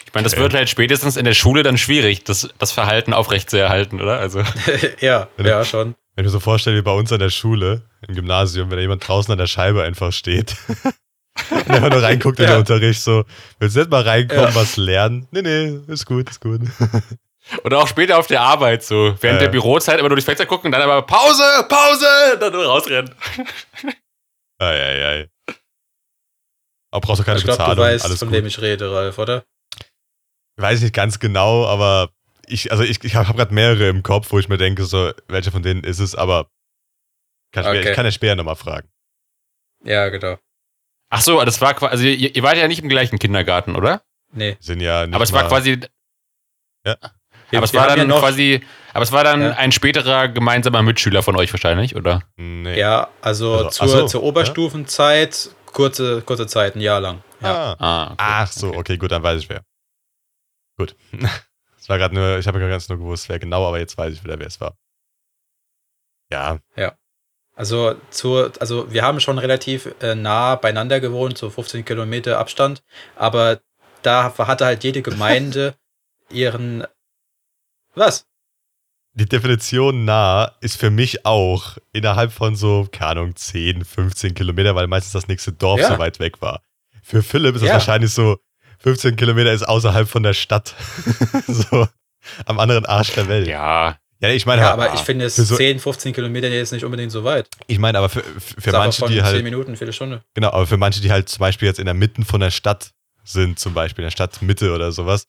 [0.06, 0.42] Ich meine, das Okay.
[0.44, 4.20] wird halt spätestens in der Schule dann schwierig, das, das Verhalten aufrechtzuerhalten, oder?
[4.20, 4.42] Also,
[5.02, 5.96] ja, ja, schon.
[6.16, 8.82] Wenn ich mir so vorstelle, wie bei uns an der Schule, im Gymnasium, wenn da
[8.82, 10.56] jemand draußen an der Scheibe einfach steht
[11.50, 12.52] und einfach nur reinguckt in Ja.
[12.54, 13.26] den Unterricht, so,
[13.60, 14.56] willst du nicht mal reinkommen, Ja.
[14.56, 15.28] was lernen?
[15.32, 16.62] Nee, nee, ist gut, ist gut.
[17.64, 19.48] oder auch später auf der Arbeit, so während Ja.
[19.48, 23.14] der Bürozeit immer nur durchs Fenster gucken und dann aber Pause, Pause, dann nur rausrennen.
[24.60, 25.30] Eieiei.
[26.92, 28.38] Aber brauchst du keine ich glaube, Bezahlung, du weißt, alles von gut.
[28.38, 29.44] wem ich rede, Ralf, oder?
[30.58, 32.10] Weiß ich nicht ganz genau, aber
[32.48, 35.12] ich, also ich, ich habe hab gerade mehrere im Kopf, wo ich mir denke, so,
[35.28, 36.50] welche von denen ist es, aber
[37.52, 37.90] kann ich, Okay.
[37.90, 38.90] ich kann ja später nochmal fragen.
[39.84, 40.38] Ja, genau.
[41.10, 44.02] Ach so, das war quasi, also ihr, ihr wart ja nicht im gleichen Kindergarten, oder?
[44.32, 44.58] Nee.
[44.60, 45.80] Sind ja nicht aber es war quasi,
[46.84, 46.98] Wir,
[47.54, 48.62] aber es war dann ja quasi,
[48.94, 49.52] aber es war dann Ja.
[49.52, 52.22] ein späterer gemeinsamer Mitschüler von euch wahrscheinlich, oder?
[52.38, 52.80] Nee.
[52.80, 57.24] Ja, also, Also, zur, so, zur Oberstufenzeit, kurze, kurze Zeit, ein Jahr lang.
[57.42, 57.76] Ja.
[57.78, 57.78] Ah.
[57.80, 58.16] Ah, okay.
[58.18, 58.98] Ach so, okay.
[58.98, 59.62] gut, dann weiß ich wer.
[60.78, 60.96] Gut.
[61.78, 64.12] Es war gerade nur, ich habe ja ganz nur gewusst, wer genau, aber jetzt weiß
[64.12, 64.76] ich wieder, wer es war.
[66.32, 66.58] Ja,
[67.56, 72.82] Also, zur, also wir haben schon relativ äh, nah beieinander gewohnt, so 15 Kilometer Abstand,
[73.16, 73.62] aber
[74.02, 75.76] da hatte halt jede Gemeinde
[76.32, 76.86] ihren.
[77.96, 78.26] Was?
[79.18, 84.76] die Definition nah ist für mich auch innerhalb von so, keine Ahnung, 10, 15 Kilometer,
[84.76, 85.88] weil meistens das nächste Dorf Ja.
[85.94, 86.62] so weit weg war.
[87.02, 87.74] Für Philipp ist das Ja.
[87.76, 88.38] wahrscheinlich so,
[88.80, 90.76] 15 Kilometer ist außerhalb von der Stadt.
[91.48, 91.88] so
[92.46, 93.48] am anderen Arsch der Welt.
[93.48, 96.74] Ja, Ja, ich meine, Ja, aber, aber ich finde es so- 10, 15 Kilometer jetzt
[96.74, 97.48] nicht unbedingt so weit.
[97.68, 100.24] ich meine, aber für, für für manche, die 10 halt, Minuten, Viertelstunde.
[100.34, 102.92] genau, aber für manche, die halt zum Beispiel jetzt in der Mitte von der Stadt
[103.24, 105.26] sind, zum Beispiel in der Stadtmitte oder sowas,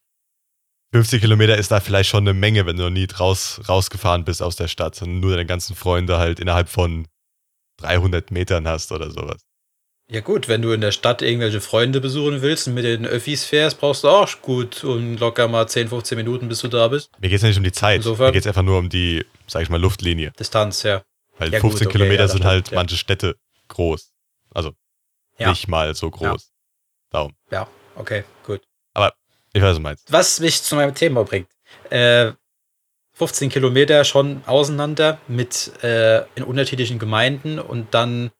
[0.97, 4.43] 50 Kilometer ist da vielleicht schon eine Menge, wenn du noch nie raus, rausgefahren bist
[4.43, 7.07] aus der Stadt und nur deine ganzen Freunde halt innerhalb von
[7.79, 9.43] 300 Metern hast oder sowas.
[10.11, 13.45] Ja gut, wenn du in der Stadt irgendwelche Freunde besuchen willst und mit den Öffis
[13.45, 17.11] fährst, brauchst du auch gut und locker mal 10, 15 Minuten, bis du da bist.
[17.19, 18.89] Mir geht es ja nicht um die Zeit, Insofern- mir geht es einfach nur um
[18.89, 20.33] die, sag ich mal, Luftlinie.
[20.39, 21.03] Distanz, ja.
[21.39, 22.77] Weil Ja, gut, 15 okay, Kilometer ja, sind halt ja.
[22.77, 23.37] manche Städte
[23.69, 24.13] groß.
[24.55, 24.73] Also
[25.39, 26.53] nicht mal so groß.
[27.11, 27.35] Darum.
[27.51, 28.63] Ja, okay, gut.
[29.57, 30.13] Ich weiß, was du meinst.
[30.13, 31.49] Was mich zu meinem Thema bringt.
[31.89, 32.33] Äh,
[33.15, 38.31] 15 Kilometer schon auseinander mit äh, in unterschiedlichen Gemeinden und dann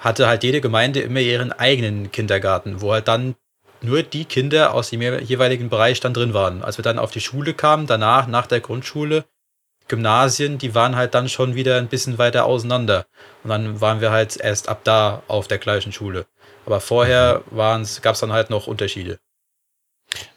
[0.00, 3.36] hatte halt jede Gemeinde immer ihren eigenen Kindergarten, wo halt dann
[3.80, 6.62] nur die Kinder aus dem jeweiligen Bereich dann drin waren.
[6.62, 9.24] Als wir dann auf die Schule kamen, danach, nach der Grundschule,
[9.88, 13.06] Gymnasien, die waren halt dann schon wieder ein bisschen weiter auseinander.
[13.42, 16.26] Und dann waren wir halt erst ab da auf der gleichen Schule.
[16.66, 17.42] Aber vorher
[18.02, 19.18] gab es dann halt noch Unterschiede.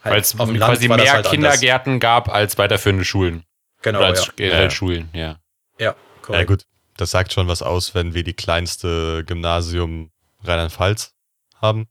[0.04, 1.30] Halt weil es quasi mehr halt anders.
[1.32, 3.44] Kindergärten gab als weiterführende Schulen.
[3.82, 4.34] Genau, Oder als ja.
[4.36, 4.70] generell Ja.
[4.70, 5.22] Schulen, ja.
[5.22, 5.40] Ja,
[5.80, 6.48] Ja korrekt.
[6.48, 6.66] gut,
[6.98, 10.12] das sagt schon was aus, wenn wir die kleinste Gymnasium
[10.44, 11.16] Rheinland-Pfalz
[11.56, 11.88] haben,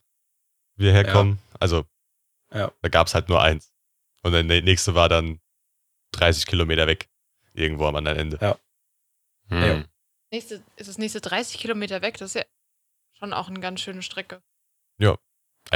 [0.76, 1.38] wie wir herkommen.
[1.60, 1.84] Also
[2.52, 2.70] Ja.
[2.82, 3.72] da gab es halt nur eins.
[4.22, 5.40] Und der nächste war dann
[6.12, 7.08] 30 Kilometer weg.
[7.54, 8.56] Irgendwo am anderen Ende.
[9.48, 9.62] Hm.
[9.62, 9.84] Ja.
[10.30, 12.18] Nächste, ist das nächste 30 Kilometer weg?
[12.18, 12.44] Das ist ja
[13.18, 14.42] schon auch eine ganz schöne Strecke.
[15.00, 15.16] Ah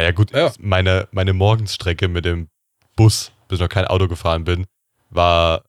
[0.00, 0.52] ja gut, Ja.
[0.58, 2.48] meine, meine Morgensstrecke mit dem
[2.96, 4.66] Bus, bis ich noch kein Auto gefahren bin,
[5.10, 5.64] war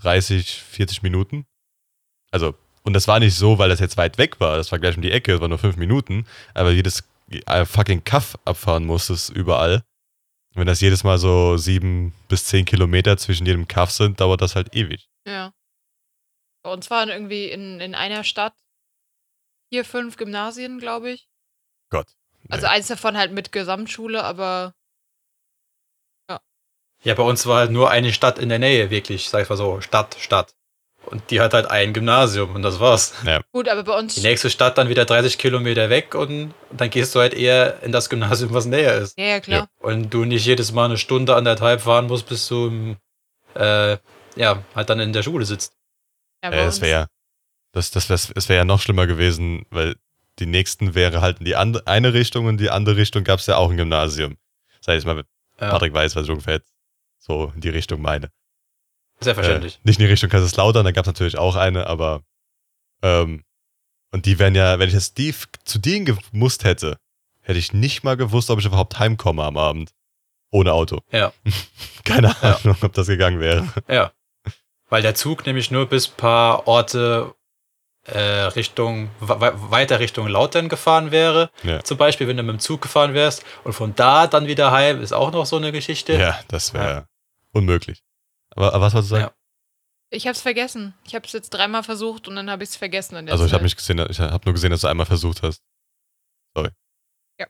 [0.00, 1.46] 30, 40 Minuten.
[2.30, 4.56] Also, und das war nicht so, weil das jetzt weit weg war.
[4.56, 6.26] Das war gleich um die Ecke, das war nur fünf Minuten.
[6.52, 7.04] Aber jedes
[7.46, 9.76] äh, fucking Kaff abfahren musstest überall.
[10.54, 14.40] Und wenn das jedes Mal so sieben bis zehn Kilometer zwischen jedem Kaff sind, dauert
[14.40, 15.08] das halt ewig.
[15.26, 15.52] Ja.
[16.62, 18.54] Bei uns waren irgendwie in, in einer Stadt
[19.72, 21.28] vier, fünf Gymnasien, glaube ich.
[21.90, 22.12] Gott.
[22.50, 24.74] Also eins davon halt mit Gesamtschule, aber
[27.02, 29.56] Ja, bei uns war halt nur eine Stadt in der Nähe, wirklich, sag ich mal
[29.56, 30.54] so, Stadt, Stadt.
[31.04, 33.12] Und die hat halt ein Gymnasium und das war's.
[33.52, 34.14] gut, aber bei uns.
[34.14, 37.92] Die nächste Stadt dann wieder 30 Kilometer weg und dann gehst du halt eher in
[37.92, 39.18] das Gymnasium, was näher ist.
[39.18, 39.68] Ja, ja, klar.
[39.80, 42.96] Und du nicht jedes Mal eine Stunde, anderthalb fahren musst, bis du im,
[43.54, 43.98] äh,
[44.36, 45.76] ja, halt dann in der Schule sitzt.
[46.42, 47.06] Ja, bei Äh, uns- es wäre ja,
[47.72, 49.96] das, das wär, es wäre ja noch schlimmer gewesen, weil
[50.38, 53.46] die nächsten wäre halt in die andere, eine Richtung und die andere Richtung gab es
[53.46, 54.36] ja auch ein Gymnasium.
[54.78, 55.24] Das heißt mal,
[55.60, 56.72] Ja, Patrick weiß, was ich ungefähr jetzt
[57.18, 58.30] so in die Richtung meine.
[59.20, 59.76] selbstverständlich.
[59.76, 62.22] Äh, nicht in die Richtung Kaiserslautern, da gab es natürlich auch eine, aber
[63.02, 63.44] ähm,
[64.10, 65.34] und die wären ja, wenn ich jetzt die
[65.64, 66.98] zu denen gemusst hätte,
[67.40, 69.92] hätte ich nicht mal gewusst, ob ich überhaupt heimkomme am Abend.
[70.50, 71.00] Ohne Auto.
[71.10, 71.32] Ja.
[72.04, 72.58] Keine Ja.
[72.62, 73.66] Ahnung, ob das gegangen wäre.
[73.88, 74.12] Ja.
[74.88, 77.34] Weil der Zug nämlich nur bis paar Orte
[78.12, 81.50] Richtung, we weiter Richtung Lautern gefahren wäre.
[81.62, 81.82] Ja.
[81.82, 83.44] Zum Beispiel, wenn du mit dem Zug gefahren wärst.
[83.64, 86.14] Und von da dann wieder heim, ist auch noch so eine Geschichte.
[86.14, 87.08] Ja, das wäre
[87.52, 88.02] unmöglich.
[88.50, 89.34] Aber, aber was wolltest du sagen?
[90.10, 90.94] Ich hab's vergessen.
[91.04, 93.16] Ich hab's jetzt dreimal versucht und dann habe ich's vergessen.
[93.16, 95.42] in der Also ich habe nicht gesehen, ich habe nur gesehen, dass du einmal versucht
[95.42, 95.62] hast.
[96.54, 96.70] Sorry.
[97.40, 97.46] Ja.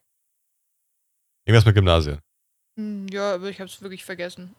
[1.45, 2.21] Irgendwas mit Gymnasien.
[2.79, 4.55] Hm, Ja, aber ich hab's wirklich vergessen.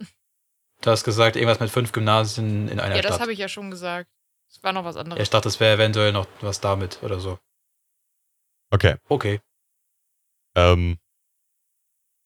[0.82, 3.22] Du hast gesagt, irgendwas mit fünf Gymnasien in einer Ja, das Stadt.
[3.22, 4.10] habe ich ja schon gesagt.
[4.56, 5.22] Es war noch was Ja, anderes.
[5.22, 7.38] ich dachte, es wäre eventuell noch was damit oder so.
[8.72, 8.96] Okay.
[9.10, 9.42] Okay.
[10.56, 10.98] Ähm,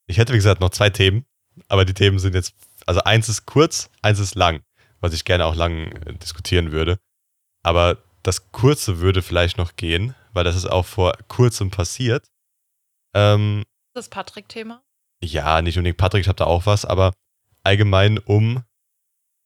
[0.08, 1.26] ich hätte, wie gesagt, noch zwei Themen,
[1.68, 2.54] aber die Themen sind jetzt,
[2.86, 4.64] also eins ist kurz, eins ist lang,
[5.00, 7.00] was ich gerne auch lang äh, diskutieren würde.
[7.64, 12.30] Aber das Kurze würde vielleicht noch gehen, weil das ist auch vor kurzem passiert.
[13.16, 13.66] Ähm,
[13.96, 14.84] das Patrick-Thema?
[15.24, 17.12] ja, nicht unbedingt Patrick, ich habe da auch was, aber
[17.64, 18.64] allgemein um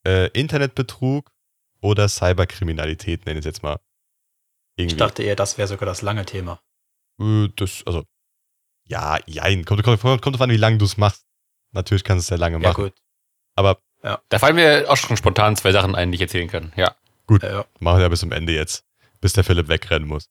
[0.06, 1.33] äh, Internetbetrug
[1.84, 3.80] oder Cyberkriminalität, nenne ich es jetzt mal.
[4.76, 4.96] Irgendwie.
[4.96, 6.60] Ich dachte eher, das wäre sogar das lange Thema.
[7.20, 8.04] Äh, Das, also,
[8.88, 9.66] ja, jein.
[9.66, 11.26] Kommt, kommt, kommt drauf an, wie lange du es machst.
[11.72, 12.86] Natürlich kannst du es sehr lange Ja, machen.
[12.86, 12.94] gut.
[13.56, 13.80] Aber
[14.30, 16.74] Da fallen mir auch schon spontan zwei Sachen ein, die ich erzählen kann.
[16.76, 16.96] Ja.
[17.30, 17.66] Ja, ja.
[17.80, 18.84] machen wir ja bis zum Ende jetzt,
[19.22, 20.30] bis der Philipp wegrennen muss.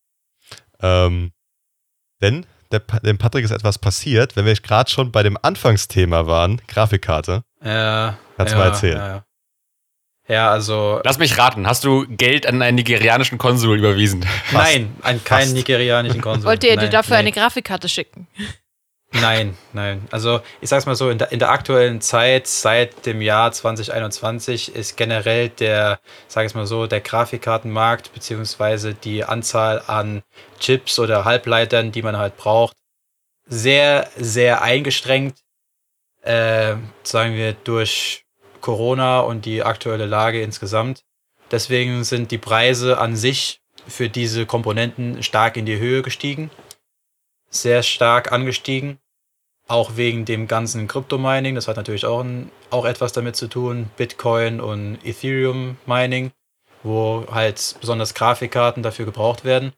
[0.81, 1.33] Ähm,
[2.21, 6.61] denn der, dem Patrick ist etwas passiert, wenn wir gerade schon bei dem Anfangsthema waren,
[6.69, 7.45] Grafikkarte.
[7.63, 9.23] Ja, Kannst du ja, mal erzählen.
[10.29, 11.01] Ja, also.
[11.05, 14.25] Lass mich raten, hast du Geld an einen nigerianischen Konsul überwiesen?
[14.53, 15.55] Nein, an keinen Fast.
[15.55, 16.45] nigerianischen Konsul.
[16.45, 17.21] Wollt ihr dir dafür nee.
[17.21, 18.29] eine Grafikkarte schicken?
[19.15, 20.09] Nein, nein.
[20.11, 24.75] Also ich sag's mal so, in der, in der aktuellen Zeit, seit dem Jahr 2021,
[24.75, 30.23] ist generell der, sag ich mal so, der Grafikkartenmarkt beziehungsweise die Anzahl an
[30.59, 32.77] Chips oder Halbleitern, die man halt braucht,
[33.45, 35.41] sehr, sehr eingeschränkt.
[36.23, 38.22] Äh, sagen wir durch
[38.63, 41.05] Corona und die aktuelle Lage insgesamt.
[41.51, 46.51] Deswegen sind die Preise an sich für diese Komponenten stark in die Höhe gestiegen.
[47.51, 48.99] Sehr stark angestiegen.
[49.69, 51.55] Auch wegen dem ganzen Krypto-Mining.
[51.55, 53.91] Das hat natürlich auch, ein, auch etwas damit zu tun.
[53.97, 56.33] Bitcoin und Ethereum-Mining,
[56.83, 59.73] wo halt besonders Grafikkarten dafür gebraucht werden.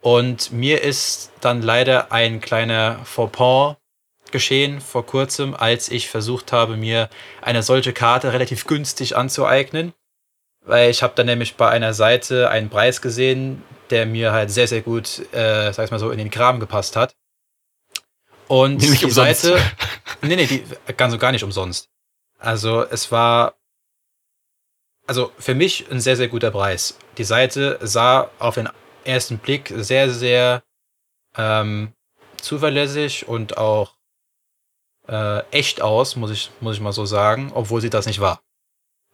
[0.00, 3.76] Und mir ist dann leider ein kleiner Fauxpas
[4.32, 7.08] geschehen vor kurzem, als ich versucht habe, mir
[7.42, 9.92] eine solche Karte relativ günstig anzueignen.
[10.64, 14.68] Weil ich habe dann nämlich bei einer Seite einen Preis gesehen, der mir halt sehr,
[14.68, 17.14] sehr gut, äh, sag ich mal so, in den Kram gepasst hat.
[18.48, 19.42] Und Nicht die umsonst.
[19.42, 19.60] Seite.
[20.20, 20.64] Nee, nee, die
[20.96, 21.90] ganz und gar nicht umsonst.
[22.38, 23.54] Also es war.
[25.06, 26.98] Also für mich ein sehr, sehr guter Preis.
[27.18, 28.68] Die Seite sah auf den
[29.04, 30.64] ersten Blick sehr, sehr
[31.36, 31.92] ähm,
[32.40, 33.94] zuverlässig und auch
[35.08, 38.40] äh, echt aus, muss ich, muss ich mal so sagen, obwohl sie das nicht war.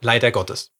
[0.01, 0.71] Leider Gottes.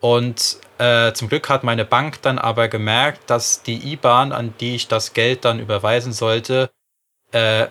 [0.00, 4.76] Und äh, zum Glück hat meine Bank dann aber gemerkt, dass die IBAN, an die
[4.76, 6.70] ich das Geld dann überweisen sollte,
[7.32, 7.66] äh,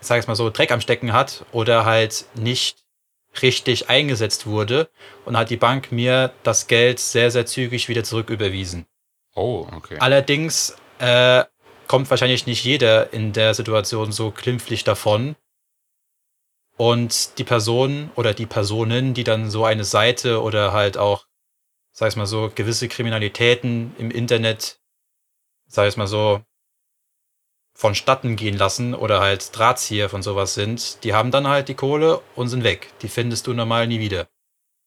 [0.00, 2.78] sag ich mal so, Dreck am Stecken hat oder halt nicht
[3.42, 4.88] richtig eingesetzt wurde
[5.24, 8.86] und hat die Bank mir das Geld sehr, sehr zügig wieder zurücküberwiesen.
[9.34, 9.96] Oh, okay.
[9.98, 11.44] Allerdings äh,
[11.86, 15.36] kommt wahrscheinlich nicht jeder in der Situation so glimpflich davon.
[16.76, 21.26] Und die Person oder die Personen, die dann so eine Seite oder halt auch,
[21.92, 24.80] sag ich mal so, gewisse Kriminalitäten im Internet,
[25.66, 26.42] sag ich mal so,
[27.76, 32.20] vonstatten gehen lassen oder halt Drahtzieher von sowas sind, die haben dann halt die Kohle
[32.36, 32.92] und sind weg.
[33.02, 34.28] Die findest du normal nie wieder.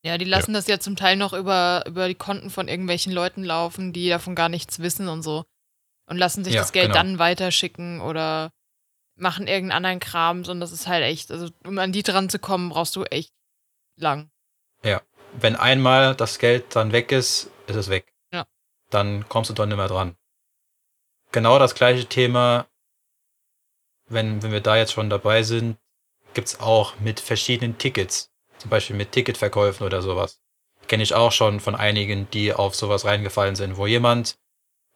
[0.03, 3.43] Ja, die lassen das ja zum Teil noch über, über die Konten von irgendwelchen Leuten
[3.43, 5.45] laufen, die davon gar nichts wissen und so.
[6.09, 6.95] Und lassen sich Ja, das Geld genau.
[6.99, 8.51] dann weiterschicken oder
[9.17, 10.43] machen irgendeinen anderen Kram.
[10.43, 13.33] Und das ist halt echt, also um an die dran zu kommen, brauchst du echt
[13.95, 14.29] lang.
[15.33, 18.13] wenn einmal das Geld dann weg ist, ist es weg.
[18.31, 18.45] Ja.
[18.89, 20.15] Dann kommst du dann nicht mehr dran.
[21.31, 22.67] Genau das gleiche Thema,
[24.07, 25.77] wenn, wenn wir da jetzt schon dabei sind,
[26.33, 28.31] gibt's auch mit verschiedenen Tickets.
[28.57, 30.39] Zum Beispiel mit Ticketverkäufen oder sowas.
[30.87, 34.37] Kenne ich auch schon von einigen, die auf sowas reingefallen sind, wo jemand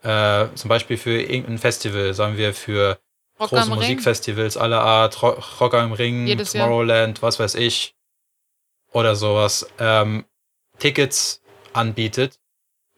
[0.04, 3.00] äh, zum Beispiel für irgendein Festival, sagen wir für
[3.42, 3.76] Rock große Ring.
[3.76, 6.68] Musikfestivals aller Art, Ro Rock am Ring, Jedes Jahr.
[6.68, 7.96] Tomorrowland, was weiß ich,
[8.92, 10.26] oder sowas, ähm,
[10.80, 11.42] Tickets
[11.74, 12.40] anbietet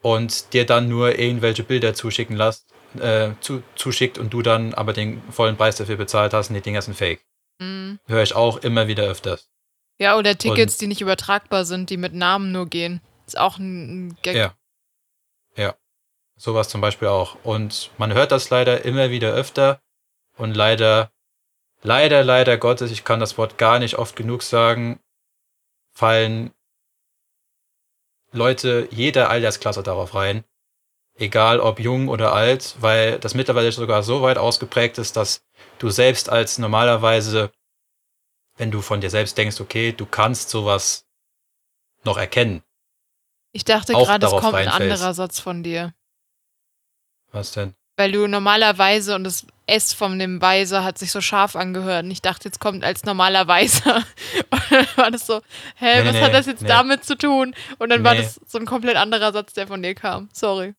[0.02, 2.66] und dir dann nur irgendwelche Bilder zuschicken lässt,
[3.00, 6.60] äh, zu, zuschickt und du dann aber den vollen Preis dafür bezahlt hast und die
[6.60, 7.24] Dinger sind fake.
[7.58, 7.98] Mhm.
[8.06, 9.48] Höre ich auch immer wieder öfters.
[9.98, 13.00] Ja, oder Tickets, die nicht übertragbar sind, die mit Namen nur gehen.
[13.26, 14.36] Ist auch ein, ein Gag.
[14.36, 14.54] Ja.
[15.56, 15.74] Ja.
[16.36, 17.36] Sowas zum Beispiel auch.
[17.44, 19.80] Und man hört das leider immer wieder öfter.
[20.36, 21.10] Und leider,
[21.82, 25.00] leider, leider Gottes, ich kann das Wort gar nicht oft genug sagen,
[25.92, 26.52] fallen
[28.32, 30.44] Leute jeder Altersklasse darauf rein.
[31.16, 35.44] Egal ob jung oder alt, weil das mittlerweile sogar so weit ausgeprägt ist, dass
[35.78, 37.52] du selbst als normalerweise,
[38.56, 41.06] wenn du von dir selbst denkst, okay, du kannst sowas
[42.02, 42.64] noch erkennen,
[43.52, 44.80] Ich dachte gerade, es kommt ein reinfällst.
[44.80, 45.94] anderer Satz von dir.
[47.30, 47.74] Was denn?
[47.96, 52.04] Weil du normalerweise und das S von dem Weiser hat sich so scharf angehört.
[52.04, 53.96] Und ich dachte, jetzt kommt als normaler Weiser.
[54.50, 55.40] Und dann war das so,
[55.76, 56.68] hä, Nee, was nee, hat das jetzt nee.
[56.68, 57.54] damit zu tun?
[57.78, 60.28] Und dann war das so ein komplett anderer Satz, der von dir kam.
[60.32, 60.74] Sorry.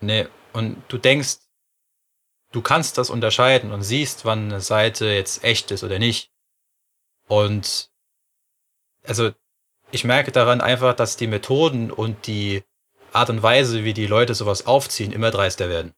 [0.00, 1.38] Nee, und du denkst,
[2.50, 6.30] du kannst das unterscheiden und siehst, wann eine Seite jetzt echt ist oder nicht.
[7.28, 7.90] Und
[9.06, 9.30] also
[9.90, 12.64] ich merke daran einfach, dass die Methoden und die
[13.12, 15.94] Art und Weise, wie die Leute sowas aufziehen, immer dreister werden.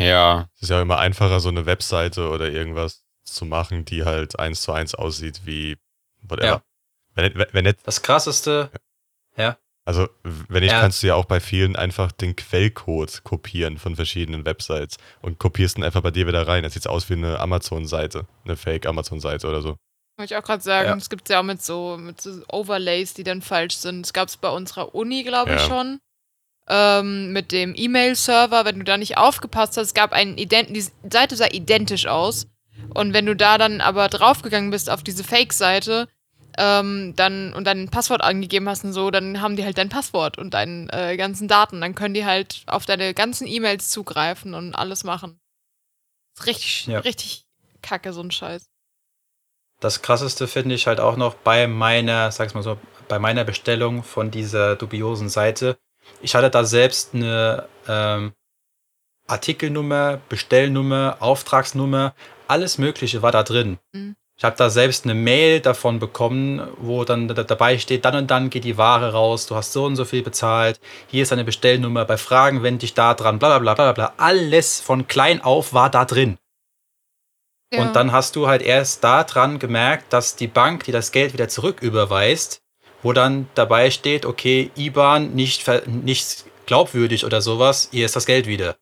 [0.00, 0.48] Ja.
[0.56, 4.62] Es ist ja immer einfacher, so eine Webseite oder irgendwas zu machen, die halt eins
[4.62, 5.76] zu eins aussieht wie
[6.22, 6.46] whatever.
[6.46, 6.62] Ja.
[7.14, 8.70] Wenn, wenn nicht, Das krasseste,
[9.86, 10.80] also wenn nicht, Ja.
[10.80, 15.78] kannst du ja auch bei vielen einfach den Quellcode kopieren von verschiedenen Websites und kopierst
[15.78, 16.62] ihn einfach bei dir wieder rein.
[16.62, 19.76] Das sieht aus wie eine Amazon-Seite, eine Fake-Amazon-Seite oder so.
[20.16, 20.96] Wollte ich auch gerade sagen, Ja.
[20.96, 24.04] es gibt ja auch mit so, mit so Overlays, die dann falsch sind.
[24.06, 25.66] Es gab es bei unserer Uni, glaube ich, Ja.
[25.66, 25.98] schon.
[26.72, 31.34] Ähm, mit dem E-Mail-Server, wenn du da nicht aufgepasst hast, gab einen Ident die Seite
[31.34, 32.46] sah identisch aus.
[32.94, 36.08] Und wenn du da dann aber draufgegangen bist auf diese Fake-Seite,
[36.58, 40.38] ähm, dann und dein Passwort angegeben hast und so, dann haben die halt dein Passwort
[40.38, 41.80] und deine äh, ganzen Daten.
[41.80, 45.40] Dann können die halt auf deine ganzen E-Mails zugreifen und alles machen.
[46.46, 47.00] Richtig, Ja.
[47.00, 47.44] richtig
[47.82, 48.66] kacke, so ein Scheiß.
[49.80, 52.78] das krasseste finde ich halt auch noch bei meiner, sag's mal so,
[53.08, 55.78] bei meiner Bestellung von dieser dubiosen Seite.
[56.22, 58.32] Ich hatte da selbst eine ähm,
[59.26, 62.14] Artikelnummer, Bestellnummer, Auftragsnummer,
[62.48, 63.78] alles Mögliche war da drin.
[63.92, 64.16] Mhm.
[64.36, 68.30] Ich habe da selbst eine Mail davon bekommen, wo dann da- dabei steht, dann und
[68.30, 71.44] dann geht die Ware raus, du hast so und so viel bezahlt, hier ist deine
[71.44, 74.14] Bestellnummer, bei Fragen wende dich da dran, bla bla bla bla bla.
[74.16, 76.38] Alles von klein auf war da drin.
[77.72, 77.82] Ja.
[77.82, 81.48] Und dann hast du halt erst daran gemerkt, dass die Bank, die das Geld wieder
[81.48, 82.62] zurücküberweist,
[83.02, 88.46] wo dann dabei steht, okay, IBAN nicht, nicht glaubwürdig oder sowas, hier ist das Geld
[88.46, 88.76] wieder.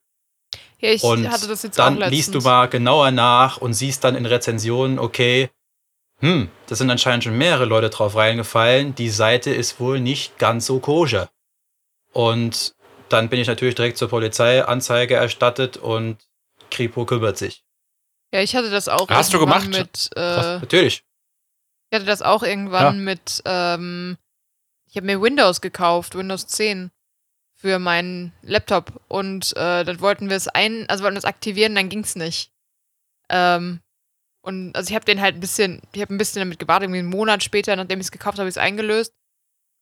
[0.81, 4.15] Ja, ich Und hatte das jetzt dann liest du mal genauer nach und siehst dann
[4.15, 5.51] in Rezensionen, okay,
[6.20, 10.66] hm, da sind anscheinend schon mehrere Leute drauf reingefallen, die Seite ist wohl nicht ganz
[10.66, 11.31] so koscher.
[12.12, 12.74] Und
[13.09, 16.19] dann bin ich natürlich direkt zur Polizei Anzeige erstattet und
[16.70, 17.62] Kripo kümmert sich.
[18.32, 19.69] Ja, ich hatte das auch Hast du gemacht?
[19.69, 20.11] mit.
[20.15, 21.03] Äh, Natürlich.
[21.90, 23.43] Ich hatte das auch irgendwann mit.
[23.44, 24.16] Ähm,
[24.90, 26.90] ich habe mir Windows gekauft, Windows 10
[27.55, 31.74] für meinen Laptop und äh, dann wollten wir es ein, also wollten wir es aktivieren,
[31.74, 32.52] dann ging es nicht.
[33.28, 33.81] Ähm,
[34.43, 37.01] und also ich habe den halt ein bisschen, ich habe ein bisschen damit gewartet, irgendwie
[37.01, 39.12] einen Monat später, nachdem ich es gekauft habe, ich es eingelöst.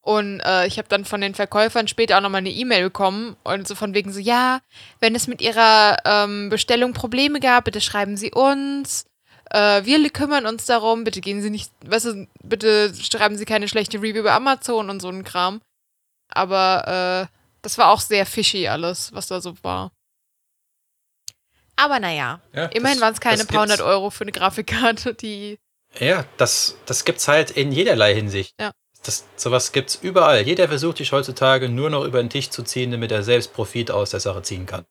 [0.01, 3.67] Und äh, ich habe dann von den Verkäufern später auch nochmal eine E-Mail bekommen und
[3.67, 4.61] so von wegen so, ja,
[5.01, 9.07] wenn es mit ihrer ähm, Bestellung Probleme gab, bitte schreiben Sie uns.
[9.51, 13.69] Äh, wir kümmern uns darum, bitte gehen Sie nicht, weißt du, bitte schreiben Sie keine
[13.69, 15.61] schlechte Review über Amazon und so ein Kram.
[16.29, 19.93] Aber äh, das war auch sehr fishy alles, was da so war.
[21.77, 25.59] Aber naja, Ja, immerhin waren es keine paar hundert Euro für eine Grafikkarte, die.
[25.99, 28.55] Ja, das, das gibt's halt in jederlei Hinsicht.
[28.61, 28.73] Ja.
[29.05, 30.43] Das, sowas gibt's überall.
[30.43, 33.91] Jeder versucht dich heutzutage nur noch über den Tisch zu ziehen, damit er selbst Profit
[33.91, 34.85] aus der Sache ziehen kann.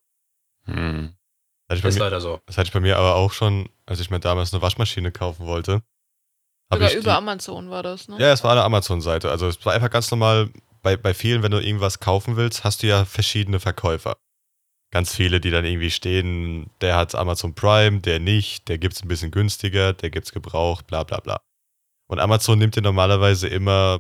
[0.66, 1.14] Hm.
[1.68, 2.40] Das hatte, ich bei Ist mir, leider so.
[2.46, 5.46] das hatte ich bei mir aber auch schon, als ich mir damals eine Waschmaschine kaufen
[5.48, 5.82] wollte.
[6.72, 8.18] Sogar ich über die, Amazon war das, ne?
[8.20, 9.30] Ja, es war eine Amazon-Seite.
[9.30, 10.50] Also es war einfach ganz normal,
[10.82, 14.18] bei, bei vielen, wenn du irgendwas kaufen willst, hast du ja verschiedene Verkäufer.
[14.92, 19.08] Ganz viele, die dann irgendwie stehen, der hat Amazon Prime, der nicht, der gibt's ein
[19.08, 21.42] bisschen günstiger, der gibt's gebraucht, bla bla bla.
[22.08, 24.00] Und Amazon nimmt dir normalerweise immer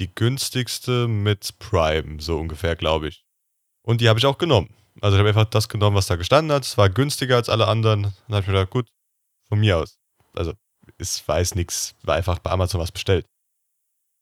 [0.00, 3.24] die günstigste mit Prime, so ungefähr, glaube ich.
[3.82, 4.74] Und die habe ich auch genommen.
[5.00, 6.64] Also ich habe einfach das genommen, was da gestanden hat.
[6.64, 8.02] Es war günstiger als alle anderen.
[8.02, 8.88] Dann habe ich mir gedacht, gut,
[9.48, 9.98] von mir aus.
[10.34, 10.54] Also
[10.98, 13.26] es weiß nichts, war einfach bei Amazon was bestellt.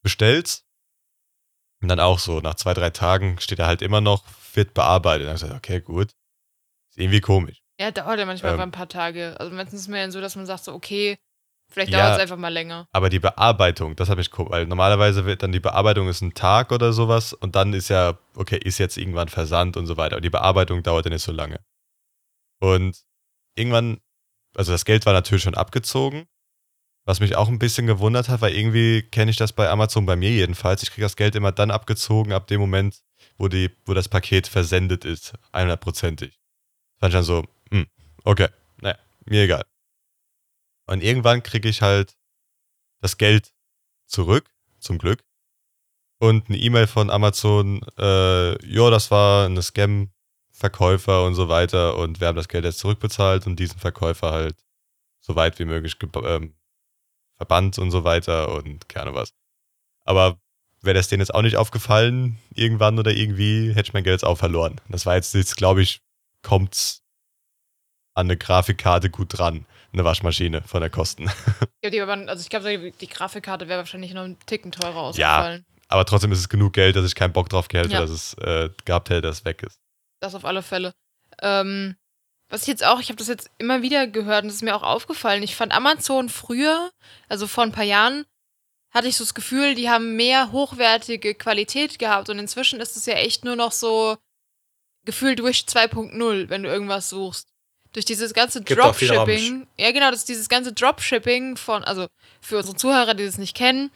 [0.02, 0.62] Bestellt.
[1.82, 4.24] Und dann auch so, nach zwei, drei Tagen steht er halt immer noch,
[4.54, 5.26] wird bearbeitet.
[5.26, 6.10] Dann habe ich gesagt, okay, gut.
[6.90, 7.62] Ist irgendwie komisch.
[7.80, 8.60] Ja, dauert ja manchmal Ähm.
[8.60, 9.38] ein paar Tage.
[9.40, 11.18] Also meistens ist es mir dann so, dass man sagt so, okay,
[11.72, 11.98] vielleicht Ja.
[12.00, 12.86] dauert es einfach mal länger.
[12.92, 16.34] Aber die Bearbeitung, das habe ich komisch, weil normalerweise wird dann die Bearbeitung ist ein
[16.34, 20.16] Tag oder sowas und dann ist ja, okay, ist jetzt irgendwann Versand und so weiter.
[20.16, 21.60] Und die Bearbeitung dauert ja nicht so lange.
[22.60, 23.02] Und
[23.56, 24.00] irgendwann,
[24.56, 26.26] also das Geld war natürlich schon abgezogen,
[27.04, 30.14] was mich auch ein bisschen gewundert hat, weil irgendwie kenne ich das bei Amazon bei
[30.14, 30.82] mir jedenfalls.
[30.84, 33.00] Ich kriege das Geld immer dann abgezogen, ab dem Moment,
[33.38, 36.32] wo, die, wo das Paket versendet ist, 100%ig.
[37.00, 37.86] Fand ich dann so, hm,
[38.24, 38.48] okay,
[38.80, 39.64] naja, mir egal.
[40.86, 42.16] Und irgendwann kriege ich halt
[43.00, 43.52] das Geld
[44.06, 45.24] zurück, zum Glück.
[46.18, 52.20] Und eine E-Mail von Amazon, äh, ja, das war eine Scam-Verkäufer und so weiter und
[52.20, 54.56] wir haben das Geld jetzt zurückbezahlt und diesen Verkäufer halt
[55.20, 56.54] so weit wie möglich ähm,
[57.36, 59.32] verbannt und so weiter und keine was.
[60.04, 60.38] Aber
[60.80, 64.24] wäre das denen jetzt auch nicht aufgefallen, irgendwann oder irgendwie, hätte ich mein Geld jetzt
[64.24, 64.80] auch verloren.
[64.88, 66.02] Das war jetzt, jetzt glaube ich,
[66.42, 67.02] kommt's
[68.14, 69.66] an eine Grafikkarte gut dran.
[69.92, 71.30] Eine Waschmaschine von der Kosten.
[71.84, 75.00] Ja, die waren, also ich glaube, die, Grafikkarte wäre wahrscheinlich noch einen Ticken teurer Ja.
[75.40, 75.66] ausgefallen.
[75.88, 78.00] Aber trotzdem ist es genug Geld, dass ich keinen Bock drauf hätte, Ja.
[78.00, 79.80] dass es äh, gehabt hätte, dass es weg ist.
[80.20, 80.94] Das auf alle Fälle.
[81.40, 81.96] Ähm,
[82.48, 84.76] was ich jetzt auch, ich habe das jetzt immer wieder gehört und das ist mir
[84.76, 85.42] auch aufgefallen.
[85.42, 86.92] Ich fand Amazon früher,
[87.28, 88.24] also vor ein paar Jahren,
[88.94, 93.06] hatte ich so das Gefühl, die haben mehr hochwertige Qualität gehabt und inzwischen ist es
[93.06, 94.16] ja echt nur noch so
[95.04, 97.48] gefühlt Wish 2.0, wenn du irgendwas suchst.
[97.92, 102.06] Durch dieses ganze Gibt Dropshipping, ja genau, das ist dieses ganze Dropshipping von, also
[102.40, 103.90] für unsere Zuhörer, die das nicht kennen,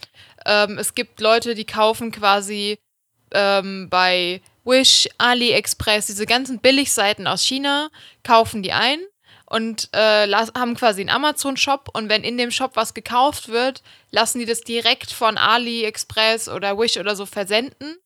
[0.45, 2.79] ähm, es gibt Leute, die kaufen quasi
[3.33, 7.89] ähm, bei Wish, AliExpress, diese ganzen Billigseiten aus China,
[8.23, 8.99] kaufen die ein
[9.47, 14.41] und äh, haben quasi einen Amazon-Shop und wenn in dem Shop was gekauft wird, lassen
[14.41, 17.97] die das direkt von AliExpress oder Wish oder so versenden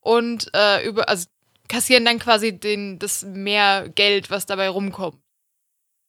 [0.00, 1.26] und äh, über, also
[1.68, 5.18] kassieren dann quasi den, das mehr Geld, was dabei rumkommt.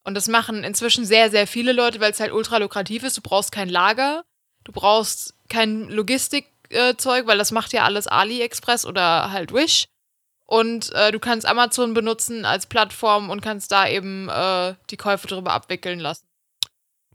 [0.06, 3.18] Und das machen inzwischen sehr, sehr viele Leute, weil es halt ultra lukrativ ist.
[3.18, 4.24] Du brauchst kein Lager,
[4.64, 9.88] du brauchst kein Logistikzeug, weil das macht ja alles AliExpress oder halt Wish.
[10.48, 15.28] Und äh, du kannst Amazon benutzen als Plattform und kannst da eben äh, die Käufe
[15.28, 16.28] drüber abwickeln lassen.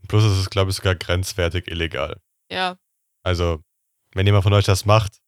[0.09, 2.19] Plus ist es, glaube ich, sogar grenzwertig illegal.
[2.49, 2.77] Ja.
[3.23, 3.63] Also,
[4.13, 5.19] wenn jemand von euch das macht,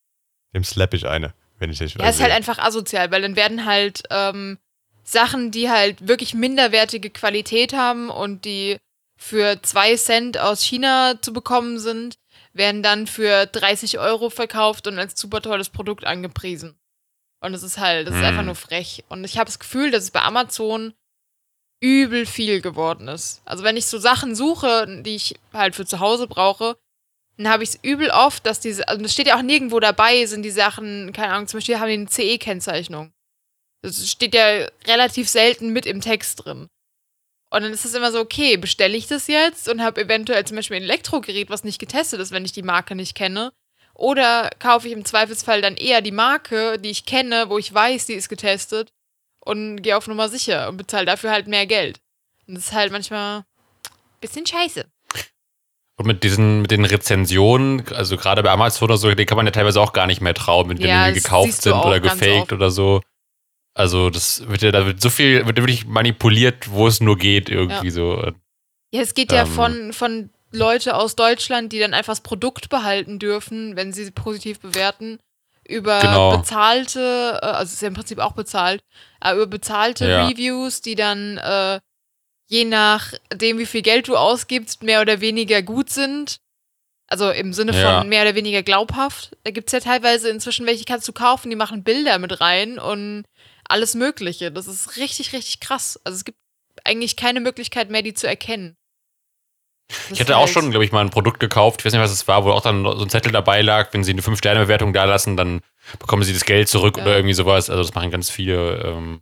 [0.54, 3.64] dem slap ich eine, wenn ich nicht Ja, ist halt einfach asozial, weil dann werden
[3.64, 4.60] halt ähm,
[5.04, 8.78] Sachen, die halt wirklich minderwertige Qualität haben und die
[9.18, 12.16] für zwei Cent aus China zu bekommen sind,
[12.54, 16.76] werden dann für 30 Euro verkauft und als super tolles Produkt angepriesen.
[17.42, 18.28] Und es ist halt, das ist Hm.
[18.28, 19.04] einfach nur frech.
[19.10, 20.94] Und ich habe das Gefühl, dass es bei Amazon
[21.82, 23.42] übel viel geworden ist.
[23.46, 26.78] Also wenn ich so Sachen suche, die ich halt für zu Hause brauche,
[27.38, 30.26] dann habe ich es übel oft, dass diese, also es steht ja auch nirgendwo dabei,
[30.26, 33.13] sind die Sachen, keine Ahnung, zum Beispiel haben die eine CE-Kennzeichnung.
[33.84, 36.70] Das steht ja relativ selten mit im Text drin.
[37.52, 40.56] Und dann ist es immer so, okay, bestelle ich das jetzt und habe eventuell zum
[40.56, 43.52] Beispiel ein Elektrogerät, was nicht getestet ist, wenn ich die Marke nicht kenne.
[43.94, 48.08] Oder kaufe ich im Zweifelsfall dann eher die Marke, die ich kenne, wo ich weiß,
[48.08, 48.92] die ist getestet
[49.40, 52.00] und gehe auf Nummer sicher und bezahle dafür halt mehr Geld.
[52.48, 54.86] Und das ist halt manchmal ein bisschen scheiße.
[55.96, 59.46] Und mit diesen, mit den Rezensionen, also gerade bei Amazon oder so, den kann man
[59.46, 62.54] ja teilweise auch gar nicht mehr trauen, wenn Ja, die gekauft sind oder gefaked oft.
[62.54, 63.02] oder so.
[63.76, 67.18] Also das wird ja, da wird so viel, wird ja wirklich manipuliert, wo es nur
[67.18, 68.32] geht, irgendwie so.
[68.94, 69.48] Ja, es geht ja Ähm.
[69.48, 74.60] von, von Leute aus Deutschland, die dann einfach das Produkt behalten dürfen, wenn sie positiv
[74.60, 75.18] bewerten,
[75.68, 76.38] über Genau.
[76.38, 78.82] bezahlte, äh, also es ist ja im Prinzip auch bezahlt,
[79.20, 80.28] aber über bezahlte Ja.
[80.28, 81.80] Reviews, die dann äh,
[82.48, 86.38] je nachdem, wie viel Geld du ausgibst, mehr oder weniger gut sind.
[87.08, 88.04] Also im Sinne von Ja.
[88.04, 89.36] mehr oder weniger glaubhaft.
[89.44, 92.78] Da gibt es ja teilweise inzwischen welche, kannst du kaufen, die machen Bilder mit rein
[92.78, 93.24] und
[93.74, 94.52] alles Mögliche.
[94.52, 96.00] Das ist richtig, richtig krass.
[96.04, 96.38] Also es gibt
[96.86, 98.78] eigentlich keine Möglichkeit mehr, die zu erkennen.
[99.90, 102.12] Das Ich hatte auch schon, glaube ich, mal ein Produkt gekauft, ich weiß nicht, was
[102.12, 105.04] es war, wo auch dann so ein Zettel dabei lag, wenn sie eine 5-Sterne-Bewertung da
[105.04, 105.62] lassen, dann
[106.00, 107.04] bekommen sie das Geld zurück Ja.
[107.04, 107.70] oder irgendwie sowas.
[107.70, 108.78] Also das machen ganz viele.
[108.78, 109.22] Ähm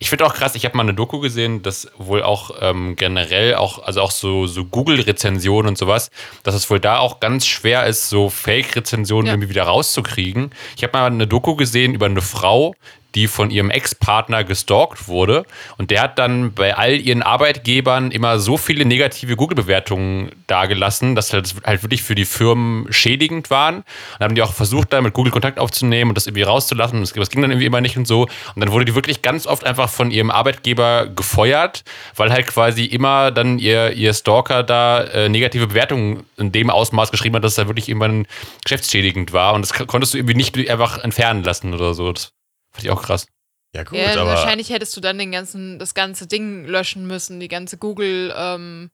[0.00, 3.54] ich finde auch krass, ich habe mal eine Doku gesehen, dass wohl auch ähm, generell
[3.54, 6.10] auch, also auch so, so Google-Rezensionen und sowas,
[6.42, 9.32] dass es wohl da auch ganz schwer ist, so Fake-Rezensionen Ja.
[9.34, 10.50] irgendwie wieder rauszukriegen.
[10.76, 12.74] Ich habe mal eine Doku gesehen über eine Frau,
[13.14, 15.44] die von ihrem Ex-Partner gestalkt wurde.
[15.78, 21.28] Und der hat dann bei all ihren Arbeitgebern immer so viele negative Google-Bewertungen dagelassen, dass
[21.28, 23.76] das halt wirklich für die Firmen schädigend waren.
[23.76, 23.84] Und
[24.18, 27.00] dann haben die auch versucht, da mit Google Kontakt aufzunehmen und das irgendwie rauszulassen.
[27.00, 28.22] Das, das ging dann irgendwie immer nicht und so.
[28.22, 31.84] Und dann wurde die wirklich ganz oft einfach von ihrem Arbeitgeber gefeuert,
[32.16, 37.10] weil halt quasi immer dann ihr, ihr Stalker da äh, negative Bewertungen in dem Ausmaß
[37.10, 38.26] geschrieben hat, dass es da wirklich irgendwann
[38.64, 39.54] geschäftsschädigend war.
[39.54, 42.12] Und das konntest du irgendwie nicht einfach entfernen lassen oder so.
[42.12, 42.32] Das
[42.74, 43.26] fand ich auch krass.
[43.74, 47.40] Ja, gut, Ja, aber wahrscheinlich hättest du dann den ganzen, das ganze Ding löschen müssen,
[47.40, 48.90] die ganze Google ähm,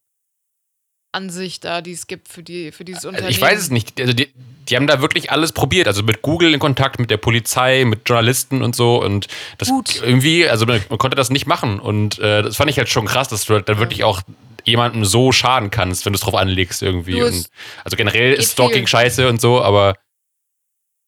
[1.12, 3.26] Ansicht da, die es gibt für die, für dieses Unternehmen.
[3.26, 4.00] Also ich weiß es nicht.
[4.00, 4.32] Also die,
[4.68, 5.88] die haben da wirklich alles probiert.
[5.88, 9.02] Also mit Google in Kontakt, mit der Polizei, mit Journalisten und so.
[9.02, 9.26] Und
[9.58, 10.00] das Gut.
[10.02, 11.80] irgendwie, also man, man konnte das nicht machen.
[11.80, 14.22] Und äh, das fand ich halt schon krass, dass du halt da wirklich auch
[14.64, 17.22] jemandem so schaden kannst, wenn du es drauf anlegst irgendwie.
[17.22, 17.48] Und,
[17.84, 19.94] also generell ist Stalking scheiße und so, aber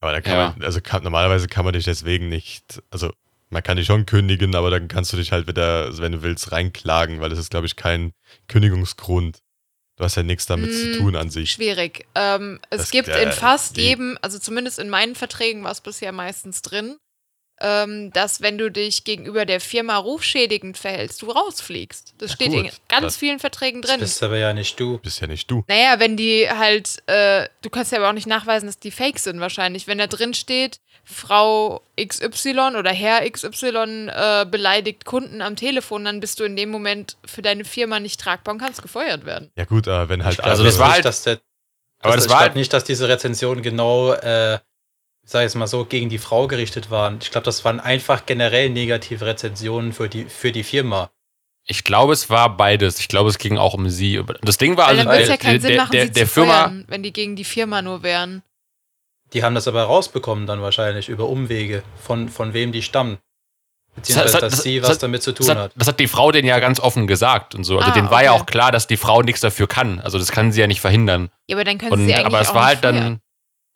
[0.02, 0.54] Aber da kann Ja.
[0.56, 3.12] man, also kann, normalerweise kann man dich deswegen nicht, also
[3.50, 6.22] man kann dich schon kündigen, aber dann kannst du dich halt wieder, also wenn du
[6.22, 8.12] willst, reinklagen, weil das ist, glaube ich, kein
[8.48, 9.38] Kündigungsgrund.
[9.96, 11.52] Du hast ja nichts damit Mm, zu tun an sich.
[11.52, 12.06] Schwierig.
[12.14, 15.80] Ähm, es Das- gibt äh, in fast jedem, also zumindest in meinen Verträgen war es
[15.82, 16.96] bisher meistens drin,
[17.62, 22.14] ähm, dass wenn du dich gegenüber der Firma rufschädigend verhältst, du rausfliegst.
[22.18, 22.64] Das Ja, steht gut.
[22.66, 24.00] in ganz Das- vielen Verträgen Das drin.
[24.00, 24.98] bist aber ja nicht du.
[24.98, 25.64] Bist ja nicht du.
[25.68, 29.18] Naja, wenn die halt, äh, du kannst ja aber auch nicht nachweisen, dass die fake
[29.18, 29.86] sind wahrscheinlich.
[29.86, 36.20] Wenn da drin steht, Frau XY oder Herr XY äh, beleidigt Kunden am Telefon, dann
[36.20, 39.50] bist du in dem Moment für deine Firma nicht tragbar und kannst gefeuert werden.
[39.56, 41.38] Ja gut, aber wenn halt Ich Also das war halt- dass der,
[42.00, 44.58] Aber dass, das ich war glaube halt, nicht, dass diese Rezensionen genau, äh,
[45.24, 47.18] sag ich jetzt mal so, gegen die Frau gerichtet waren.
[47.22, 51.10] Ich glaube, das waren einfach generell negative Rezensionen für die, für die Firma.
[51.64, 52.98] ich glaube, es war beides.
[52.98, 54.20] Ich glaube, es ging auch um sie.
[54.42, 56.32] Das Ding war Weil also dann der, ja keinen Sinn machen, der, sie der zu
[56.34, 56.58] Firma.
[56.64, 58.42] feuern, wenn die gegen die Firma nur wären.
[59.32, 63.18] Die haben das aber rausbekommen dann wahrscheinlich über Umwege, von, von wem die stammen.
[63.94, 65.72] Das Beziehungsweise, hat- dass das- sie das was hat- damit zu Das tun hat, hat.
[65.76, 67.78] das hat die Frau denen ja ganz offen gesagt und so.
[67.78, 70.00] Also Ah, denen war ja auch klar, dass die Frau nichts dafür kann.
[70.00, 71.30] Also das kann sie ja nicht verhindern.
[71.46, 72.94] Ja, aber dann können Und, sie eigentlich aber es auch war halt feuern.
[72.96, 73.20] dann.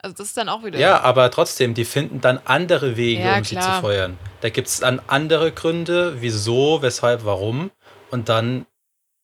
[0.03, 0.79] Also das ist dann auch wieder.
[0.79, 3.77] Ja, aber trotzdem, die finden dann andere Wege, Ja, um sie klar.
[3.77, 4.19] zu feuern.
[4.41, 7.71] Da gibt es dann andere Gründe, wieso, weshalb, warum.
[8.11, 8.67] Und dann,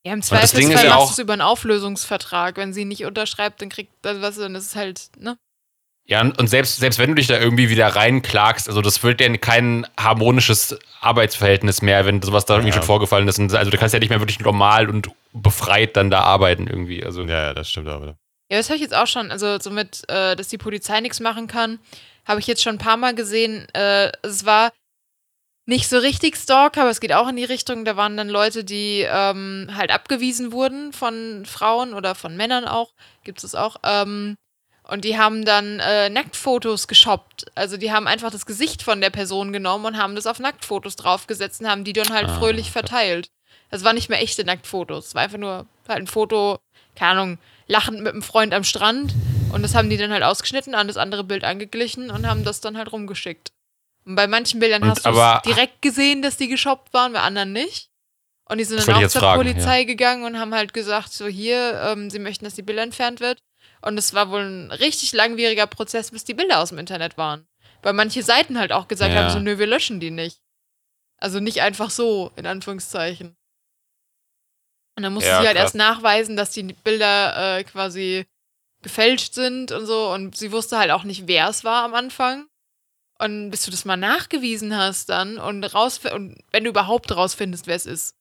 [0.04, 2.56] Ja, im das Zweifelsfall ja machst du es über einen Auflösungsvertrag.
[2.56, 5.36] Wenn sie nicht unterschreibt, dann kriegt, also was, dann ist es halt, ne?
[6.04, 9.36] Ja, und selbst, selbst wenn du dich da irgendwie wieder reinklagst, also das wird ja
[9.36, 12.74] kein harmonisches Arbeitsverhältnis mehr, wenn sowas da irgendwie Ja.
[12.74, 13.38] schon vorgefallen ist.
[13.38, 17.04] Also du kannst ja nicht mehr wirklich normal und befreit dann da arbeiten irgendwie.
[17.04, 18.16] Also Ja, ja, das stimmt aber.
[18.52, 19.30] Ja, das habe ich jetzt auch schon.
[19.30, 21.78] Also somit, äh, dass die Polizei nichts machen kann,
[22.26, 23.66] habe ich jetzt schon ein paar Mal gesehen.
[23.72, 24.72] Äh, es war
[25.64, 27.86] nicht so richtig Stalk, aber es geht auch in die Richtung.
[27.86, 32.92] Da waren dann Leute, die ähm, halt abgewiesen wurden von Frauen oder von Männern auch.
[33.24, 33.76] Gibt es auch.
[33.84, 34.36] Ähm,
[34.82, 37.46] und die haben dann äh, Nacktfotos geshoppt.
[37.54, 40.96] Also die haben einfach das Gesicht von der Person genommen und haben das auf Nacktfotos
[40.96, 43.28] draufgesetzt und haben die dann halt Ah, fröhlich verteilt.
[43.70, 45.06] Das war nicht mehr echte Nacktfotos.
[45.06, 46.58] Es war einfach nur halt ein Foto,
[46.94, 49.14] keine Ahnung, lachend mit einem Freund am Strand.
[49.52, 52.60] Und das haben die dann halt ausgeschnitten, an das andere Bild angeglichen und haben das
[52.60, 53.52] dann halt rumgeschickt.
[54.04, 57.52] Und bei manchen Bildern Und hast du direkt gesehen, dass die geshoppt waren, bei anderen
[57.52, 57.90] nicht.
[58.48, 61.80] Und die sind dann auch zur fragen, Polizei gegangen und haben halt gesagt, so hier,
[61.84, 63.38] ähm, sie möchten, dass die Bilder entfernt wird.
[63.80, 67.46] Und es war wohl ein richtig langwieriger Prozess, bis die Bilder aus dem Internet waren.
[67.82, 69.24] Weil manche Seiten halt auch gesagt Ja.
[69.24, 70.40] haben, so nö, wir löschen die nicht.
[71.18, 73.36] Also nicht einfach so, in Anführungszeichen.
[74.96, 75.66] Und dann musste Ja, sie halt krass.
[75.66, 78.26] erst nachweisen, dass die Bilder äh, quasi
[78.82, 80.10] gefälscht sind und so.
[80.12, 82.46] Und sie wusste halt auch nicht, wer es war am Anfang.
[83.18, 87.66] Und bis du das mal nachgewiesen hast dann und raus und wenn du überhaupt rausfindest,
[87.66, 88.16] wer es ist.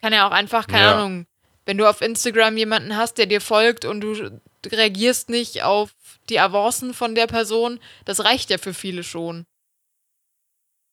[0.00, 0.94] Kann ja auch einfach, keine Ja.
[0.94, 1.26] Ahnung,
[1.66, 5.90] wenn du auf Instagram jemanden hast, der dir folgt und du reagierst nicht auf
[6.28, 9.44] die Avancen von der Person, das reicht ja für viele schon.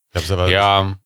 [0.07, 0.97] Ich glaub's aber, ja,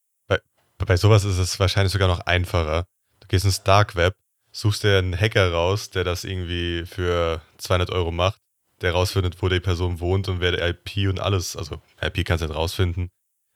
[0.77, 2.85] bei sowas ist es wahrscheinlich sogar noch einfacher.
[3.33, 4.13] Gehst ins Dark Web,
[4.51, 8.37] suchst dir einen Hacker raus, der das irgendwie für 200 Euro macht,
[8.81, 12.43] der rausfindet, wo die Person wohnt und wer der IP und alles, also IP kannst
[12.43, 13.09] du nicht rausfinden,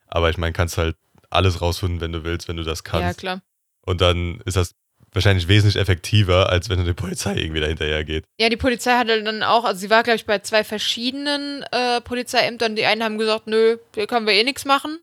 [0.08, 0.96] aber ich meine, kannst halt
[1.30, 3.20] alles rausfinden, wenn du willst, wenn du das Ja, kannst.
[3.20, 3.40] klar.
[3.86, 4.72] und dann ist das
[5.12, 8.24] wahrscheinlich wesentlich effektiver, als wenn du die Polizei irgendwie dahinterher geht.
[8.40, 12.00] Ja, die Polizei hatte dann auch, also sie war, glaube ich, bei zwei verschiedenen äh,
[12.00, 12.74] Polizeiämtern.
[12.74, 14.98] Die einen haben gesagt, nö, hier können wir eh nichts machen.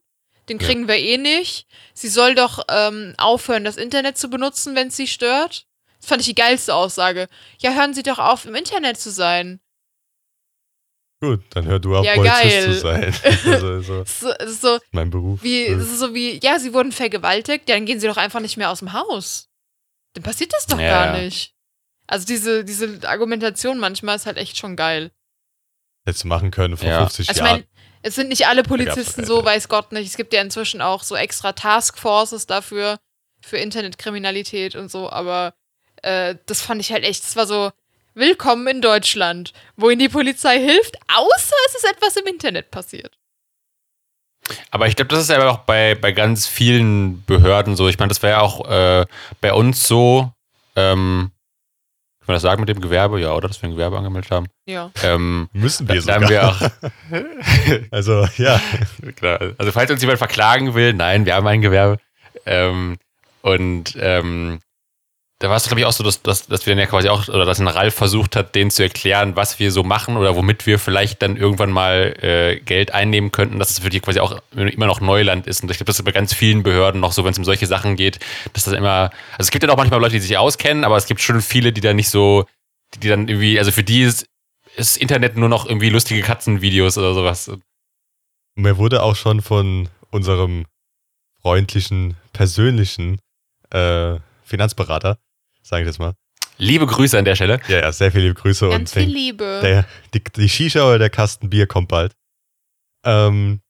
[0.49, 0.65] Den Ja.
[0.67, 1.67] kriegen wir eh nicht.
[1.93, 5.65] Sie soll doch ähm, aufhören, das Internet zu benutzen, wenn es sie stört.
[5.99, 7.27] Das fand ich die geilste Aussage.
[7.59, 9.59] Ja, hören Sie doch auf, im Internet zu sein.
[11.21, 12.63] Gut, dann hör du auf, Ja, Polizist geil.
[12.65, 13.15] zu sein.
[13.45, 15.41] Also, so, ist so, mein Beruf.
[15.41, 18.69] wie, so wie, ja, sie wurden vergewaltigt, ja, dann gehen sie doch einfach nicht mehr
[18.69, 19.47] aus dem Haus.
[20.13, 21.21] Dann passiert das doch Ja, gar ja.
[21.23, 21.53] nicht.
[22.07, 25.11] Also diese, diese Argumentation manchmal ist halt echt schon geil.
[26.05, 26.99] Hättest du machen können vor Ja.
[26.99, 27.63] 50 Also ich Jahren.
[28.05, 30.07] Es sind nicht alle Polizisten so, weiß Gott nicht.
[30.07, 32.99] Es gibt ja inzwischen auch so extra Taskforces dafür,
[33.41, 35.55] für Internetkriminalität und so, aber
[36.03, 37.71] äh, das fand ich halt echt, das war so,
[38.13, 43.17] willkommen in Deutschland, wo ihnen die Polizei hilft, außer es ist etwas im Internet passiert.
[44.69, 47.87] aber ich glaube, das ist ja auch bei, bei ganz vielen Behörden so.
[47.87, 49.07] Ich meine, das wäre ja auch äh,
[49.41, 50.31] bei uns so.
[50.75, 51.31] Ähm,
[52.25, 53.21] kann man das sagen mit dem Gewerbe?
[53.21, 53.47] Ja, oder?
[53.47, 54.47] Dass wir ein Gewerbe angemeldet haben.
[54.65, 54.89] Ja.
[55.03, 56.15] Ähm, Müssen wir sogar.
[56.15, 56.59] haben wir auch.
[57.91, 58.59] also, ja.
[59.15, 59.39] Klar.
[59.59, 61.97] Also falls uns jemand verklagen will, nein, wir haben ein Gewerbe.
[62.47, 62.97] Ähm,
[63.43, 64.59] und ähm,
[65.39, 67.27] da war es, glaube ich, auch so, dass, dass, dass wir dann ja quasi auch,
[67.27, 70.65] oder dass ein Ralf versucht hat, denen zu erklären, was wir so machen oder womit
[70.65, 74.41] wir vielleicht dann irgendwann mal äh, Geld einnehmen könnten, dass es für die quasi auch
[74.55, 75.61] immer noch Neuland ist.
[75.61, 77.67] Und ich glaube, das ist bei ganz vielen Behörden noch so, wenn es um solche
[77.67, 78.19] Sachen geht,
[78.53, 81.05] dass das immer, also es gibt ja auch manchmal Leute, die sich auskennen, aber es
[81.05, 82.45] gibt schon viele, die dann nicht so,
[82.93, 84.27] die, die dann irgendwie, also für die ist,
[84.77, 87.51] ist Internet nur noch irgendwie lustige Katzenvideos oder sowas.
[88.55, 90.65] Mir wurde auch schon von unserem
[91.41, 93.19] freundlichen, persönlichen
[93.71, 95.17] äh, Finanzberater,
[95.65, 96.13] sage ich jetzt mal.
[96.57, 97.59] Liebe Grüße an der Stelle.
[97.67, 99.59] Ja, ja, sehr viele Grüße Ganz und viel Liebe.
[99.61, 102.13] der, die, die Shisha oder der Kasten Bier kommt bald.
[103.03, 103.61] Ähm,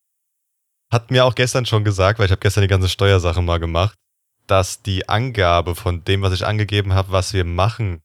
[0.92, 3.98] hat mir auch gestern schon gesagt, weil ich habe gestern die ganze Steuersache mal gemacht,
[4.46, 8.02] dass die Angabe von dem, was ich angegeben habe, was wir machen,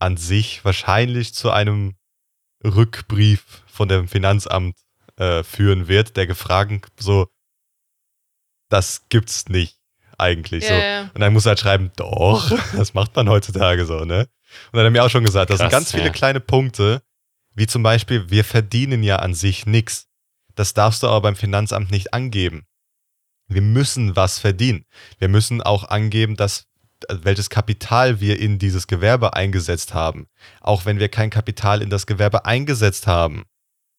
[0.00, 1.94] an sich wahrscheinlich zu einem
[2.64, 4.76] Rückbrief von dem Finanzamt
[5.16, 7.28] äh, führen wird, der gefragt so,
[8.68, 9.77] das gibt's nicht
[10.18, 11.10] eigentlich Ja, so.
[11.14, 14.20] Und dann muss er halt schreiben, doch, das macht man heutzutage so, ne?
[14.72, 16.12] Und dann hat er mir auch schon gesagt, das sind Krass, ganz viele ja.
[16.12, 17.02] kleine Punkte,
[17.54, 20.06] wie zum Beispiel, wir verdienen ja an sich nichts.
[20.54, 22.66] Das darfst du aber beim Finanzamt nicht angeben.
[23.48, 24.84] Wir müssen was verdienen.
[25.18, 26.66] Wir müssen auch angeben, dass
[27.10, 30.26] welches Kapital wir in dieses Gewerbe eingesetzt haben.
[30.60, 33.44] Auch wenn wir kein Kapital in das Gewerbe eingesetzt haben.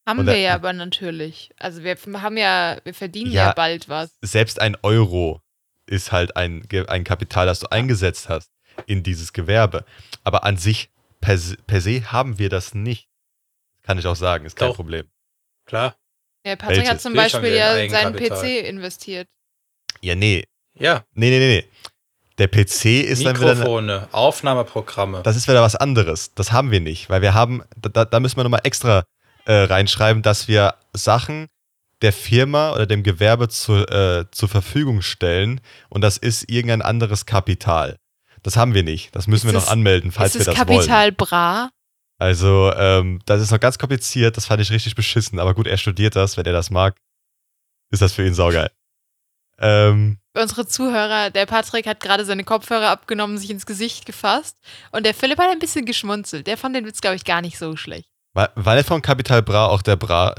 [0.08, 1.52] Haben Und wir ja aber natürlich.
[1.58, 3.54] Also wir haben ja, wir verdienen ja, Ja.
[3.54, 4.12] bald was.
[4.22, 5.42] Selbst ein Euro
[5.90, 8.52] ist halt ein, ein Kapital, das du eingesetzt hast
[8.86, 9.84] in dieses Gewerbe.
[10.24, 10.90] Aber an sich,
[11.22, 13.08] per, se- per se, haben wir das nicht.
[13.84, 14.76] Kann ich auch sagen, ist kein Doch.
[14.76, 15.08] Problem.
[15.66, 15.96] Klar.
[16.46, 16.90] Ja, Patrick Welches?
[16.92, 18.16] hat zum Beispiel ja ein seinen.
[18.16, 19.28] PC investiert.
[20.02, 20.46] Ja, nee.
[20.76, 21.04] Ja.
[21.14, 21.68] Nee, nee, nee, nee.
[22.38, 23.56] Der PC ist dann wieder.
[23.56, 25.24] Mikrofone, Aufnahmeprogramme.
[25.24, 26.34] Das ist wieder was anderes.
[26.36, 29.04] Das haben wir nicht, weil wir haben, da, da müssen wir nochmal extra
[29.46, 31.48] äh, reinschreiben, dass wir Sachen
[32.02, 37.26] der Firma oder dem Gewerbe zu, äh, zur Verfügung stellen und das ist irgendein anderes
[37.26, 37.98] Kapital.
[38.44, 39.16] Das haben wir nicht.
[39.16, 40.80] Das müssen Ist wir es- noch anmelden, falls ist wir es das wollen.
[40.80, 41.70] Kapital Bra?
[42.18, 45.78] Also, ähm, das ist noch ganz kompliziert, das fand ich richtig beschissen, aber gut, er
[45.78, 46.96] studiert das, wenn er das mag,
[47.92, 48.70] ist das für ihn saugeil.
[49.62, 54.58] Ähm, unsere Zuhörer, der Patrick hat gerade seine Kopfhörer abgenommen, sich ins Gesicht gefasst
[54.94, 56.48] und der Philipp hat ein bisschen geschmunzelt.
[56.48, 58.08] Der fand den Witz, glaube ich, gar nicht so schlecht.
[58.34, 60.34] war, war nicht von Kapital Bra auch der Bra,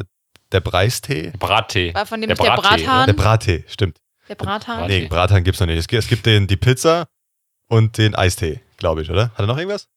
[0.53, 1.33] der Breistee?
[1.39, 1.95] Brattee.
[1.95, 3.07] War von dem Der nicht der Brattee, Brathahn?
[3.07, 3.99] Der Brattee, stimmt.
[4.29, 4.81] der Brathahn?
[4.81, 5.01] Brattee.
[5.03, 5.79] Nee, Brathahn gibt's noch nicht.
[5.79, 7.07] Es gibt, es gibt den, die Pizza
[7.69, 9.31] und den Eistee, glaube ich, oder?
[9.31, 9.89] Hat er noch irgendwas?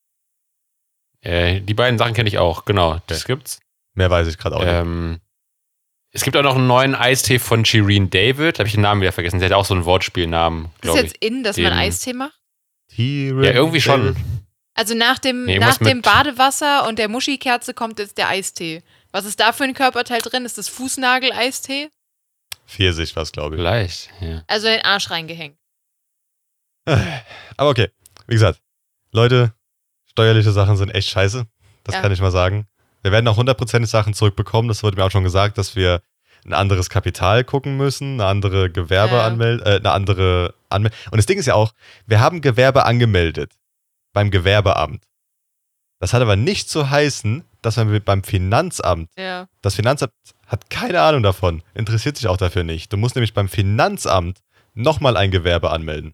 [1.22, 3.00] Äh, die beiden Sachen kenne ich auch, genau.
[3.08, 3.60] Das gibt's.
[3.94, 4.70] Mehr weiß ich gerade auch nicht.
[4.74, 5.20] Ähm,
[6.12, 8.60] es gibt auch noch einen neuen Eistee von Shireen David.
[8.60, 9.40] Habe ich den Namen wieder vergessen.
[9.40, 11.02] Der hat auch so einen Wortspielnamen, Ist ich.
[11.02, 12.38] jetzt in, dass man Den- Eistee macht?
[12.96, 14.16] Ja, irgendwie schon.
[14.76, 18.84] Also nach dem, Nee, nach dem Badewasser und der Muschikerze kommt jetzt der Eistee.
[19.14, 20.44] Was ist da für ein Körperteil drin?
[20.46, 21.90] Ist das Fußnagel-Eistee?
[22.68, 23.62] Pfirsich was, glaube ich.
[23.62, 24.44] Vielleicht, ja.
[24.48, 25.58] Also in den Arsch reingehängt.
[26.86, 27.90] Aber okay,
[28.28, 28.60] wie gesagt,
[29.12, 29.54] Leute,
[30.06, 31.46] steuerliche Sachen sind echt scheiße.
[31.84, 32.02] Das Ja.
[32.02, 32.68] kann ich mal sagen.
[33.04, 34.68] Wir werden auch hundertprozentig Sachen zurückbekommen.
[34.68, 36.02] Das wurde mir auch schon gesagt, dass wir
[36.46, 39.26] ein anderes Kapital gucken müssen, eine andere Gewerbe Ja.
[39.28, 40.98] anmelden, äh, eine andere Anmeldung.
[41.12, 41.74] Und das Ding ist ja auch,
[42.06, 43.54] wir haben Gewerbe angemeldet
[44.14, 45.06] beim Gewerbeamt.
[46.00, 49.48] Das hat aber nicht zu heißen, dass wir beim Finanzamt Ja.
[49.62, 50.14] das Finanzamt
[50.48, 52.94] hat keine Ahnung davon, interessiert sich auch dafür nicht.
[52.94, 54.40] Du musst nämlich beim Finanzamt
[54.74, 56.14] nochmal ein Gewerbe anmelden.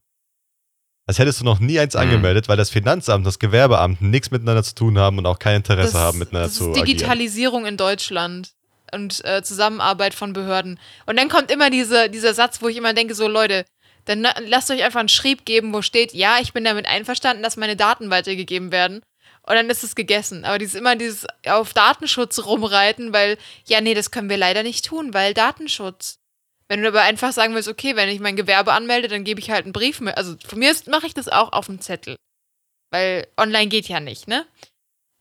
[1.06, 2.02] Als hättest du noch nie eins Mhm.
[2.02, 5.56] angemeldet, weil das Finanzamt und das Gewerbeamt nichts miteinander zu tun haben und auch kein
[5.58, 6.86] Interesse das, haben, miteinander das zu ist agieren.
[6.86, 8.52] Digitalisierung in Deutschland
[8.94, 10.80] und äh, Zusammenarbeit von Behörden.
[11.08, 13.66] Und dann kommt immer diese, dieser Satz, wo ich immer denke, so Leute,
[14.06, 17.58] dann lasst euch einfach einen Schrieb geben, wo steht, ja, ich bin damit einverstanden, dass
[17.58, 19.02] meine Daten weitergegeben werden.
[19.50, 20.46] Und dann ist es gegessen.
[20.46, 24.86] Aber dieses immer dieses auf Datenschutz rumreiten, weil, ja, nee, das können wir leider nicht
[24.86, 26.20] tun, weil Datenschutz.
[26.68, 29.50] Wenn du aber einfach sagen willst, okay, wenn ich mein Gewerbe anmelde, dann gebe ich
[29.50, 30.16] halt einen Brief mit.
[30.18, 32.16] Also von mir mache ich das auch auf dem Zettel.
[32.92, 34.46] Weil online geht ja nicht, ne?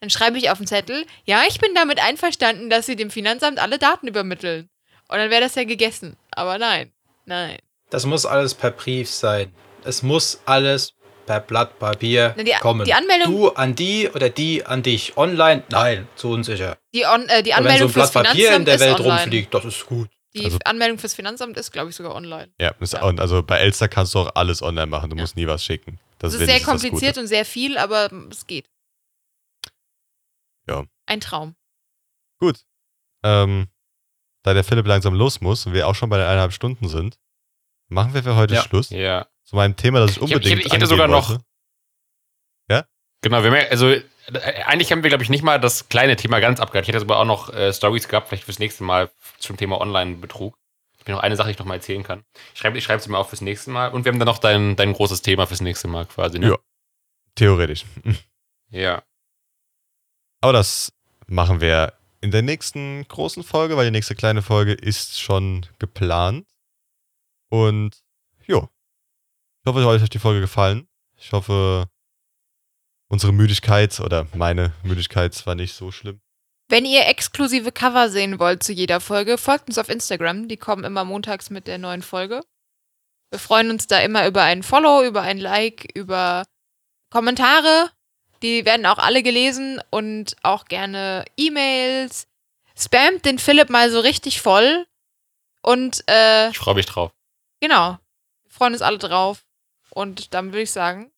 [0.01, 3.59] Dann schreibe ich auf den Zettel, ja, ich bin damit einverstanden, dass sie dem Finanzamt
[3.59, 4.69] alle Daten übermitteln.
[5.09, 6.19] Und dann wäre das ja gegessen.
[6.33, 6.93] Aber nein,
[7.25, 7.57] nein.
[7.89, 9.51] Das muss alles per Brief sein.
[9.85, 10.93] Es muss alles
[11.29, 12.85] per Blatt Papier Na, die- kommen.
[12.87, 15.17] die Anmeldung- Du an die oder die an dich.
[15.19, 15.63] Online?
[15.71, 16.79] Nein, zu unsicher.
[16.95, 19.21] Die, on, äh, die wenn so Anmeldung ein Blatt Papier Finanzamt in der Welt online.
[19.23, 20.09] rumfliegt, das ist gut.
[20.35, 22.51] Die Also- Anmeldung fürs Finanzamt ist, glaube ich, sogar online.
[22.61, 23.03] Ja, ist, Ja.
[23.05, 25.11] Und also bei Elster kannst du auch alles online machen.
[25.11, 25.23] Du Ja.
[25.23, 25.99] musst nie was schicken.
[26.19, 28.69] Das Das ist sehr kompliziert und sehr viel, aber es geht.
[30.67, 30.85] Ja.
[31.07, 31.55] Ein Traum.
[32.41, 32.61] Gut.
[33.25, 33.69] Ähm,
[34.45, 37.19] da der Philipp langsam los muss und wir auch schon bei den eineinhalb Stunden sind,
[37.89, 38.63] machen wir für heute Ja.
[38.63, 38.91] Schluss.
[38.91, 39.27] Ja.
[39.49, 41.45] Zu meinem Thema, das ich hab- ich unbedingt hätte- ich hätte sogar noch- wollte.
[43.21, 44.03] Genau, wir haben ja, also äh,
[44.67, 46.85] eigentlich haben wir, glaube ich, nicht mal das kleine Thema ganz abgehakt.
[46.87, 49.11] Ich hätte sogar auch noch äh, Stories gehabt, vielleicht fürs nächste Mal
[49.41, 50.57] zum Thema Online-Betrug.
[50.95, 52.25] Ich habe noch eine Sache, die ich noch mal erzählen kann.
[52.55, 53.89] Ich schreibe ich sie mal auf fürs nächste Mal.
[53.89, 56.39] Und wir haben dann noch dein, dein großes Thema fürs nächste Mal quasi.
[56.39, 56.51] Ne?
[56.51, 56.59] Ja.
[57.35, 57.85] Theoretisch.
[58.71, 59.03] Ja.
[60.43, 60.93] Aber das
[61.27, 66.47] machen wir in der nächsten großen Folge, weil die nächste kleine Folge ist schon geplant.
[67.49, 67.99] Und
[68.47, 68.69] jo.
[69.69, 70.89] Ich hoffe, euch hat die Folge gefallen.
[71.19, 71.91] Ich hoffe,
[73.11, 76.23] unsere Müdigkeit oder meine Müdigkeit war nicht so schlimm.
[76.71, 80.49] Wenn ihr exklusive Cover sehen wollt zu jeder Folge, folgt uns auf Instagram.
[80.49, 82.41] Die kommen immer montags mit der neuen Folge.
[83.31, 86.45] Wir freuen uns da immer über ein Follow, über ein Like, über
[87.11, 87.91] Kommentare.
[88.43, 92.27] Die werden auch alle gelesen und auch gerne E-Mails.
[92.75, 94.87] Spamt den Philipp mal so richtig voll.
[95.61, 97.13] Und äh, Ich freue mich drauf.
[97.61, 97.99] genau,
[98.45, 99.45] wir freuen uns alle drauf.
[99.99, 101.13] Und dann würde ich sagen,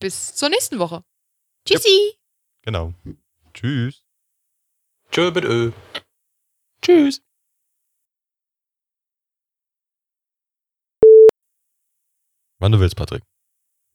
[0.00, 1.02] bis zur nächsten Woche.
[1.66, 2.14] Tschüssi!
[2.60, 2.92] Genau.
[3.54, 4.04] Tschüss.
[5.10, 5.72] Tschö, bitte.
[6.82, 7.22] Tschüss.
[12.58, 13.24] Wann du willst, Patrick.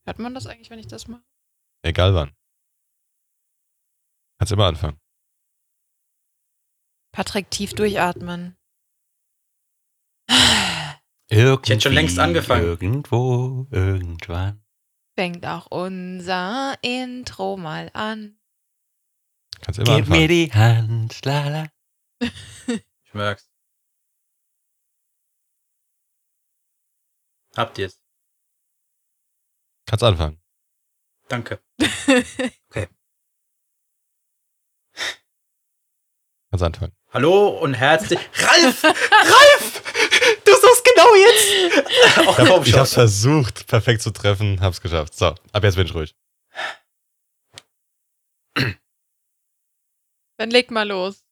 [0.07, 1.23] Hört man das eigentlich, wenn ich das mache?
[1.83, 2.35] Egal wann.
[4.39, 4.99] Kannst immer anfangen.
[7.11, 8.57] Patrick, tief durchatmen.
[11.29, 12.65] Irgendwie, hätte schon längst angefangen.
[12.65, 14.63] Irgendwo, irgendwann.
[15.17, 18.37] Fängt auch unser Intro mal an.
[19.61, 20.27] Kannst immer Gib mir anfangen.
[20.27, 21.67] die Hand, lala.
[23.07, 23.49] Ich merk's.
[27.55, 28.01] Habt ihr's.
[29.85, 30.41] Kannst anfangen.
[31.29, 31.61] Danke.
[36.51, 36.95] Kannst anfangen.
[37.11, 38.19] Hallo und herzlich.
[38.33, 38.83] Ralf!
[38.83, 39.81] Ralf!
[40.45, 40.54] Du
[40.95, 42.27] genau jetzt!
[42.27, 43.01] Auch Ich, hab's schon.
[43.03, 45.15] versucht, perfekt zu treffen, hab's geschafft.
[45.15, 46.15] So, ab jetzt bin ich ruhig.
[50.37, 51.24] Dann leg mal los.